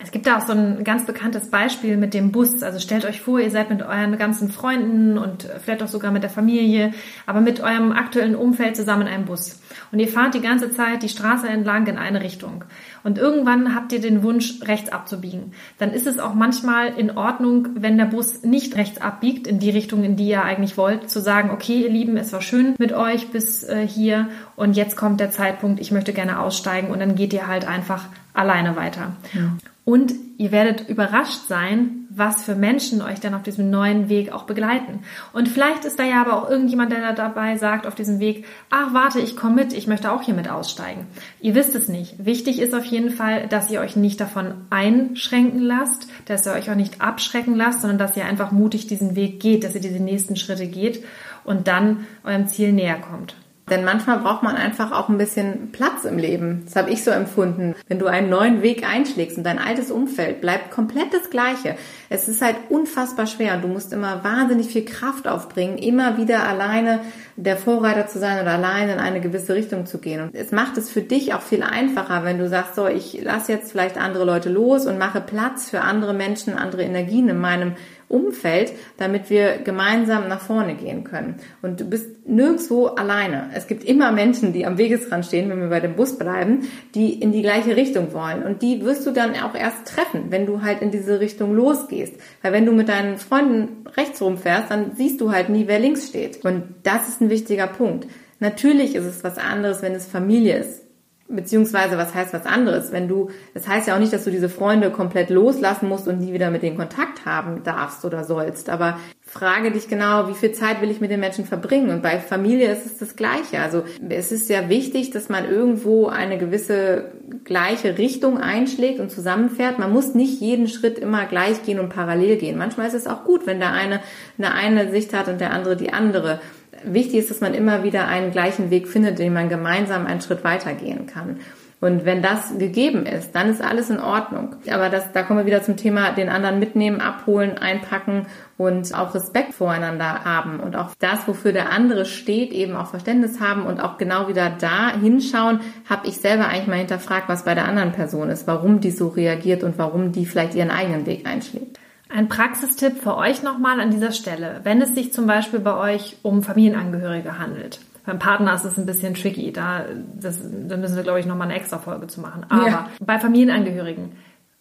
Es 0.00 0.12
gibt 0.12 0.26
da 0.26 0.38
auch 0.38 0.46
so 0.46 0.52
ein 0.52 0.84
ganz 0.84 1.06
bekanntes 1.06 1.50
Beispiel 1.50 1.96
mit 1.96 2.14
dem 2.14 2.30
Bus. 2.30 2.62
Also 2.62 2.78
stellt 2.78 3.04
euch 3.04 3.20
vor, 3.20 3.40
ihr 3.40 3.50
seid 3.50 3.68
mit 3.68 3.82
euren 3.82 4.16
ganzen 4.16 4.48
Freunden 4.48 5.18
und 5.18 5.48
vielleicht 5.62 5.82
auch 5.82 5.88
sogar 5.88 6.12
mit 6.12 6.22
der 6.22 6.30
Familie, 6.30 6.92
aber 7.26 7.40
mit 7.40 7.60
eurem 7.60 7.90
aktuellen 7.90 8.36
Umfeld 8.36 8.76
zusammen 8.76 9.02
in 9.02 9.08
einem 9.08 9.24
Bus. 9.24 9.60
Und 9.90 9.98
ihr 9.98 10.06
fahrt 10.06 10.34
die 10.34 10.40
ganze 10.40 10.70
Zeit 10.70 11.02
die 11.02 11.08
Straße 11.08 11.48
entlang 11.48 11.88
in 11.88 11.98
eine 11.98 12.22
Richtung. 12.22 12.64
Und 13.02 13.18
irgendwann 13.18 13.74
habt 13.74 13.92
ihr 13.92 14.00
den 14.00 14.22
Wunsch, 14.22 14.60
rechts 14.62 14.90
abzubiegen. 14.92 15.52
Dann 15.78 15.92
ist 15.92 16.06
es 16.06 16.20
auch 16.20 16.34
manchmal 16.34 16.96
in 16.96 17.16
Ordnung, 17.16 17.68
wenn 17.74 17.98
der 17.98 18.04
Bus 18.04 18.44
nicht 18.44 18.76
rechts 18.76 19.00
abbiegt, 19.00 19.48
in 19.48 19.58
die 19.58 19.70
Richtung, 19.70 20.04
in 20.04 20.14
die 20.14 20.28
ihr 20.28 20.44
eigentlich 20.44 20.76
wollt, 20.76 21.10
zu 21.10 21.20
sagen, 21.20 21.50
okay, 21.50 21.82
ihr 21.82 21.90
Lieben, 21.90 22.16
es 22.16 22.32
war 22.32 22.40
schön 22.40 22.76
mit 22.78 22.92
euch 22.92 23.28
bis 23.28 23.64
äh, 23.64 23.86
hier 23.86 24.28
und 24.54 24.76
jetzt 24.76 24.96
kommt 24.96 25.18
der 25.18 25.30
Zeitpunkt, 25.30 25.80
ich 25.80 25.90
möchte 25.90 26.12
gerne 26.12 26.38
aussteigen 26.38 26.90
und 26.90 27.00
dann 27.00 27.16
geht 27.16 27.32
ihr 27.32 27.48
halt 27.48 27.66
einfach 27.66 28.04
alleine 28.32 28.76
weiter. 28.76 29.12
Ja. 29.34 29.56
Und 29.88 30.12
ihr 30.36 30.52
werdet 30.52 30.86
überrascht 30.90 31.46
sein, 31.48 32.06
was 32.10 32.44
für 32.44 32.54
Menschen 32.54 33.00
euch 33.00 33.20
dann 33.20 33.32
auf 33.32 33.42
diesem 33.42 33.70
neuen 33.70 34.10
Weg 34.10 34.30
auch 34.30 34.42
begleiten. 34.42 34.98
Und 35.32 35.48
vielleicht 35.48 35.86
ist 35.86 35.98
da 35.98 36.04
ja 36.04 36.20
aber 36.20 36.34
auch 36.34 36.50
irgendjemand, 36.50 36.92
der 36.92 37.00
da 37.00 37.14
dabei 37.14 37.56
sagt 37.56 37.86
auf 37.86 37.94
diesem 37.94 38.20
Weg, 38.20 38.44
ach 38.68 38.92
warte, 38.92 39.18
ich 39.18 39.34
komme 39.34 39.54
mit, 39.54 39.72
ich 39.72 39.86
möchte 39.86 40.12
auch 40.12 40.20
hier 40.20 40.34
mit 40.34 40.50
aussteigen. 40.50 41.06
Ihr 41.40 41.54
wisst 41.54 41.74
es 41.74 41.88
nicht. 41.88 42.22
Wichtig 42.22 42.60
ist 42.60 42.74
auf 42.74 42.84
jeden 42.84 43.08
Fall, 43.08 43.46
dass 43.48 43.70
ihr 43.70 43.80
euch 43.80 43.96
nicht 43.96 44.20
davon 44.20 44.52
einschränken 44.68 45.62
lasst, 45.62 46.06
dass 46.26 46.46
ihr 46.46 46.52
euch 46.52 46.70
auch 46.70 46.74
nicht 46.74 47.00
abschrecken 47.00 47.56
lasst, 47.56 47.80
sondern 47.80 47.96
dass 47.96 48.14
ihr 48.14 48.26
einfach 48.26 48.52
mutig 48.52 48.88
diesen 48.88 49.16
Weg 49.16 49.40
geht, 49.40 49.64
dass 49.64 49.74
ihr 49.74 49.80
diese 49.80 50.02
nächsten 50.02 50.36
Schritte 50.36 50.66
geht 50.66 51.02
und 51.44 51.66
dann 51.66 52.06
eurem 52.24 52.46
Ziel 52.46 52.74
näher 52.74 52.98
kommt. 53.00 53.36
Denn 53.70 53.84
manchmal 53.84 54.18
braucht 54.18 54.42
man 54.42 54.56
einfach 54.56 54.92
auch 54.92 55.08
ein 55.08 55.18
bisschen 55.18 55.70
Platz 55.72 56.04
im 56.04 56.18
Leben. 56.18 56.62
Das 56.64 56.76
habe 56.76 56.90
ich 56.90 57.04
so 57.04 57.10
empfunden. 57.10 57.74
Wenn 57.86 57.98
du 57.98 58.06
einen 58.06 58.30
neuen 58.30 58.62
Weg 58.62 58.88
einschlägst 58.88 59.36
und 59.36 59.44
dein 59.44 59.58
altes 59.58 59.90
Umfeld 59.90 60.40
bleibt 60.40 60.70
komplett 60.70 61.12
das 61.12 61.30
gleiche. 61.30 61.76
Es 62.08 62.28
ist 62.28 62.40
halt 62.40 62.56
unfassbar 62.70 63.26
schwer 63.26 63.58
du 63.58 63.68
musst 63.68 63.92
immer 63.92 64.24
wahnsinnig 64.24 64.68
viel 64.68 64.84
Kraft 64.84 65.28
aufbringen, 65.28 65.78
immer 65.78 66.16
wieder 66.16 66.46
alleine 66.46 67.00
der 67.36 67.56
Vorreiter 67.56 68.06
zu 68.06 68.18
sein 68.18 68.40
oder 68.40 68.52
alleine 68.52 68.94
in 68.94 68.98
eine 68.98 69.20
gewisse 69.20 69.54
Richtung 69.54 69.86
zu 69.86 69.98
gehen. 69.98 70.22
Und 70.22 70.34
es 70.34 70.50
macht 70.50 70.76
es 70.76 70.90
für 70.90 71.02
dich 71.02 71.34
auch 71.34 71.42
viel 71.42 71.62
einfacher, 71.62 72.24
wenn 72.24 72.38
du 72.38 72.48
sagst, 72.48 72.74
so, 72.74 72.86
ich 72.86 73.22
lasse 73.22 73.52
jetzt 73.52 73.70
vielleicht 73.70 73.96
andere 73.96 74.24
Leute 74.24 74.48
los 74.48 74.86
und 74.86 74.98
mache 74.98 75.20
Platz 75.20 75.70
für 75.70 75.82
andere 75.82 76.14
Menschen, 76.14 76.54
andere 76.54 76.82
Energien 76.82 77.28
in 77.28 77.38
meinem 77.38 77.74
Umfeld, 78.08 78.72
damit 78.96 79.28
wir 79.28 79.58
gemeinsam 79.58 80.28
nach 80.28 80.40
vorne 80.40 80.74
gehen 80.74 81.04
können. 81.04 81.36
Und 81.60 81.80
du 81.80 81.84
bist 81.84 82.26
nirgendwo 82.26 82.86
alleine. 82.86 83.50
Es 83.54 83.66
gibt 83.66 83.84
immer 83.84 84.12
Menschen, 84.12 84.52
die 84.52 84.64
am 84.64 84.78
Wegesrand 84.78 85.26
stehen, 85.26 85.50
wenn 85.50 85.60
wir 85.60 85.68
bei 85.68 85.80
dem 85.80 85.94
Bus 85.94 86.16
bleiben, 86.16 86.68
die 86.94 87.12
in 87.12 87.32
die 87.32 87.42
gleiche 87.42 87.76
Richtung 87.76 88.12
wollen. 88.14 88.42
Und 88.42 88.62
die 88.62 88.82
wirst 88.84 89.06
du 89.06 89.10
dann 89.10 89.34
auch 89.34 89.54
erst 89.54 89.86
treffen, 89.86 90.26
wenn 90.30 90.46
du 90.46 90.62
halt 90.62 90.80
in 90.80 90.90
diese 90.90 91.20
Richtung 91.20 91.54
losgehst. 91.54 92.14
Weil 92.42 92.52
wenn 92.52 92.66
du 92.66 92.72
mit 92.72 92.88
deinen 92.88 93.18
Freunden 93.18 93.86
rechts 93.96 94.22
rumfährst, 94.22 94.70
dann 94.70 94.92
siehst 94.96 95.20
du 95.20 95.30
halt 95.30 95.50
nie, 95.50 95.66
wer 95.66 95.78
links 95.78 96.08
steht. 96.08 96.44
Und 96.44 96.62
das 96.82 97.08
ist 97.08 97.20
ein 97.20 97.30
wichtiger 97.30 97.66
Punkt. 97.66 98.06
Natürlich 98.40 98.94
ist 98.94 99.04
es 99.04 99.22
was 99.22 99.36
anderes, 99.36 99.82
wenn 99.82 99.94
es 99.94 100.06
Familie 100.06 100.58
ist 100.58 100.87
Beziehungsweise, 101.30 101.98
was 101.98 102.14
heißt 102.14 102.32
was 102.32 102.46
anderes? 102.46 102.90
Wenn 102.90 103.06
du, 103.06 103.28
das 103.52 103.68
heißt 103.68 103.86
ja 103.86 103.94
auch 103.94 103.98
nicht, 103.98 104.14
dass 104.14 104.24
du 104.24 104.30
diese 104.30 104.48
Freunde 104.48 104.90
komplett 104.90 105.28
loslassen 105.28 105.86
musst 105.86 106.08
und 106.08 106.20
nie 106.20 106.32
wieder 106.32 106.50
mit 106.50 106.62
denen 106.62 106.78
Kontakt 106.78 107.26
haben 107.26 107.62
darfst 107.64 108.06
oder 108.06 108.24
sollst. 108.24 108.70
Aber 108.70 108.98
frage 109.20 109.70
dich 109.70 109.88
genau, 109.88 110.28
wie 110.28 110.34
viel 110.34 110.52
Zeit 110.52 110.80
will 110.80 110.90
ich 110.90 111.02
mit 111.02 111.10
den 111.10 111.20
Menschen 111.20 111.44
verbringen? 111.44 111.90
Und 111.90 112.02
bei 112.02 112.18
Familie 112.18 112.72
ist 112.72 112.86
es 112.86 112.96
das 112.96 113.14
Gleiche. 113.14 113.60
Also 113.60 113.82
es 114.08 114.32
ist 114.32 114.46
sehr 114.46 114.70
wichtig, 114.70 115.10
dass 115.10 115.28
man 115.28 115.44
irgendwo 115.44 116.06
eine 116.06 116.38
gewisse 116.38 117.12
gleiche 117.44 117.98
Richtung 117.98 118.38
einschlägt 118.38 118.98
und 118.98 119.10
zusammenfährt. 119.10 119.78
Man 119.78 119.92
muss 119.92 120.14
nicht 120.14 120.40
jeden 120.40 120.66
Schritt 120.66 120.98
immer 120.98 121.26
gleich 121.26 121.62
gehen 121.62 121.78
und 121.78 121.90
parallel 121.90 122.36
gehen. 122.36 122.56
Manchmal 122.56 122.88
ist 122.88 122.94
es 122.94 123.06
auch 123.06 123.24
gut, 123.24 123.46
wenn 123.46 123.60
der 123.60 123.72
eine 123.72 124.00
eine 124.38 124.54
eine 124.54 124.90
Sicht 124.90 125.12
hat 125.12 125.28
und 125.28 125.42
der 125.42 125.52
andere 125.52 125.76
die 125.76 125.92
andere 125.92 126.40
wichtig 126.84 127.20
ist, 127.20 127.30
dass 127.30 127.40
man 127.40 127.54
immer 127.54 127.82
wieder 127.82 128.08
einen 128.08 128.30
gleichen 128.30 128.70
Weg 128.70 128.88
findet, 128.88 129.18
den 129.18 129.32
man 129.32 129.48
gemeinsam 129.48 130.06
einen 130.06 130.20
Schritt 130.20 130.44
weitergehen 130.44 131.06
kann. 131.06 131.40
Und 131.80 132.04
wenn 132.04 132.22
das 132.22 132.58
gegeben 132.58 133.06
ist, 133.06 133.36
dann 133.36 133.48
ist 133.48 133.62
alles 133.62 133.88
in 133.88 134.00
Ordnung. 134.00 134.56
Aber 134.68 134.88
das, 134.88 135.12
da 135.12 135.22
kommen 135.22 135.38
wir 135.38 135.46
wieder 135.46 135.62
zum 135.62 135.76
Thema, 135.76 136.10
den 136.10 136.28
anderen 136.28 136.58
mitnehmen, 136.58 137.00
abholen, 137.00 137.56
einpacken 137.56 138.26
und 138.56 138.92
auch 138.94 139.14
Respekt 139.14 139.54
voreinander 139.54 140.24
haben 140.24 140.58
und 140.58 140.74
auch 140.74 140.90
das, 140.98 141.28
wofür 141.28 141.52
der 141.52 141.70
andere 141.70 142.04
steht, 142.04 142.50
eben 142.50 142.74
auch 142.74 142.88
Verständnis 142.88 143.40
haben 143.40 143.64
und 143.64 143.80
auch 143.80 143.96
genau 143.96 144.26
wieder 144.26 144.50
da 144.50 144.92
hinschauen, 144.92 145.60
habe 145.88 146.08
ich 146.08 146.16
selber 146.16 146.48
eigentlich 146.48 146.66
mal 146.66 146.78
hinterfragt, 146.78 147.28
was 147.28 147.44
bei 147.44 147.54
der 147.54 147.68
anderen 147.68 147.92
Person 147.92 148.28
ist, 148.28 148.48
warum 148.48 148.80
die 148.80 148.90
so 148.90 149.06
reagiert 149.06 149.62
und 149.62 149.78
warum 149.78 150.10
die 150.10 150.26
vielleicht 150.26 150.56
ihren 150.56 150.72
eigenen 150.72 151.06
Weg 151.06 151.28
einschlägt. 151.28 151.78
Ein 152.08 152.28
Praxistipp 152.28 153.02
für 153.02 153.16
euch 153.16 153.42
nochmal 153.42 153.80
an 153.80 153.90
dieser 153.90 154.12
Stelle, 154.12 154.60
wenn 154.62 154.80
es 154.80 154.94
sich 154.94 155.12
zum 155.12 155.26
Beispiel 155.26 155.60
bei 155.60 155.76
euch 155.76 156.16
um 156.22 156.42
Familienangehörige 156.42 157.38
handelt. 157.38 157.80
Beim 158.06 158.18
Partner 158.18 158.54
ist 158.54 158.64
es 158.64 158.78
ein 158.78 158.86
bisschen 158.86 159.12
tricky. 159.14 159.52
Da, 159.52 159.84
das, 160.18 160.40
da 160.42 160.78
müssen 160.78 160.96
wir, 160.96 161.02
glaube 161.02 161.20
ich, 161.20 161.26
nochmal 161.26 161.48
eine 161.48 161.56
extra 161.58 161.78
Folge 161.78 162.06
zu 162.06 162.22
machen. 162.22 162.46
Aber 162.48 162.66
ja. 162.66 162.88
bei 163.00 163.18
Familienangehörigen, 163.18 164.12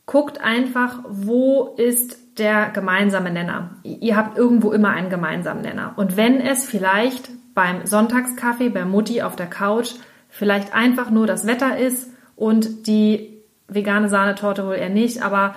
guckt 0.05 0.41
einfach, 0.41 0.99
wo 1.07 1.75
ist 1.77 2.39
der 2.39 2.69
gemeinsame 2.69 3.31
Nenner. 3.31 3.71
Ihr 3.83 4.17
habt 4.17 4.37
irgendwo 4.37 4.71
immer 4.71 4.89
einen 4.89 5.09
gemeinsamen 5.09 5.61
Nenner. 5.61 5.93
Und 5.95 6.17
wenn 6.17 6.41
es 6.41 6.65
vielleicht 6.65 7.29
beim 7.53 7.85
Sonntagskaffee 7.85 8.69
bei 8.69 8.85
Mutti 8.85 9.21
auf 9.21 9.35
der 9.35 9.47
Couch 9.47 9.91
vielleicht 10.29 10.75
einfach 10.75 11.09
nur 11.09 11.25
das 11.25 11.47
Wetter 11.47 11.77
ist 11.77 12.11
und 12.35 12.87
die 12.87 13.41
vegane 13.67 14.09
Sahnetorte 14.09 14.65
wohl 14.65 14.75
eher 14.75 14.89
nicht, 14.89 15.23
aber 15.23 15.55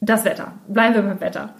das 0.00 0.24
Wetter. 0.24 0.52
Bleiben 0.68 0.94
wir 0.94 1.02
beim 1.02 1.20
Wetter. 1.20 1.54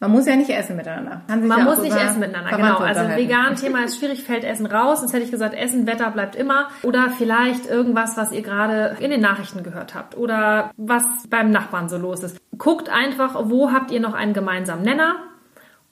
Man 0.00 0.10
muss 0.10 0.26
ja 0.26 0.36
nicht 0.36 0.50
essen 0.50 0.76
miteinander. 0.76 1.22
Man 1.28 1.64
muss 1.64 1.80
nicht 1.80 1.96
essen 1.96 2.20
miteinander, 2.20 2.56
genau. 2.56 2.76
Also 2.78 3.08
vegan 3.16 3.56
Thema 3.60 3.84
ist 3.84 3.98
schwierig, 3.98 4.22
fällt 4.22 4.44
Essen 4.44 4.66
raus. 4.66 5.00
Sonst 5.00 5.14
hätte 5.14 5.24
ich 5.24 5.30
gesagt, 5.30 5.54
Essen, 5.54 5.86
Wetter 5.86 6.10
bleibt 6.10 6.36
immer. 6.36 6.68
Oder 6.82 7.10
vielleicht 7.10 7.66
irgendwas, 7.66 8.16
was 8.16 8.32
ihr 8.32 8.42
gerade 8.42 8.96
in 9.00 9.10
den 9.10 9.20
Nachrichten 9.20 9.62
gehört 9.62 9.94
habt. 9.94 10.16
Oder 10.16 10.72
was 10.76 11.04
beim 11.30 11.50
Nachbarn 11.50 11.88
so 11.88 11.96
los 11.96 12.22
ist. 12.22 12.38
Guckt 12.58 12.90
einfach, 12.90 13.34
wo 13.44 13.72
habt 13.72 13.92
ihr 13.92 14.00
noch 14.00 14.14
einen 14.14 14.34
gemeinsamen 14.34 14.82
Nenner? 14.82 15.14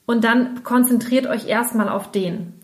Und 0.05 0.25
dann 0.25 0.63
konzentriert 0.63 1.27
euch 1.27 1.47
erstmal 1.47 1.89
auf 1.89 2.11
den. 2.11 2.55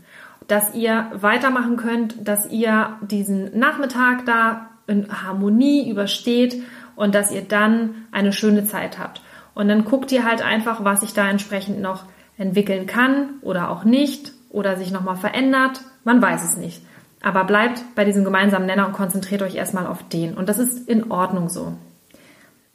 Dass 0.49 0.75
ihr 0.75 1.11
weitermachen 1.15 1.77
könnt, 1.77 2.29
dass 2.29 2.51
ihr 2.51 2.99
diesen 3.01 3.59
Nachmittag 3.59 4.27
da 4.27 4.71
in 4.87 5.07
Harmonie 5.23 5.89
übersteht 5.89 6.63
und 6.99 7.15
dass 7.15 7.31
ihr 7.31 7.43
dann 7.43 8.07
eine 8.11 8.33
schöne 8.33 8.65
Zeit 8.65 8.99
habt. 8.99 9.23
Und 9.55 9.69
dann 9.69 9.85
guckt 9.85 10.11
ihr 10.13 10.25
halt 10.25 10.43
einfach, 10.43 10.85
was 10.85 11.01
sich 11.01 11.15
da 11.15 11.31
entsprechend 11.31 11.81
noch 11.81 12.05
entwickeln 12.37 12.87
kann 12.87 13.35
oder 13.41 13.71
auch 13.71 13.85
nicht 13.85 14.33
oder 14.51 14.77
sich 14.77 14.91
nochmal 14.91 15.17
verändert. 15.17 15.81
Man 16.05 16.21
weiß 16.21 16.45
es 16.45 16.57
nicht. 16.57 16.83
Aber 17.23 17.45
bleibt 17.45 17.83
bei 17.95 18.05
diesem 18.05 18.25
gemeinsamen 18.25 18.67
Nenner 18.67 18.87
und 18.87 18.93
konzentriert 18.93 19.43
euch 19.43 19.55
erstmal 19.55 19.87
auf 19.87 20.09
den. 20.09 20.35
Und 20.35 20.49
das 20.49 20.59
ist 20.59 20.89
in 20.89 21.11
Ordnung 21.11 21.49
so. 21.49 21.75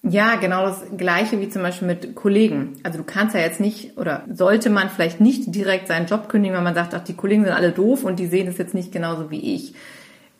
Ja, 0.04 0.36
genau 0.36 0.66
das 0.66 0.84
Gleiche 0.98 1.40
wie 1.40 1.48
zum 1.48 1.62
Beispiel 1.62 1.88
mit 1.88 2.16
Kollegen. 2.16 2.78
Also 2.84 2.98
du 2.98 3.06
kannst 3.06 3.36
ja 3.36 3.42
jetzt 3.42 3.62
nicht 3.62 3.98
oder 3.98 4.24
sollte 4.30 4.70
man 4.70 4.90
vielleicht 4.90 5.22
nicht 5.22 5.56
direkt 5.56 5.88
seinen 5.88 6.08
Job 6.08 6.28
kündigen, 6.28 6.56
weil 6.56 6.64
man 6.64 6.76
sagt, 6.76 6.94
ach, 6.94 7.04
die 7.04 7.16
Kollegen 7.16 7.46
sind 7.46 7.54
alle 7.54 7.72
doof 7.72 8.04
und 8.04 8.20
die 8.20 8.28
sehen 8.28 8.48
es 8.48 8.58
jetzt 8.58 8.74
nicht 8.74 8.92
genauso 8.92 9.32
wie 9.32 9.56
ich. 9.56 9.76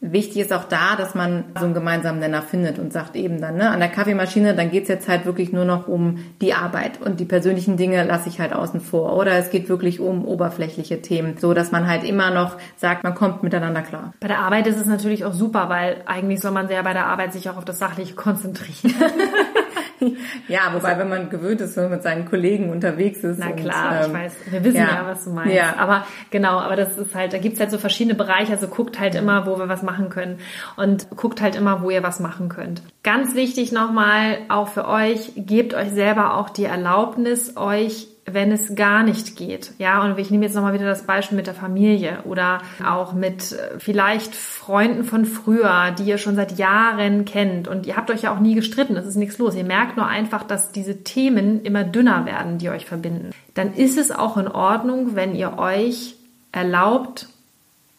Wichtig 0.06 0.42
ist 0.42 0.52
auch 0.52 0.66
da, 0.66 0.98
dass 0.98 1.16
man 1.16 1.46
so 1.58 1.64
einen 1.64 1.74
gemeinsamen 1.74 2.20
Nenner 2.20 2.42
findet 2.42 2.78
und 2.78 2.92
sagt 2.92 3.16
eben 3.16 3.40
dann, 3.40 3.56
ne, 3.56 3.70
an 3.70 3.80
der 3.80 3.88
Kaffeemaschine, 3.88 4.54
dann 4.54 4.70
geht's 4.70 4.90
jetzt 4.90 5.08
halt 5.08 5.26
wirklich 5.26 5.54
nur 5.54 5.64
noch 5.64 5.88
um 5.88 6.20
die 6.42 6.54
Arbeit 6.54 7.00
und 7.02 7.22
die 7.22 7.26
persönlichen 7.26 7.78
Dinge 7.78 8.04
lasse 8.04 8.28
ich 8.28 8.42
halt 8.42 8.52
außen 8.52 8.82
vor. 8.82 9.16
Oder 9.16 9.38
es 9.38 9.50
geht 9.50 9.70
wirklich 9.70 10.02
um 10.02 10.26
oberflächliche 10.26 11.02
Themen, 11.02 11.38
so 11.38 11.54
dass 11.54 11.72
man 11.72 11.88
halt 11.88 12.04
immer 12.04 12.32
noch 12.32 12.58
sagt, 12.76 13.06
man 13.06 13.16
kommt 13.16 13.44
miteinander 13.44 13.82
klar. 13.82 14.14
Bei 14.20 14.28
der 14.28 14.40
Arbeit 14.40 14.68
ist 14.68 14.78
es 14.78 14.88
natürlich 14.88 15.24
auch 15.24 15.34
super, 15.34 15.70
weil 15.70 16.02
eigentlich 16.06 16.42
soll 16.42 16.52
man 16.52 16.68
sehr 16.68 16.84
bei 16.84 16.92
der 16.92 17.06
Arbeit 17.06 17.32
sich 17.32 17.50
auch 17.50 17.56
auf 17.56 17.64
das 17.64 17.80
Sachliche 17.80 18.14
konzentrieren. 18.14 18.94
ja, 20.48 20.74
wobei, 20.74 20.98
wenn 20.98 21.10
man 21.10 21.30
gewöhnt 21.30 21.62
ist, 21.62 21.76
wenn 21.76 21.86
man 21.86 21.94
mit 21.94 22.04
seinen 22.04 22.26
Kollegen 22.26 22.70
unterwegs 22.70 23.24
ist. 23.24 23.40
Na 23.40 23.52
klar, 23.52 23.92
und, 23.92 23.98
ähm, 23.98 24.06
ich 24.06 24.14
weiß, 24.14 24.34
wir 24.52 24.64
wissen 24.64 24.78
ja. 24.78 24.88
ja, 24.88 25.06
was 25.06 25.24
du 25.24 25.32
meinst. 25.32 25.54
Ja. 25.54 25.76
Aber 25.78 26.06
genau, 26.30 26.60
aber 26.60 26.76
das 26.76 26.98
ist 26.98 27.16
halt, 27.16 27.34
da 27.34 27.38
gibt's 27.38 27.60
halt 27.60 27.72
so 27.72 27.78
verschiedene 27.78 28.16
Bereiche, 28.16 28.52
also 28.52 28.68
guckt 28.68 29.00
halt 29.00 29.16
immer, 29.16 29.46
wo 29.46 29.58
wir 29.58 29.70
was 29.70 29.84
machen 29.84 30.10
können 30.10 30.40
und 30.76 31.10
guckt 31.16 31.42
halt 31.42 31.56
immer, 31.56 31.82
wo 31.82 31.90
ihr 31.90 32.04
was 32.04 32.20
machen 32.20 32.50
könnt. 32.50 32.82
Ganz 33.04 33.36
wichtig 33.36 33.74
nochmal, 33.74 34.38
auch 34.48 34.70
für 34.70 34.88
euch, 34.88 35.34
gebt 35.36 35.74
euch 35.74 35.92
selber 35.92 36.38
auch 36.38 36.50
die 36.50 36.64
Erlaubnis, 36.64 37.58
euch 37.58 38.08
wenn 38.26 38.54
es 38.54 38.76
gar 38.76 39.04
nicht 39.04 39.36
geht. 39.36 39.74
Ja, 39.78 40.04
und 40.04 40.18
ich 40.18 40.32
nehme 40.32 40.46
jetzt 40.46 40.56
nochmal 40.56 40.74
wieder 40.74 40.86
das 40.86 41.06
Beispiel 41.06 41.36
mit 41.36 41.48
der 41.48 41.54
Familie 41.54 42.20
oder 42.24 42.62
auch 42.86 43.12
mit 43.12 43.52
äh, 43.52 43.80
vielleicht 43.80 44.34
Freunden 44.34 45.04
von 45.04 45.26
früher, 45.26 45.92
die 45.92 46.04
ihr 46.04 46.18
schon 46.18 46.36
seit 46.36 46.58
Jahren 46.58 47.26
kennt 47.26 47.68
und 47.68 47.86
ihr 47.86 47.98
habt 47.98 48.10
euch 48.10 48.22
ja 48.22 48.34
auch 48.34 48.40
nie 48.40 48.56
gestritten, 48.56 48.96
es 48.96 49.06
ist 49.06 49.18
nichts 49.18 49.38
los. 49.38 49.56
Ihr 49.56 49.66
merkt 49.66 49.98
nur 49.98 50.08
einfach, 50.08 50.44
dass 50.44 50.72
diese 50.72 51.04
Themen 51.04 51.62
immer 51.64 51.84
dünner 51.84 52.26
werden, 52.26 52.58
die 52.58 52.70
euch 52.70 52.86
verbinden. 52.86 53.32
Dann 53.54 53.74
ist 53.74 53.98
es 53.98 54.12
auch 54.12 54.38
in 54.38 54.48
Ordnung, 54.48 55.16
wenn 55.16 55.36
ihr 55.36 55.58
euch 55.58 56.16
erlaubt, 56.54 57.28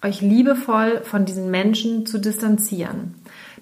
euch 0.03 0.23
liebevoll 0.23 1.03
von 1.03 1.27
diesen 1.27 1.51
Menschen 1.51 2.07
zu 2.07 2.19
distanzieren. 2.19 3.15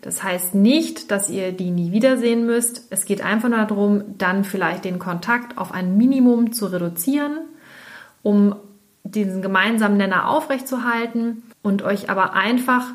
Das 0.02 0.22
heißt 0.22 0.54
nicht, 0.56 1.10
dass 1.12 1.30
ihr 1.30 1.52
die 1.52 1.70
nie 1.70 1.92
wiedersehen 1.92 2.44
müsst. 2.44 2.88
Es 2.90 3.04
geht 3.04 3.24
einfach 3.24 3.48
nur 3.48 3.64
darum, 3.64 4.02
dann 4.18 4.44
vielleicht 4.44 4.84
den 4.84 4.98
Kontakt 4.98 5.56
auf 5.56 5.72
ein 5.72 5.96
Minimum 5.96 6.52
zu 6.52 6.66
reduzieren, 6.66 7.38
um 8.22 8.56
diesen 9.04 9.42
gemeinsamen 9.42 9.96
Nenner 9.96 10.28
aufrechtzuerhalten 10.28 11.44
und 11.62 11.82
euch 11.82 12.10
aber 12.10 12.34
einfach 12.34 12.92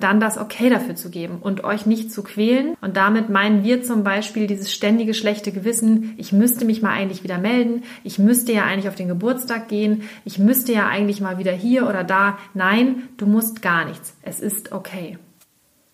dann 0.00 0.20
das 0.20 0.38
Okay 0.38 0.70
dafür 0.70 0.94
zu 0.94 1.10
geben 1.10 1.38
und 1.40 1.64
euch 1.64 1.86
nicht 1.86 2.12
zu 2.12 2.22
quälen. 2.22 2.76
Und 2.80 2.96
damit 2.96 3.28
meinen 3.28 3.64
wir 3.64 3.82
zum 3.82 4.04
Beispiel 4.04 4.46
dieses 4.46 4.72
ständige 4.72 5.14
schlechte 5.14 5.52
Gewissen, 5.52 6.14
ich 6.16 6.32
müsste 6.32 6.64
mich 6.64 6.82
mal 6.82 6.92
eigentlich 6.92 7.24
wieder 7.24 7.38
melden, 7.38 7.82
ich 8.04 8.18
müsste 8.18 8.52
ja 8.52 8.64
eigentlich 8.64 8.88
auf 8.88 8.94
den 8.94 9.08
Geburtstag 9.08 9.68
gehen, 9.68 10.02
ich 10.24 10.38
müsste 10.38 10.72
ja 10.72 10.86
eigentlich 10.88 11.20
mal 11.20 11.38
wieder 11.38 11.52
hier 11.52 11.88
oder 11.88 12.04
da. 12.04 12.38
Nein, 12.54 13.04
du 13.16 13.26
musst 13.26 13.62
gar 13.62 13.84
nichts. 13.84 14.14
Es 14.22 14.40
ist 14.40 14.72
okay. 14.72 15.18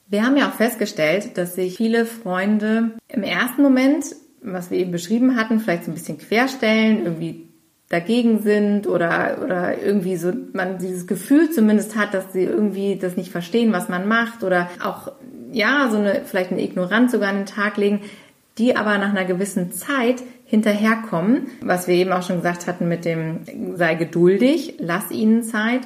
Wir 0.06 0.24
haben 0.24 0.36
ja 0.36 0.48
auch 0.48 0.54
festgestellt, 0.54 1.38
dass 1.38 1.54
sich 1.54 1.76
viele 1.76 2.04
Freunde 2.06 2.92
im 3.08 3.22
ersten 3.22 3.62
Moment, 3.62 4.04
was 4.42 4.70
wir 4.70 4.78
eben 4.78 4.92
beschrieben 4.92 5.36
hatten, 5.36 5.60
vielleicht 5.60 5.84
so 5.84 5.90
ein 5.90 5.94
bisschen 5.94 6.18
querstellen, 6.18 7.04
irgendwie 7.04 7.48
dagegen 7.88 8.42
sind 8.42 8.86
oder, 8.86 9.38
oder 9.42 9.80
irgendwie 9.80 10.16
so 10.16 10.32
man 10.52 10.78
dieses 10.78 11.06
Gefühl 11.06 11.50
zumindest 11.50 11.96
hat, 11.96 12.14
dass 12.14 12.32
sie 12.32 12.42
irgendwie 12.42 12.96
das 12.96 13.16
nicht 13.16 13.30
verstehen, 13.30 13.72
was 13.72 13.88
man 13.88 14.08
macht 14.08 14.42
oder 14.42 14.68
auch, 14.82 15.12
ja, 15.52 15.88
so 15.90 15.98
eine, 15.98 16.22
vielleicht 16.24 16.50
eine 16.50 16.62
Ignoranz 16.62 17.12
sogar 17.12 17.28
an 17.28 17.36
den 17.36 17.46
Tag 17.46 17.76
legen, 17.76 18.00
die 18.58 18.76
aber 18.76 18.98
nach 18.98 19.10
einer 19.10 19.24
gewissen 19.24 19.72
Zeit 19.72 20.22
hinterherkommen, 20.44 21.48
was 21.62 21.88
wir 21.88 21.94
eben 21.94 22.12
auch 22.12 22.22
schon 22.22 22.36
gesagt 22.36 22.66
hatten 22.66 22.88
mit 22.88 23.04
dem 23.04 23.40
sei 23.76 23.94
geduldig, 23.94 24.76
lass 24.78 25.10
ihnen 25.10 25.42
Zeit 25.42 25.82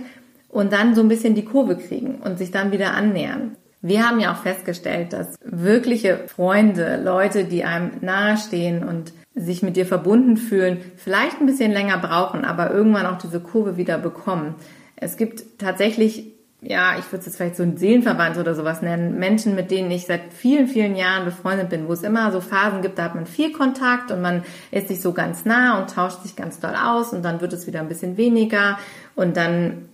und 0.48 0.72
dann 0.72 0.94
so 0.94 1.02
ein 1.02 1.08
bisschen 1.08 1.34
die 1.34 1.44
Kurve 1.44 1.76
kriegen 1.76 2.16
und 2.16 2.38
sich 2.38 2.50
dann 2.50 2.72
wieder 2.72 2.94
annähern. 2.94 3.56
Wir 3.80 4.08
haben 4.08 4.18
ja 4.18 4.32
auch 4.32 4.42
festgestellt, 4.42 5.12
dass 5.12 5.36
wirkliche 5.44 6.26
Freunde, 6.26 7.00
Leute, 7.02 7.44
die 7.44 7.64
einem 7.64 7.92
nahestehen 8.00 8.82
und 8.82 9.12
sich 9.34 9.62
mit 9.62 9.76
dir 9.76 9.86
verbunden 9.86 10.36
fühlen, 10.36 10.78
vielleicht 10.96 11.40
ein 11.40 11.46
bisschen 11.46 11.70
länger 11.70 11.98
brauchen, 11.98 12.44
aber 12.44 12.72
irgendwann 12.72 13.06
auch 13.06 13.18
diese 13.18 13.40
Kurve 13.40 13.76
wieder 13.76 13.98
bekommen. 13.98 14.56
Es 14.96 15.16
gibt 15.16 15.58
tatsächlich, 15.58 16.32
ja, 16.60 16.96
ich 16.98 17.04
würde 17.12 17.20
es 17.20 17.26
jetzt 17.26 17.36
vielleicht 17.36 17.54
so 17.54 17.62
ein 17.62 17.76
Seelenverwandt 17.76 18.36
oder 18.36 18.56
sowas 18.56 18.82
nennen, 18.82 19.16
Menschen, 19.20 19.54
mit 19.54 19.70
denen 19.70 19.92
ich 19.92 20.06
seit 20.06 20.32
vielen, 20.32 20.66
vielen 20.66 20.96
Jahren 20.96 21.24
befreundet 21.24 21.68
bin, 21.68 21.86
wo 21.86 21.92
es 21.92 22.02
immer 22.02 22.32
so 22.32 22.40
Phasen 22.40 22.82
gibt, 22.82 22.98
da 22.98 23.04
hat 23.04 23.14
man 23.14 23.26
viel 23.26 23.52
Kontakt 23.52 24.10
und 24.10 24.20
man 24.20 24.42
ist 24.72 24.88
sich 24.88 25.00
so 25.00 25.12
ganz 25.12 25.44
nah 25.44 25.80
und 25.80 25.94
tauscht 25.94 26.22
sich 26.22 26.34
ganz 26.34 26.58
doll 26.58 26.74
aus 26.74 27.12
und 27.12 27.24
dann 27.24 27.40
wird 27.40 27.52
es 27.52 27.68
wieder 27.68 27.78
ein 27.78 27.88
bisschen 27.88 28.16
weniger 28.16 28.76
und 29.14 29.36
dann 29.36 29.87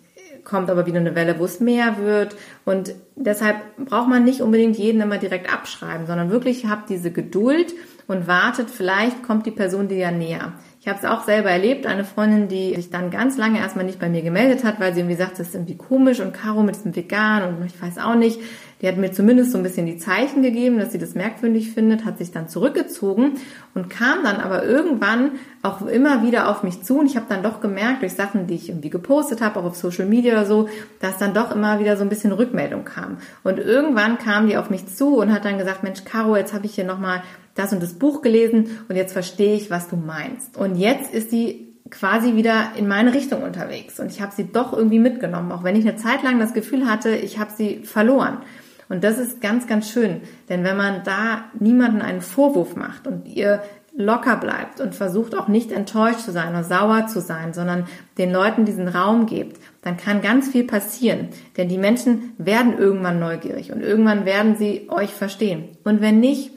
kommt 0.44 0.70
aber 0.70 0.86
wieder 0.86 1.00
eine 1.00 1.14
Welle, 1.14 1.38
wo 1.38 1.44
es 1.44 1.60
mehr 1.60 1.98
wird. 1.98 2.36
Und 2.64 2.94
deshalb 3.16 3.56
braucht 3.78 4.08
man 4.08 4.24
nicht 4.24 4.40
unbedingt 4.40 4.76
jeden 4.76 5.00
immer 5.00 5.18
direkt 5.18 5.52
abschreiben, 5.52 6.06
sondern 6.06 6.30
wirklich 6.30 6.66
habt 6.66 6.90
diese 6.90 7.10
Geduld 7.10 7.74
und 8.06 8.26
wartet, 8.26 8.70
vielleicht 8.70 9.22
kommt 9.22 9.46
die 9.46 9.50
Person 9.50 9.88
dir 9.88 9.96
ja 9.96 10.10
näher. 10.10 10.52
Ich 10.80 10.88
habe 10.88 10.98
es 10.98 11.06
auch 11.06 11.24
selber 11.24 11.48
erlebt, 11.48 11.86
eine 11.86 12.04
Freundin, 12.04 12.48
die 12.48 12.74
sich 12.74 12.90
dann 12.90 13.10
ganz 13.10 13.38
lange 13.38 13.58
erstmal 13.58 13.86
nicht 13.86 13.98
bei 13.98 14.10
mir 14.10 14.20
gemeldet 14.20 14.64
hat, 14.64 14.80
weil 14.80 14.92
sie 14.92 15.00
irgendwie 15.00 15.16
sagt, 15.16 15.38
das 15.38 15.48
ist 15.48 15.54
irgendwie 15.54 15.78
komisch 15.78 16.20
und 16.20 16.34
Caro 16.34 16.62
mit 16.62 16.76
diesem 16.76 16.94
Vegan 16.94 17.42
und 17.42 17.64
ich 17.64 17.80
weiß 17.80 17.96
auch 17.96 18.16
nicht. 18.16 18.38
Die 18.84 18.88
hat 18.88 18.98
mir 18.98 19.12
zumindest 19.12 19.52
so 19.52 19.56
ein 19.56 19.62
bisschen 19.62 19.86
die 19.86 19.96
Zeichen 19.96 20.42
gegeben, 20.42 20.78
dass 20.78 20.92
sie 20.92 20.98
das 20.98 21.14
merkwürdig 21.14 21.70
findet, 21.72 22.04
hat 22.04 22.18
sich 22.18 22.32
dann 22.32 22.50
zurückgezogen 22.50 23.38
und 23.74 23.88
kam 23.88 24.22
dann 24.22 24.36
aber 24.36 24.62
irgendwann 24.62 25.30
auch 25.62 25.86
immer 25.86 26.22
wieder 26.22 26.50
auf 26.50 26.62
mich 26.62 26.82
zu 26.82 26.98
und 26.98 27.06
ich 27.06 27.16
habe 27.16 27.24
dann 27.26 27.42
doch 27.42 27.62
gemerkt 27.62 28.02
durch 28.02 28.12
Sachen, 28.12 28.46
die 28.46 28.56
ich 28.56 28.68
irgendwie 28.68 28.90
gepostet 28.90 29.40
habe, 29.40 29.58
auch 29.58 29.64
auf 29.64 29.74
Social 29.74 30.04
Media 30.04 30.34
oder 30.34 30.44
so, 30.44 30.68
dass 31.00 31.16
dann 31.16 31.32
doch 31.32 31.50
immer 31.50 31.80
wieder 31.80 31.96
so 31.96 32.02
ein 32.02 32.10
bisschen 32.10 32.32
Rückmeldung 32.32 32.84
kam. 32.84 33.16
Und 33.42 33.58
irgendwann 33.58 34.18
kam 34.18 34.48
die 34.48 34.58
auf 34.58 34.68
mich 34.68 34.86
zu 34.86 35.16
und 35.16 35.32
hat 35.32 35.46
dann 35.46 35.56
gesagt, 35.56 35.82
Mensch, 35.82 36.04
Caro, 36.04 36.36
jetzt 36.36 36.52
habe 36.52 36.66
ich 36.66 36.74
hier 36.74 36.84
nochmal 36.84 37.22
das 37.54 37.72
und 37.72 37.82
das 37.82 37.94
Buch 37.94 38.20
gelesen 38.20 38.66
und 38.90 38.96
jetzt 38.96 39.14
verstehe 39.14 39.56
ich, 39.56 39.70
was 39.70 39.88
du 39.88 39.96
meinst. 39.96 40.58
Und 40.58 40.76
jetzt 40.76 41.10
ist 41.10 41.32
die 41.32 41.72
quasi 41.88 42.36
wieder 42.36 42.72
in 42.76 42.86
meine 42.86 43.14
Richtung 43.14 43.44
unterwegs 43.44 43.98
und 43.98 44.10
ich 44.10 44.20
habe 44.20 44.32
sie 44.36 44.52
doch 44.52 44.74
irgendwie 44.74 44.98
mitgenommen, 44.98 45.52
auch 45.52 45.64
wenn 45.64 45.74
ich 45.74 45.88
eine 45.88 45.96
Zeit 45.96 46.22
lang 46.22 46.38
das 46.38 46.52
Gefühl 46.52 46.86
hatte, 46.86 47.16
ich 47.16 47.38
habe 47.38 47.50
sie 47.56 47.78
verloren. 47.84 48.42
Und 48.88 49.04
das 49.04 49.18
ist 49.18 49.40
ganz, 49.40 49.66
ganz 49.66 49.90
schön. 49.90 50.20
Denn 50.48 50.64
wenn 50.64 50.76
man 50.76 51.02
da 51.04 51.44
niemanden 51.58 52.02
einen 52.02 52.20
Vorwurf 52.20 52.76
macht 52.76 53.06
und 53.06 53.26
ihr 53.26 53.62
locker 53.96 54.36
bleibt 54.36 54.80
und 54.80 54.94
versucht 54.94 55.36
auch 55.36 55.46
nicht 55.46 55.70
enttäuscht 55.70 56.20
zu 56.20 56.32
sein 56.32 56.50
oder 56.50 56.64
sauer 56.64 57.06
zu 57.06 57.20
sein, 57.20 57.54
sondern 57.54 57.86
den 58.18 58.32
Leuten 58.32 58.64
diesen 58.64 58.88
Raum 58.88 59.26
gibt, 59.26 59.60
dann 59.82 59.96
kann 59.96 60.20
ganz 60.20 60.48
viel 60.48 60.64
passieren. 60.64 61.28
Denn 61.56 61.68
die 61.68 61.78
Menschen 61.78 62.32
werden 62.36 62.76
irgendwann 62.76 63.20
neugierig 63.20 63.72
und 63.72 63.80
irgendwann 63.80 64.24
werden 64.24 64.56
sie 64.56 64.88
euch 64.90 65.10
verstehen. 65.14 65.68
Und 65.84 66.00
wenn 66.00 66.18
nicht, 66.18 66.50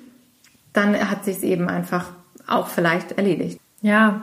dann 0.73 0.95
hat 1.09 1.25
sich 1.25 1.37
es 1.37 1.43
eben 1.43 1.69
einfach 1.69 2.11
auch 2.47 2.67
vielleicht 2.67 3.13
erledigt. 3.13 3.59
Ja, 3.81 4.21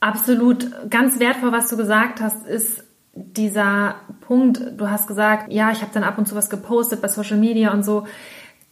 absolut. 0.00 0.68
Ganz 0.90 1.20
wertvoll, 1.20 1.52
was 1.52 1.68
du 1.68 1.76
gesagt 1.76 2.20
hast, 2.20 2.46
ist 2.46 2.81
dieser 3.14 3.96
Punkt. 4.22 4.62
Du 4.76 4.88
hast 4.90 5.06
gesagt, 5.06 5.52
ja, 5.52 5.70
ich 5.70 5.82
habe 5.82 5.92
dann 5.92 6.04
ab 6.04 6.18
und 6.18 6.26
zu 6.26 6.34
was 6.34 6.50
gepostet 6.50 7.02
bei 7.02 7.08
Social 7.08 7.38
Media 7.38 7.72
und 7.72 7.84
so. 7.84 8.06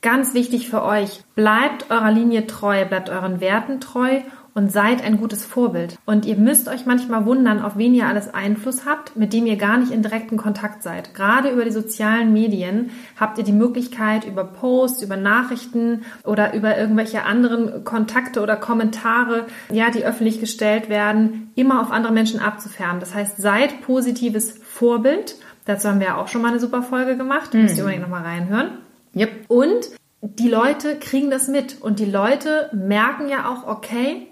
Ganz 0.02 0.32
wichtig 0.32 0.70
für 0.70 0.82
euch, 0.82 1.22
bleibt 1.34 1.90
eurer 1.90 2.10
Linie 2.10 2.46
treu, 2.46 2.86
bleibt 2.86 3.10
euren 3.10 3.40
Werten 3.40 3.80
treu 3.80 4.20
und 4.60 4.70
seid 4.70 5.02
ein 5.02 5.16
gutes 5.16 5.42
Vorbild. 5.42 5.96
Und 6.04 6.26
ihr 6.26 6.36
müsst 6.36 6.68
euch 6.68 6.84
manchmal 6.84 7.24
wundern, 7.24 7.62
auf 7.62 7.78
wen 7.78 7.94
ihr 7.94 8.06
alles 8.06 8.34
Einfluss 8.34 8.84
habt, 8.84 9.16
mit 9.16 9.32
dem 9.32 9.46
ihr 9.46 9.56
gar 9.56 9.78
nicht 9.78 9.90
in 9.90 10.02
direkten 10.02 10.36
Kontakt 10.36 10.82
seid. 10.82 11.14
Gerade 11.14 11.48
über 11.48 11.64
die 11.64 11.70
sozialen 11.70 12.34
Medien 12.34 12.90
habt 13.18 13.38
ihr 13.38 13.44
die 13.44 13.52
Möglichkeit, 13.52 14.26
über 14.26 14.44
Posts, 14.44 15.02
über 15.02 15.16
Nachrichten 15.16 16.02
oder 16.24 16.52
über 16.52 16.76
irgendwelche 16.76 17.24
anderen 17.24 17.84
Kontakte 17.84 18.42
oder 18.42 18.56
Kommentare, 18.56 19.46
ja, 19.72 19.90
die 19.90 20.04
öffentlich 20.04 20.40
gestellt 20.40 20.90
werden, 20.90 21.52
immer 21.54 21.80
auf 21.80 21.90
andere 21.90 22.12
Menschen 22.12 22.38
abzufärben. 22.38 23.00
Das 23.00 23.14
heißt, 23.14 23.38
seid 23.38 23.80
positives 23.80 24.60
Vorbild. 24.62 25.36
Dazu 25.64 25.88
haben 25.88 26.00
wir 26.00 26.08
ja 26.08 26.16
auch 26.18 26.28
schon 26.28 26.42
mal 26.42 26.48
eine 26.48 26.60
super 26.60 26.82
Folge 26.82 27.16
gemacht. 27.16 27.54
Mhm. 27.54 27.62
Müsst 27.62 27.78
ihr 27.78 27.84
unbedingt 27.84 28.02
nochmal 28.02 28.24
reinhören. 28.24 28.72
Yep. 29.16 29.30
Und 29.48 29.90
die 30.20 30.48
Leute 30.48 30.98
kriegen 30.98 31.30
das 31.30 31.48
mit 31.48 31.80
und 31.80 31.98
die 31.98 32.04
Leute 32.04 32.68
merken 32.74 33.30
ja 33.30 33.48
auch, 33.50 33.66
okay, 33.66 34.26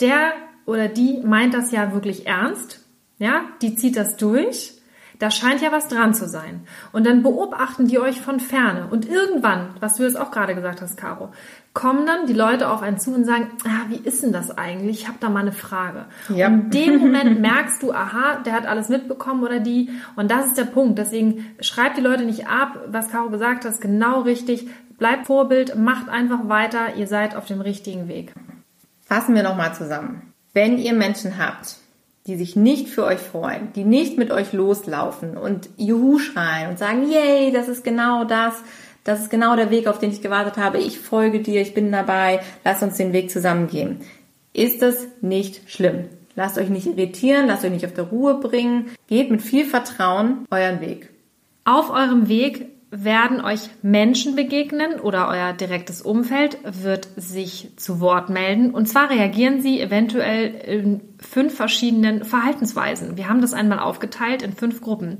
der 0.00 0.32
oder 0.66 0.88
die 0.88 1.20
meint 1.24 1.54
das 1.54 1.70
ja 1.70 1.92
wirklich 1.92 2.26
ernst, 2.26 2.80
ja, 3.18 3.42
die 3.62 3.76
zieht 3.76 3.96
das 3.96 4.16
durch, 4.16 4.74
da 5.18 5.30
scheint 5.30 5.62
ja 5.62 5.70
was 5.70 5.88
dran 5.88 6.12
zu 6.12 6.28
sein. 6.28 6.62
Und 6.92 7.06
dann 7.06 7.22
beobachten 7.22 7.86
die 7.86 7.98
euch 7.98 8.20
von 8.20 8.40
ferne. 8.40 8.88
Und 8.90 9.08
irgendwann, 9.08 9.70
was 9.80 9.94
du 9.94 10.02
jetzt 10.02 10.18
auch 10.18 10.30
gerade 10.30 10.54
gesagt 10.54 10.82
hast, 10.82 10.96
Caro, 10.96 11.30
kommen 11.72 12.04
dann 12.06 12.26
die 12.26 12.32
Leute 12.32 12.68
auf 12.68 12.82
einen 12.82 12.98
zu 12.98 13.14
und 13.14 13.24
sagen, 13.24 13.48
ah, 13.64 13.86
wie 13.88 13.96
ist 13.96 14.22
denn 14.22 14.32
das 14.32 14.50
eigentlich? 14.50 15.02
Ich 15.02 15.08
habe 15.08 15.18
da 15.20 15.28
mal 15.30 15.40
eine 15.40 15.52
Frage. 15.52 16.06
Ja. 16.28 16.48
Und 16.48 16.64
in 16.64 16.70
dem 16.70 16.98
Moment 17.00 17.40
merkst 17.40 17.82
du, 17.82 17.92
aha, 17.92 18.42
der 18.44 18.54
hat 18.54 18.66
alles 18.66 18.88
mitbekommen 18.88 19.44
oder 19.44 19.60
die. 19.60 19.90
Und 20.16 20.30
das 20.30 20.48
ist 20.48 20.58
der 20.58 20.64
Punkt. 20.64 20.98
Deswegen 20.98 21.46
schreibt 21.60 21.96
die 21.96 22.02
Leute 22.02 22.24
nicht 22.24 22.48
ab, 22.48 22.78
was 22.88 23.10
Caro 23.10 23.30
gesagt 23.30 23.64
hat, 23.64 23.80
genau 23.80 24.22
richtig. 24.22 24.68
Bleibt 24.98 25.26
Vorbild, 25.26 25.76
macht 25.76 26.08
einfach 26.08 26.48
weiter, 26.48 26.96
ihr 26.96 27.06
seid 27.06 27.34
auf 27.34 27.46
dem 27.46 27.60
richtigen 27.60 28.08
Weg. 28.08 28.32
Fassen 29.04 29.34
wir 29.34 29.42
nochmal 29.42 29.74
zusammen. 29.74 30.32
Wenn 30.52 30.78
ihr 30.78 30.94
Menschen 30.94 31.38
habt, 31.38 31.76
die 32.26 32.36
sich 32.36 32.56
nicht 32.56 32.88
für 32.88 33.04
euch 33.04 33.18
freuen, 33.18 33.72
die 33.74 33.84
nicht 33.84 34.16
mit 34.16 34.30
euch 34.30 34.52
loslaufen 34.52 35.36
und 35.36 35.68
Juhu 35.76 36.18
schreien 36.18 36.70
und 36.70 36.78
sagen, 36.78 37.10
yay, 37.10 37.52
das 37.52 37.68
ist 37.68 37.84
genau 37.84 38.24
das, 38.24 38.54
das 39.04 39.20
ist 39.20 39.30
genau 39.30 39.56
der 39.56 39.70
Weg, 39.70 39.86
auf 39.86 39.98
den 39.98 40.10
ich 40.10 40.22
gewartet 40.22 40.56
habe, 40.56 40.78
ich 40.78 40.98
folge 40.98 41.40
dir, 41.40 41.60
ich 41.60 41.74
bin 41.74 41.92
dabei, 41.92 42.40
lass 42.64 42.82
uns 42.82 42.96
den 42.96 43.12
Weg 43.12 43.30
zusammen 43.30 43.68
gehen. 43.68 44.00
Ist 44.54 44.80
das 44.80 45.06
nicht 45.20 45.70
schlimm? 45.70 46.06
Lasst 46.36 46.58
euch 46.58 46.70
nicht 46.70 46.86
irritieren, 46.86 47.46
lasst 47.46 47.64
euch 47.64 47.70
nicht 47.70 47.84
auf 47.84 47.92
der 47.92 48.04
Ruhe 48.04 48.40
bringen, 48.40 48.90
geht 49.06 49.30
mit 49.30 49.42
viel 49.42 49.66
Vertrauen 49.66 50.46
euren 50.50 50.80
Weg. 50.80 51.10
Auf 51.64 51.90
eurem 51.90 52.28
Weg 52.28 52.73
werden 52.96 53.40
euch 53.40 53.70
Menschen 53.82 54.36
begegnen 54.36 55.00
oder 55.00 55.28
euer 55.28 55.52
direktes 55.52 56.00
Umfeld 56.00 56.58
wird 56.62 57.08
sich 57.16 57.72
zu 57.76 58.00
Wort 58.00 58.30
melden. 58.30 58.70
Und 58.70 58.86
zwar 58.86 59.10
reagieren 59.10 59.60
sie 59.60 59.80
eventuell 59.80 60.54
in 60.54 61.00
fünf 61.18 61.54
verschiedenen 61.54 62.24
Verhaltensweisen. 62.24 63.16
Wir 63.16 63.28
haben 63.28 63.40
das 63.40 63.52
einmal 63.52 63.80
aufgeteilt 63.80 64.42
in 64.42 64.52
fünf 64.52 64.80
Gruppen. 64.80 65.18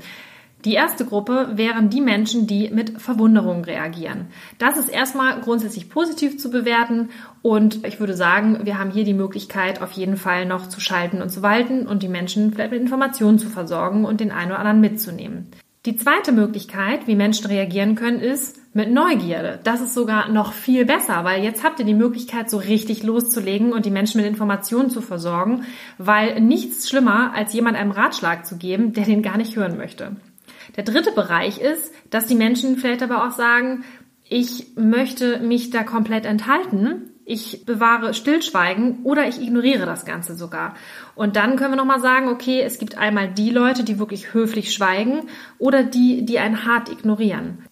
Die 0.65 0.75
erste 0.75 1.05
Gruppe 1.05 1.51
wären 1.55 1.91
die 1.91 2.01
Menschen, 2.01 2.47
die 2.47 2.71
mit 2.71 3.03
Verwunderung 3.03 3.65
reagieren. 3.65 4.29
Das 4.59 4.79
ist 4.79 4.89
erstmal 4.89 5.41
grundsätzlich 5.41 5.91
positiv 5.91 6.39
zu 6.39 6.51
bewerten 6.51 7.11
und 7.43 7.85
ich 7.85 8.01
würde 8.01 8.15
sagen, 8.15 8.61
wir 8.65 8.79
haben 8.79 8.91
hier 8.91 9.05
die 9.05 9.13
Möglichkeit, 9.13 9.83
auf 9.83 9.93
jeden 9.93 10.17
Fall 10.17 10.47
noch 10.47 10.69
zu 10.69 10.81
schalten 10.81 11.21
und 11.21 11.29
zu 11.29 11.43
walten 11.43 11.87
und 11.87 12.03
die 12.03 12.09
Menschen 12.09 12.53
vielleicht 12.53 12.71
mit 12.71 12.81
Informationen 12.81 13.39
zu 13.39 13.51
versorgen 13.51 14.07
und 14.07 14.21
den 14.21 14.33
einen 14.33 14.53
oder 14.53 14.61
anderen 14.61 14.81
mitzunehmen. 14.81 15.51
Die 15.87 15.97
zweite 15.97 16.33
Möglichkeit, 16.33 17.07
wie 17.07 17.15
Menschen 17.15 17.47
reagieren 17.47 17.95
können, 17.95 18.19
ist 18.19 18.59
mit 18.75 18.91
Neugierde. 18.91 19.61
Das 19.65 19.83
ist 19.83 19.93
sogar 19.93 20.31
noch 20.31 20.55
viel 20.55 20.87
besser, 20.87 21.25
weil 21.25 21.45
jetzt 21.45 21.63
habt 21.63 21.79
ihr 21.79 21.85
die 21.85 21.93
Möglichkeit, 21.93 22.49
so 22.49 22.57
richtig 22.57 23.03
loszulegen 23.03 23.75
und 23.75 23.85
die 23.85 23.91
Menschen 23.91 24.23
mit 24.23 24.27
Informationen 24.27 24.89
zu 24.89 25.03
versorgen, 25.03 25.65
weil 25.99 26.41
nichts 26.41 26.89
schlimmer, 26.89 27.35
als 27.35 27.53
jemand 27.53 27.77
einen 27.77 27.91
Ratschlag 27.91 28.47
zu 28.47 28.57
geben, 28.57 28.95
der 28.95 29.05
den 29.05 29.21
gar 29.21 29.37
nicht 29.37 29.57
hören 29.57 29.77
möchte. 29.77 30.17
Der 30.77 30.85
dritte 30.85 31.13
Bereich 31.13 31.59
ist, 31.59 31.93
dass 32.09 32.27
die 32.27 32.35
Menschen 32.35 32.79
vielleicht 32.79 33.03
aber 33.03 33.27
auch 33.27 33.33
sagen, 33.33 33.85
ich 34.27 34.69
möchte 34.77 35.39
mich 35.41 35.69
da 35.69 35.83
komplett 35.83 36.25
enthalten 36.25 37.11
ich 37.27 37.65
bewahre 37.65 38.15
Stillschweigen 38.15 39.01
oder 39.05 39.27
ich 39.27 39.41
ignoriere 39.41 39.87
das 39.87 40.05
Ganze 40.05 40.37
sogar. 40.37 40.75
Und 41.15 41.37
dann 41.37 41.57
können 41.57 41.73
wir 41.73 41.77
nochmal 41.77 42.01
sagen, 42.01 42.29
okay, 42.29 42.61
es 42.61 42.79
gibt 42.79 42.99
einmal 42.99 43.29
die 43.29 43.51
Leute, 43.51 43.85
die 43.85 43.99
wirklich 43.99 44.35
höflich 44.35 44.75
schweigen 44.75 45.23
oder 45.59 45.83
die, 45.83 46.25
die 46.25 46.39
einen 46.39 46.67
hart 46.67 46.91
ignorieren. 46.91 47.65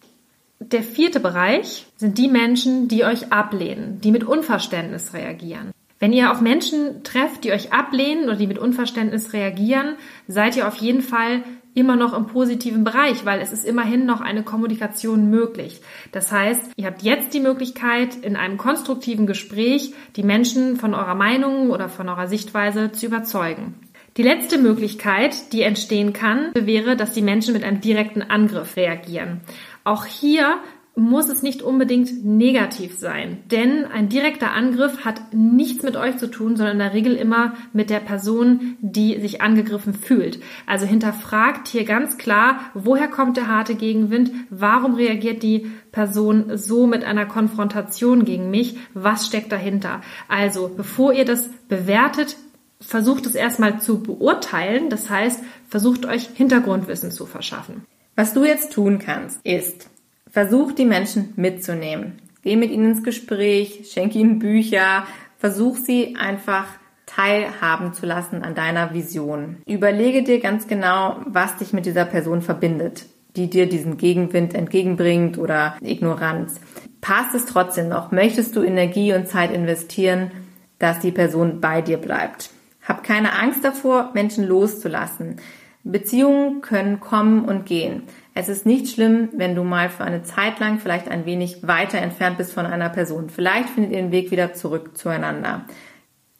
Der 0.59 0.83
vierte 0.83 1.21
Bereich 1.21 1.87
sind 1.97 2.19
die 2.19 2.29
Menschen, 2.29 2.89
die 2.89 3.05
euch 3.05 3.33
ablehnen, 3.33 4.01
die 4.01 4.13
mit 4.13 4.25
Unverständnis 4.25 5.13
reagieren. 5.13 5.73
Wenn 5.99 6.13
ihr 6.13 6.33
auf 6.33 6.41
Menschen 6.41 7.05
trefft, 7.05 7.45
die 7.45 7.53
euch 7.53 7.73
ablehnen 7.73 8.25
oder 8.25 8.37
die 8.37 8.47
mit 8.47 8.59
Unverständnis 8.59 9.33
reagieren, 9.33 9.97
seid 10.27 10.57
ihr 10.57 10.67
auf 10.67 10.77
jeden 10.77 11.03
Fall 11.03 11.43
immer 11.75 11.97
noch 11.97 12.13
im 12.13 12.27
positiven 12.27 12.85
Bereich, 12.85 13.25
weil 13.25 13.41
es 13.41 13.53
ist 13.53 13.65
immerhin 13.65 14.05
noch 14.07 14.21
eine 14.21 14.43
Kommunikation 14.43 15.31
möglich. 15.31 15.81
Das 16.13 16.31
heißt, 16.31 16.73
ihr 16.77 16.87
habt 16.87 17.03
jetzt 17.03 17.35
die 17.35 17.41
Möglichkeit, 17.41 18.17
in 18.17 18.37
einem 18.37 18.59
konstruktiven 18.59 19.27
Gespräch 19.27 19.95
die 20.17 20.23
Menschen 20.23 20.77
von 20.77 20.95
eurer 20.95 21.15
Meinung 21.15 21.71
oder 21.71 21.89
von 21.89 22.09
eurer 22.09 22.27
Sichtweise 22.27 22.93
zu 22.93 23.07
überzeugen. 23.07 23.75
Die 24.19 24.23
letzte 24.23 24.59
Möglichkeit, 24.59 25.53
die 25.55 25.63
entstehen 25.63 26.13
kann, 26.13 26.51
wäre, 26.55 26.97
dass 26.97 27.13
die 27.13 27.23
Menschen 27.23 27.55
mit 27.55 27.65
einem 27.65 27.81
direkten 27.81 28.21
Angriff 28.21 28.77
reagieren. 28.77 29.41
Auch 29.85 30.05
hier 30.05 30.59
muss 30.95 31.31
es 31.31 31.43
nicht 31.43 31.63
unbedingt 31.63 32.23
negativ 32.25 32.99
sein, 32.99 33.39
denn 33.51 33.87
ein 33.87 34.11
direkter 34.11 34.53
Angriff 34.53 35.07
hat 35.07 35.33
nichts 35.33 35.83
mit 35.83 35.97
euch 35.97 36.19
zu 36.19 36.31
tun, 36.31 36.57
sondern 36.57 36.75
in 36.75 36.81
der 36.81 36.93
Regel 36.93 37.15
immer 37.17 37.55
mit 37.73 37.89
der 37.89 38.01
Person, 38.01 38.77
die 38.81 39.19
sich 39.19 39.41
angegriffen 39.41 39.95
fühlt. 39.95 40.41
Also 40.67 40.85
hinterfragt 40.85 41.69
hier 41.69 41.85
ganz 41.85 42.19
klar, 42.19 42.61
woher 42.75 43.09
kommt 43.09 43.39
der 43.39 43.49
harte 43.49 43.75
Gegenwind, 43.75 44.33
warum 44.51 44.95
reagiert 44.95 45.43
die 45.43 45.71
Person 45.93 46.59
so 46.59 46.87
mit 46.87 47.05
einer 47.05 47.25
Konfrontation 47.25 48.27
gegen 48.27 48.51
mich, 48.51 48.77
was 48.93 49.27
steckt 49.27 49.51
dahinter. 49.51 50.03
Also 50.29 50.71
bevor 50.77 51.15
ihr 51.15 51.25
das 51.25 51.49
bewertet, 51.69 52.37
versucht 52.81 53.25
es 53.25 53.35
erstmal 53.35 53.81
zu 53.81 54.03
beurteilen, 54.03 54.91
das 54.91 55.09
heißt, 55.09 55.43
versucht 55.69 56.05
euch 56.05 56.29
Hintergrundwissen 56.35 57.13
zu 57.13 57.25
verschaffen. 57.25 57.87
Was 58.15 58.35
du 58.35 58.45
jetzt 58.45 58.73
tun 58.73 58.99
kannst, 58.99 59.41
ist, 59.45 59.89
Versuch 60.33 60.73
die 60.73 60.87
Menschen 60.87 61.35
mitzunehmen. 61.37 62.15
Geh 62.43 62.57
mit 62.57 62.71
ihnen 62.71 62.93
ins 62.93 63.05
Gespräch, 63.05 63.91
schenk 63.93 64.15
ihnen 64.15 64.39
Bücher, 64.39 65.05
versuch 65.37 65.77
sie 65.77 66.17
einfach 66.17 66.65
teilhaben 67.05 67.93
zu 67.93 68.07
lassen 68.07 68.43
an 68.43 68.55
deiner 68.55 68.95
Vision. 68.95 69.59
Überlege 69.67 70.23
dir 70.23 70.41
ganz 70.41 70.67
genau, 70.67 71.21
was 71.27 71.59
dich 71.59 71.75
mit 71.75 71.85
dieser 71.85 72.07
Person 72.07 72.41
verbindet, 72.41 73.05
die 73.37 73.51
dir 73.51 73.69
diesen 73.69 73.99
Gegenwind 73.99 74.55
entgegenbringt 74.55 75.37
oder 75.37 75.77
Ignoranz. 75.83 76.61
Passt 77.03 77.35
es 77.35 77.45
trotzdem 77.45 77.91
noch? 77.91 78.11
Möchtest 78.11 78.57
du 78.57 78.63
Energie 78.63 79.13
und 79.13 79.29
Zeit 79.29 79.53
investieren, 79.53 80.31
dass 80.79 81.01
die 81.01 81.13
Person 81.13 81.61
bei 81.61 81.83
dir 81.83 81.99
bleibt? 81.99 82.49
Hab 82.81 83.05
keine 83.05 83.39
Angst 83.39 83.63
davor, 83.63 84.13
Menschen 84.15 84.49
loszulassen. 84.49 85.37
Beziehungen 85.85 86.63
können 86.63 87.01
kommen 87.01 87.45
und 87.45 87.67
gehen. 87.67 88.05
Es 88.35 88.49
ist 88.49 88.65
nicht 88.65 88.89
schlimm, 88.89 89.29
wenn 89.35 89.55
du 89.55 89.63
mal 89.63 89.91
für 89.91 90.05
eine 90.05 90.23
Zeit 90.23 90.59
lang 90.59 90.79
vielleicht 90.79 91.09
ein 91.09 91.27
wenig 91.27 91.67
weiter 91.67 91.99
entfernt 91.99 92.39
bist 92.39 92.53
von 92.53 92.65
einer 92.65 92.89
Person. 92.89 93.29
Vielleicht 93.29 93.69
findet 93.69 93.93
ihr 93.93 93.99
den 93.99 94.13
Weg 94.13 94.31
wieder 94.31 94.55
zurück 94.55 94.97
zueinander. 94.97 95.65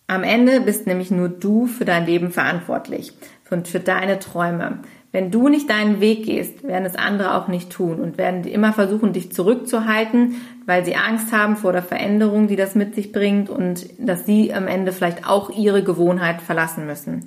Am 0.07 0.25
Ende 0.25 0.61
bist 0.61 0.87
nämlich 0.87 1.11
nur 1.11 1.29
du 1.29 1.67
für 1.67 1.85
dein 1.85 2.07
Leben 2.07 2.31
verantwortlich 2.31 3.13
und 3.51 3.69
für 3.69 3.81
deine 3.81 4.19
Träume. 4.19 4.79
Wenn 5.13 5.31
du 5.31 5.49
nicht 5.49 5.69
deinen 5.69 6.01
Weg 6.01 6.25
gehst, 6.25 6.67
werden 6.67 6.87
es 6.87 6.97
andere 6.97 7.35
auch 7.35 7.49
nicht 7.49 7.71
tun 7.71 8.01
und 8.01 8.17
werden 8.17 8.45
immer 8.45 8.73
versuchen, 8.73 9.13
dich 9.13 9.31
zurückzuhalten, 9.31 10.37
weil 10.65 10.87
sie 10.87 10.97
Angst 10.97 11.33
haben 11.33 11.57
vor 11.57 11.73
der 11.73 11.83
Veränderung, 11.83 12.49
die 12.49 12.57
das 12.57 12.75
mit 12.75 12.95
sich 12.95 13.13
bringt 13.13 13.51
und 13.51 13.87
dass 13.99 14.25
sie 14.25 14.55
am 14.55 14.67
Ende 14.67 14.93
vielleicht 14.93 15.29
auch 15.29 15.51
ihre 15.51 15.85
Gewohnheit 15.85 16.41
verlassen 16.41 16.87
müssen. 16.87 17.27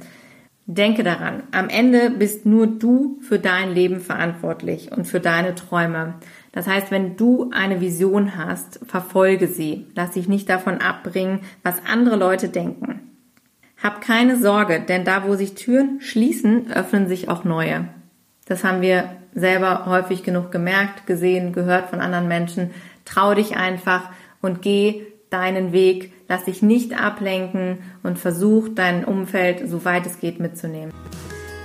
Denke 0.68 1.04
daran, 1.04 1.44
am 1.52 1.70
Ende 1.70 2.10
bist 2.10 2.48
nur 2.48 2.66
du 2.66 3.20
für 3.22 3.38
dein 3.38 3.72
Leben 3.72 4.00
verantwortlich 4.00 4.92
und 4.92 5.06
für 5.06 5.20
deine 5.20 5.54
Träume. 5.54 6.16
Das 6.54 6.68
heißt, 6.68 6.90
wenn 6.90 7.18
du 7.18 7.52
eine 7.54 7.82
Vision 7.82 8.36
hast, 8.36 8.80
verfolge 8.88 9.48
sie. 9.48 9.86
Lass 9.94 10.12
dich 10.12 10.28
nicht 10.28 10.50
davon 10.50 10.80
abbringen, 10.82 11.42
was 11.62 11.86
andere 11.86 12.16
Leute 12.16 12.50
denken. 12.50 13.12
Hab 13.82 14.02
keine 14.02 14.38
Sorge, 14.40 14.80
denn 14.80 15.06
da, 15.06 15.28
wo 15.28 15.36
sich 15.36 15.54
Türen 15.54 16.02
schließen, 16.02 16.72
öffnen 16.72 17.08
sich 17.08 17.30
auch 17.30 17.44
neue. 17.44 17.88
Das 18.48 18.64
haben 18.64 18.82
wir 18.82 19.12
selber 19.36 19.86
häufig 19.86 20.24
genug 20.24 20.52
gemerkt, 20.52 21.06
gesehen, 21.06 21.54
gehört 21.54 21.92
von 21.92 22.00
anderen 22.00 22.28
Menschen. 22.28 22.72
Trau 23.04 23.36
dich 23.36 23.56
einfach 23.56 24.10
und 24.42 24.64
geh 24.64 25.06
deinen 25.30 25.74
Weg, 25.74 26.14
lass 26.28 26.46
dich 26.46 26.62
nicht 26.62 27.00
ablenken 27.00 27.80
und 28.04 28.20
versuch 28.20 28.70
dein 28.74 29.06
Umfeld 29.06 29.70
so 29.70 29.86
weit 29.86 30.06
es 30.06 30.20
geht 30.20 30.40
mitzunehmen. 30.40 30.94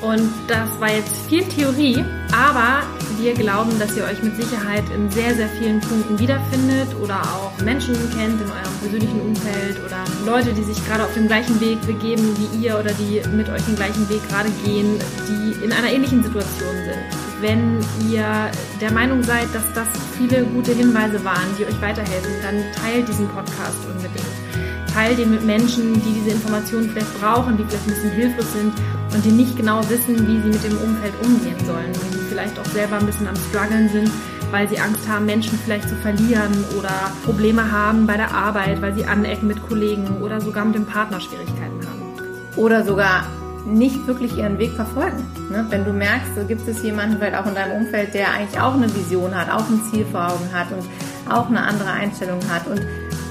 Und 0.03 0.31
das 0.49 0.81
war 0.81 0.91
jetzt 0.91 1.15
viel 1.29 1.45
Theorie, 1.45 2.03
aber 2.33 2.83
wir 3.19 3.35
glauben, 3.35 3.79
dass 3.79 3.95
ihr 3.99 4.05
euch 4.05 4.23
mit 4.23 4.35
Sicherheit 4.35 4.85
in 4.95 5.11
sehr, 5.11 5.35
sehr 5.35 5.49
vielen 5.49 5.79
Punkten 5.81 6.19
wiederfindet 6.19 6.89
oder 7.03 7.21
auch 7.21 7.53
Menschen 7.63 7.95
kennt 8.17 8.41
in 8.41 8.49
eurem 8.49 8.79
persönlichen 8.81 9.21
Umfeld 9.21 9.77
oder 9.85 10.05
Leute, 10.25 10.55
die 10.55 10.63
sich 10.63 10.83
gerade 10.87 11.05
auf 11.05 11.13
dem 11.13 11.27
gleichen 11.27 11.61
Weg 11.61 11.83
begeben 11.87 12.35
wie 12.39 12.65
ihr 12.65 12.79
oder 12.79 12.93
die 12.95 13.21
mit 13.37 13.51
euch 13.51 13.63
den 13.65 13.77
gleichen 13.77 14.09
Weg 14.09 14.27
gerade 14.31 14.49
gehen, 14.65 14.99
die 15.29 15.65
in 15.65 15.71
einer 15.71 15.93
ähnlichen 15.93 16.23
Situation 16.23 16.75
sind. 16.87 17.43
Wenn 17.43 17.79
ihr 18.11 18.51
der 18.81 18.93
Meinung 18.93 19.23
seid, 19.23 19.55
dass 19.55 19.71
das 19.75 19.89
viele 20.17 20.45
gute 20.45 20.73
Hinweise 20.73 21.23
waren, 21.25 21.57
die 21.59 21.67
euch 21.67 21.81
weiterhelfen, 21.83 22.33
dann 22.43 22.65
teilt 22.73 23.07
diesen 23.07 23.29
Podcast 23.29 23.85
unbedingt. 23.87 24.40
Teilt 25.01 25.19
den 25.19 25.31
mit 25.31 25.47
Menschen, 25.47 25.95
die 25.95 26.13
diese 26.13 26.37
Informationen 26.37 26.91
vielleicht 26.91 27.19
brauchen, 27.23 27.57
die 27.57 27.65
vielleicht 27.65 27.87
ein 27.89 27.95
bisschen 27.95 28.11
hilflos 28.11 28.53
sind 28.53 28.71
und 29.15 29.25
die 29.25 29.31
nicht 29.31 29.57
genau 29.57 29.81
wissen, 29.89 30.29
wie 30.29 30.43
sie 30.43 30.49
mit 30.49 30.63
dem 30.63 30.77
Umfeld 30.77 31.15
umgehen 31.25 31.57
sollen 31.65 31.91
die 32.13 32.19
vielleicht 32.29 32.59
auch 32.59 32.67
selber 32.67 32.99
ein 32.99 33.07
bisschen 33.07 33.27
am 33.27 33.35
struggeln 33.49 33.89
sind, 33.89 34.11
weil 34.51 34.69
sie 34.69 34.79
Angst 34.79 35.09
haben, 35.09 35.25
Menschen 35.25 35.59
vielleicht 35.65 35.89
zu 35.89 35.97
verlieren 35.97 36.53
oder 36.79 36.93
Probleme 37.25 37.73
haben 37.73 38.07
bei 38.07 38.19
der 38.19 38.35
Arbeit, 38.35 38.83
weil 38.83 38.95
sie 38.95 39.07
anecken 39.07 39.47
mit 39.47 39.67
Kollegen 39.67 40.21
oder 40.21 40.39
sogar 40.39 40.67
mit 40.67 40.75
dem 40.75 40.85
Partner 40.85 41.19
Schwierigkeiten 41.19 41.81
haben. 41.81 42.03
Oder 42.57 42.85
sogar 42.85 43.27
nicht 43.65 44.07
wirklich 44.07 44.37
ihren 44.37 44.59
Weg 44.59 44.73
verfolgen. 44.73 45.25
Ne? 45.51 45.65
Wenn 45.71 45.87
du 45.87 45.95
merkst, 45.95 46.35
so 46.37 46.45
gibt 46.45 46.69
es 46.69 46.83
jemanden 46.83 47.17
vielleicht 47.17 47.37
auch 47.37 47.47
in 47.47 47.55
deinem 47.55 47.87
Umfeld, 47.87 48.13
der 48.13 48.35
eigentlich 48.35 48.61
auch 48.61 48.75
eine 48.75 48.95
Vision 48.95 49.35
hat, 49.35 49.51
auch 49.51 49.67
ein 49.67 49.81
Ziel 49.91 50.05
vor 50.05 50.27
Augen 50.27 50.53
hat 50.53 50.67
und 50.73 50.85
auch 51.33 51.49
eine 51.49 51.63
andere 51.63 51.91
Einstellung 51.91 52.41
hat 52.51 52.67
und 52.67 52.83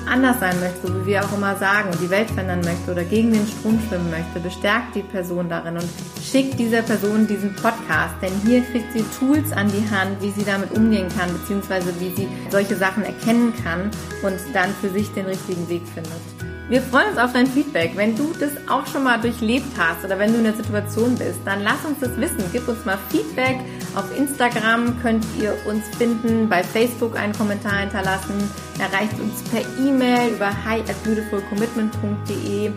anders 0.08 0.40
sein 0.40 0.60
möchte, 0.60 0.88
so 0.88 1.02
wie 1.02 1.06
wir 1.08 1.24
auch 1.24 1.34
immer 1.34 1.56
sagen, 1.56 1.90
die 2.02 2.10
Welt 2.10 2.30
verändern 2.30 2.62
möchte 2.62 2.92
oder 2.92 3.04
gegen 3.04 3.34
den 3.34 3.48
Strom 3.48 3.80
schwimmen 3.88 4.10
möchte, 4.10 4.40
bestärkt 4.40 4.96
die 4.96 5.04
Person 5.04 5.50
darin 5.50 5.76
und 5.76 5.90
schickt 6.24 6.60
dieser 6.60 6.82
Person 6.82 7.28
diesen 7.28 7.56
Podcast, 7.56 8.16
denn 8.22 8.34
hier 8.46 8.62
kriegt 8.62 8.94
sie 8.94 9.04
Tools 9.18 9.52
an 9.52 9.72
die 9.72 9.90
Hand, 9.90 10.22
wie 10.22 10.32
sie 10.32 10.46
damit 10.46 10.72
umgehen 10.72 11.08
kann, 11.18 11.32
beziehungsweise 11.34 11.94
wie 12.00 12.14
sie 12.16 12.28
solche 12.50 12.76
Sachen 12.76 13.04
erkennen 13.04 13.54
kann 13.64 13.92
und 14.24 14.38
dann 14.54 14.74
für 14.82 14.90
sich 14.90 15.12
den 15.14 15.26
richtigen 15.26 15.68
Weg 15.70 15.82
findet. 15.94 16.40
Wir 16.70 16.84
freuen 16.84 17.10
uns 17.10 17.18
auf 17.18 17.34
dein 17.34 17.48
Feedback. 17.48 17.94
Wenn 17.96 18.16
du 18.16 18.32
das 18.40 18.52
auch 18.70 18.86
schon 18.86 19.04
mal 19.04 19.20
durchlebt 19.20 19.76
hast 19.76 20.06
oder 20.06 20.20
wenn 20.20 20.32
du 20.32 20.38
in 20.38 20.44
der 20.44 20.54
Situation 20.54 21.16
bist, 21.16 21.40
dann 21.44 21.64
lass 21.64 21.84
uns 21.84 22.00
das 22.00 22.16
wissen. 22.18 22.44
Gib 22.54 22.68
uns 22.68 22.86
mal 22.86 23.00
Feedback. 23.10 23.58
Auf 23.96 24.06
Instagram 24.18 25.00
könnt 25.02 25.26
ihr 25.40 25.56
uns 25.66 25.84
finden, 25.98 26.48
bei 26.48 26.64
Facebook 26.64 27.18
einen 27.18 27.34
Kommentar 27.34 27.80
hinterlassen. 27.80 28.36
Erreicht 28.78 29.20
uns 29.20 29.42
per 29.50 29.62
E-Mail 29.84 30.34
über 30.34 30.52
hi 30.66 30.82
at 30.82 31.04
beautifulcommitment.de 31.04 32.72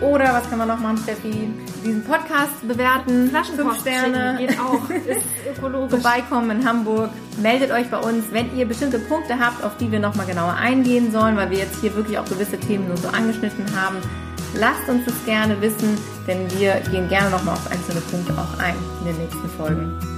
oder 0.00 0.34
was 0.34 0.48
kann 0.50 0.58
man 0.58 0.68
noch 0.68 0.78
machen, 0.78 0.98
Steffi? 0.98 1.48
Diesen 1.84 2.04
Podcast 2.04 2.66
bewerten. 2.66 3.30
Flaschenpost 3.30 3.80
Sterne. 3.80 4.36
Geht 4.38 4.58
auch. 4.60 4.90
Ist 4.90 5.24
ökologisch. 5.56 6.00
Vorbeikommen 6.00 6.50
in 6.50 6.68
Hamburg. 6.68 7.10
Meldet 7.40 7.70
euch 7.70 7.88
bei 7.90 7.98
uns, 7.98 8.24
wenn 8.30 8.54
ihr 8.56 8.66
bestimmte 8.66 8.98
Punkte 8.98 9.38
habt, 9.38 9.64
auf 9.64 9.76
die 9.78 9.90
wir 9.90 9.98
nochmal 9.98 10.26
genauer 10.26 10.54
eingehen 10.54 11.10
sollen, 11.12 11.36
weil 11.36 11.50
wir 11.50 11.58
jetzt 11.58 11.80
hier 11.80 11.94
wirklich 11.94 12.18
auch 12.18 12.26
gewisse 12.26 12.58
Themen 12.58 12.88
nur 12.88 12.96
so 12.98 13.08
angeschnitten 13.08 13.64
haben. 13.74 13.96
Lasst 14.54 14.88
uns 14.88 15.04
das 15.06 15.14
gerne 15.24 15.60
wissen, 15.60 15.98
denn 16.26 16.50
wir 16.58 16.74
gehen 16.90 17.08
gerne 17.08 17.30
nochmal 17.30 17.54
auf 17.54 17.70
einzelne 17.70 18.00
Punkte 18.02 18.32
auch 18.34 18.58
ein 18.58 18.74
in 19.00 19.06
den 19.06 19.18
nächsten 19.18 19.48
Folgen. 19.50 20.15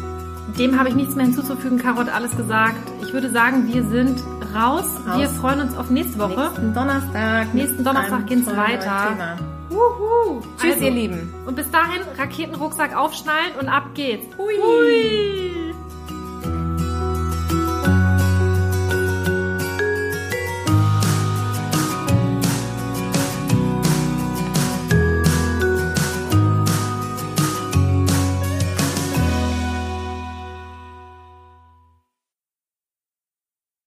Dem 0.59 0.77
habe 0.77 0.89
ich 0.89 0.97
nichts 0.97 1.15
mehr 1.15 1.27
hinzuzufügen. 1.27 1.79
Caro 1.79 1.99
hat 1.99 2.13
alles 2.13 2.37
gesagt. 2.37 2.77
Ich 3.03 3.13
würde 3.13 3.31
sagen, 3.31 3.73
wir 3.73 3.85
sind 3.85 4.21
raus. 4.55 4.85
raus. 5.07 5.19
Wir 5.19 5.29
freuen 5.29 5.61
uns 5.61 5.77
auf 5.77 5.89
nächste 5.89 6.19
Woche. 6.19 6.35
Nächsten 6.37 6.75
Donnerstag. 6.75 7.55
Nächsten 7.55 7.85
Donnerstag 7.85 8.27
geht 8.27 8.41
es 8.41 8.57
weiter. 8.57 9.37
Wuhu. 9.71 10.41
Tschüss, 10.61 10.75
also, 10.75 10.85
ihr 10.85 10.91
Lieben. 10.91 11.35
Und 11.47 11.55
bis 11.55 11.71
dahin 11.71 12.03
Raketenrucksack 12.19 12.97
aufschnallen 12.97 13.53
und 13.61 13.69
ab 13.69 13.91
geht's. 13.95 14.27
Hui. 14.37 14.55
Hui. 14.61 15.68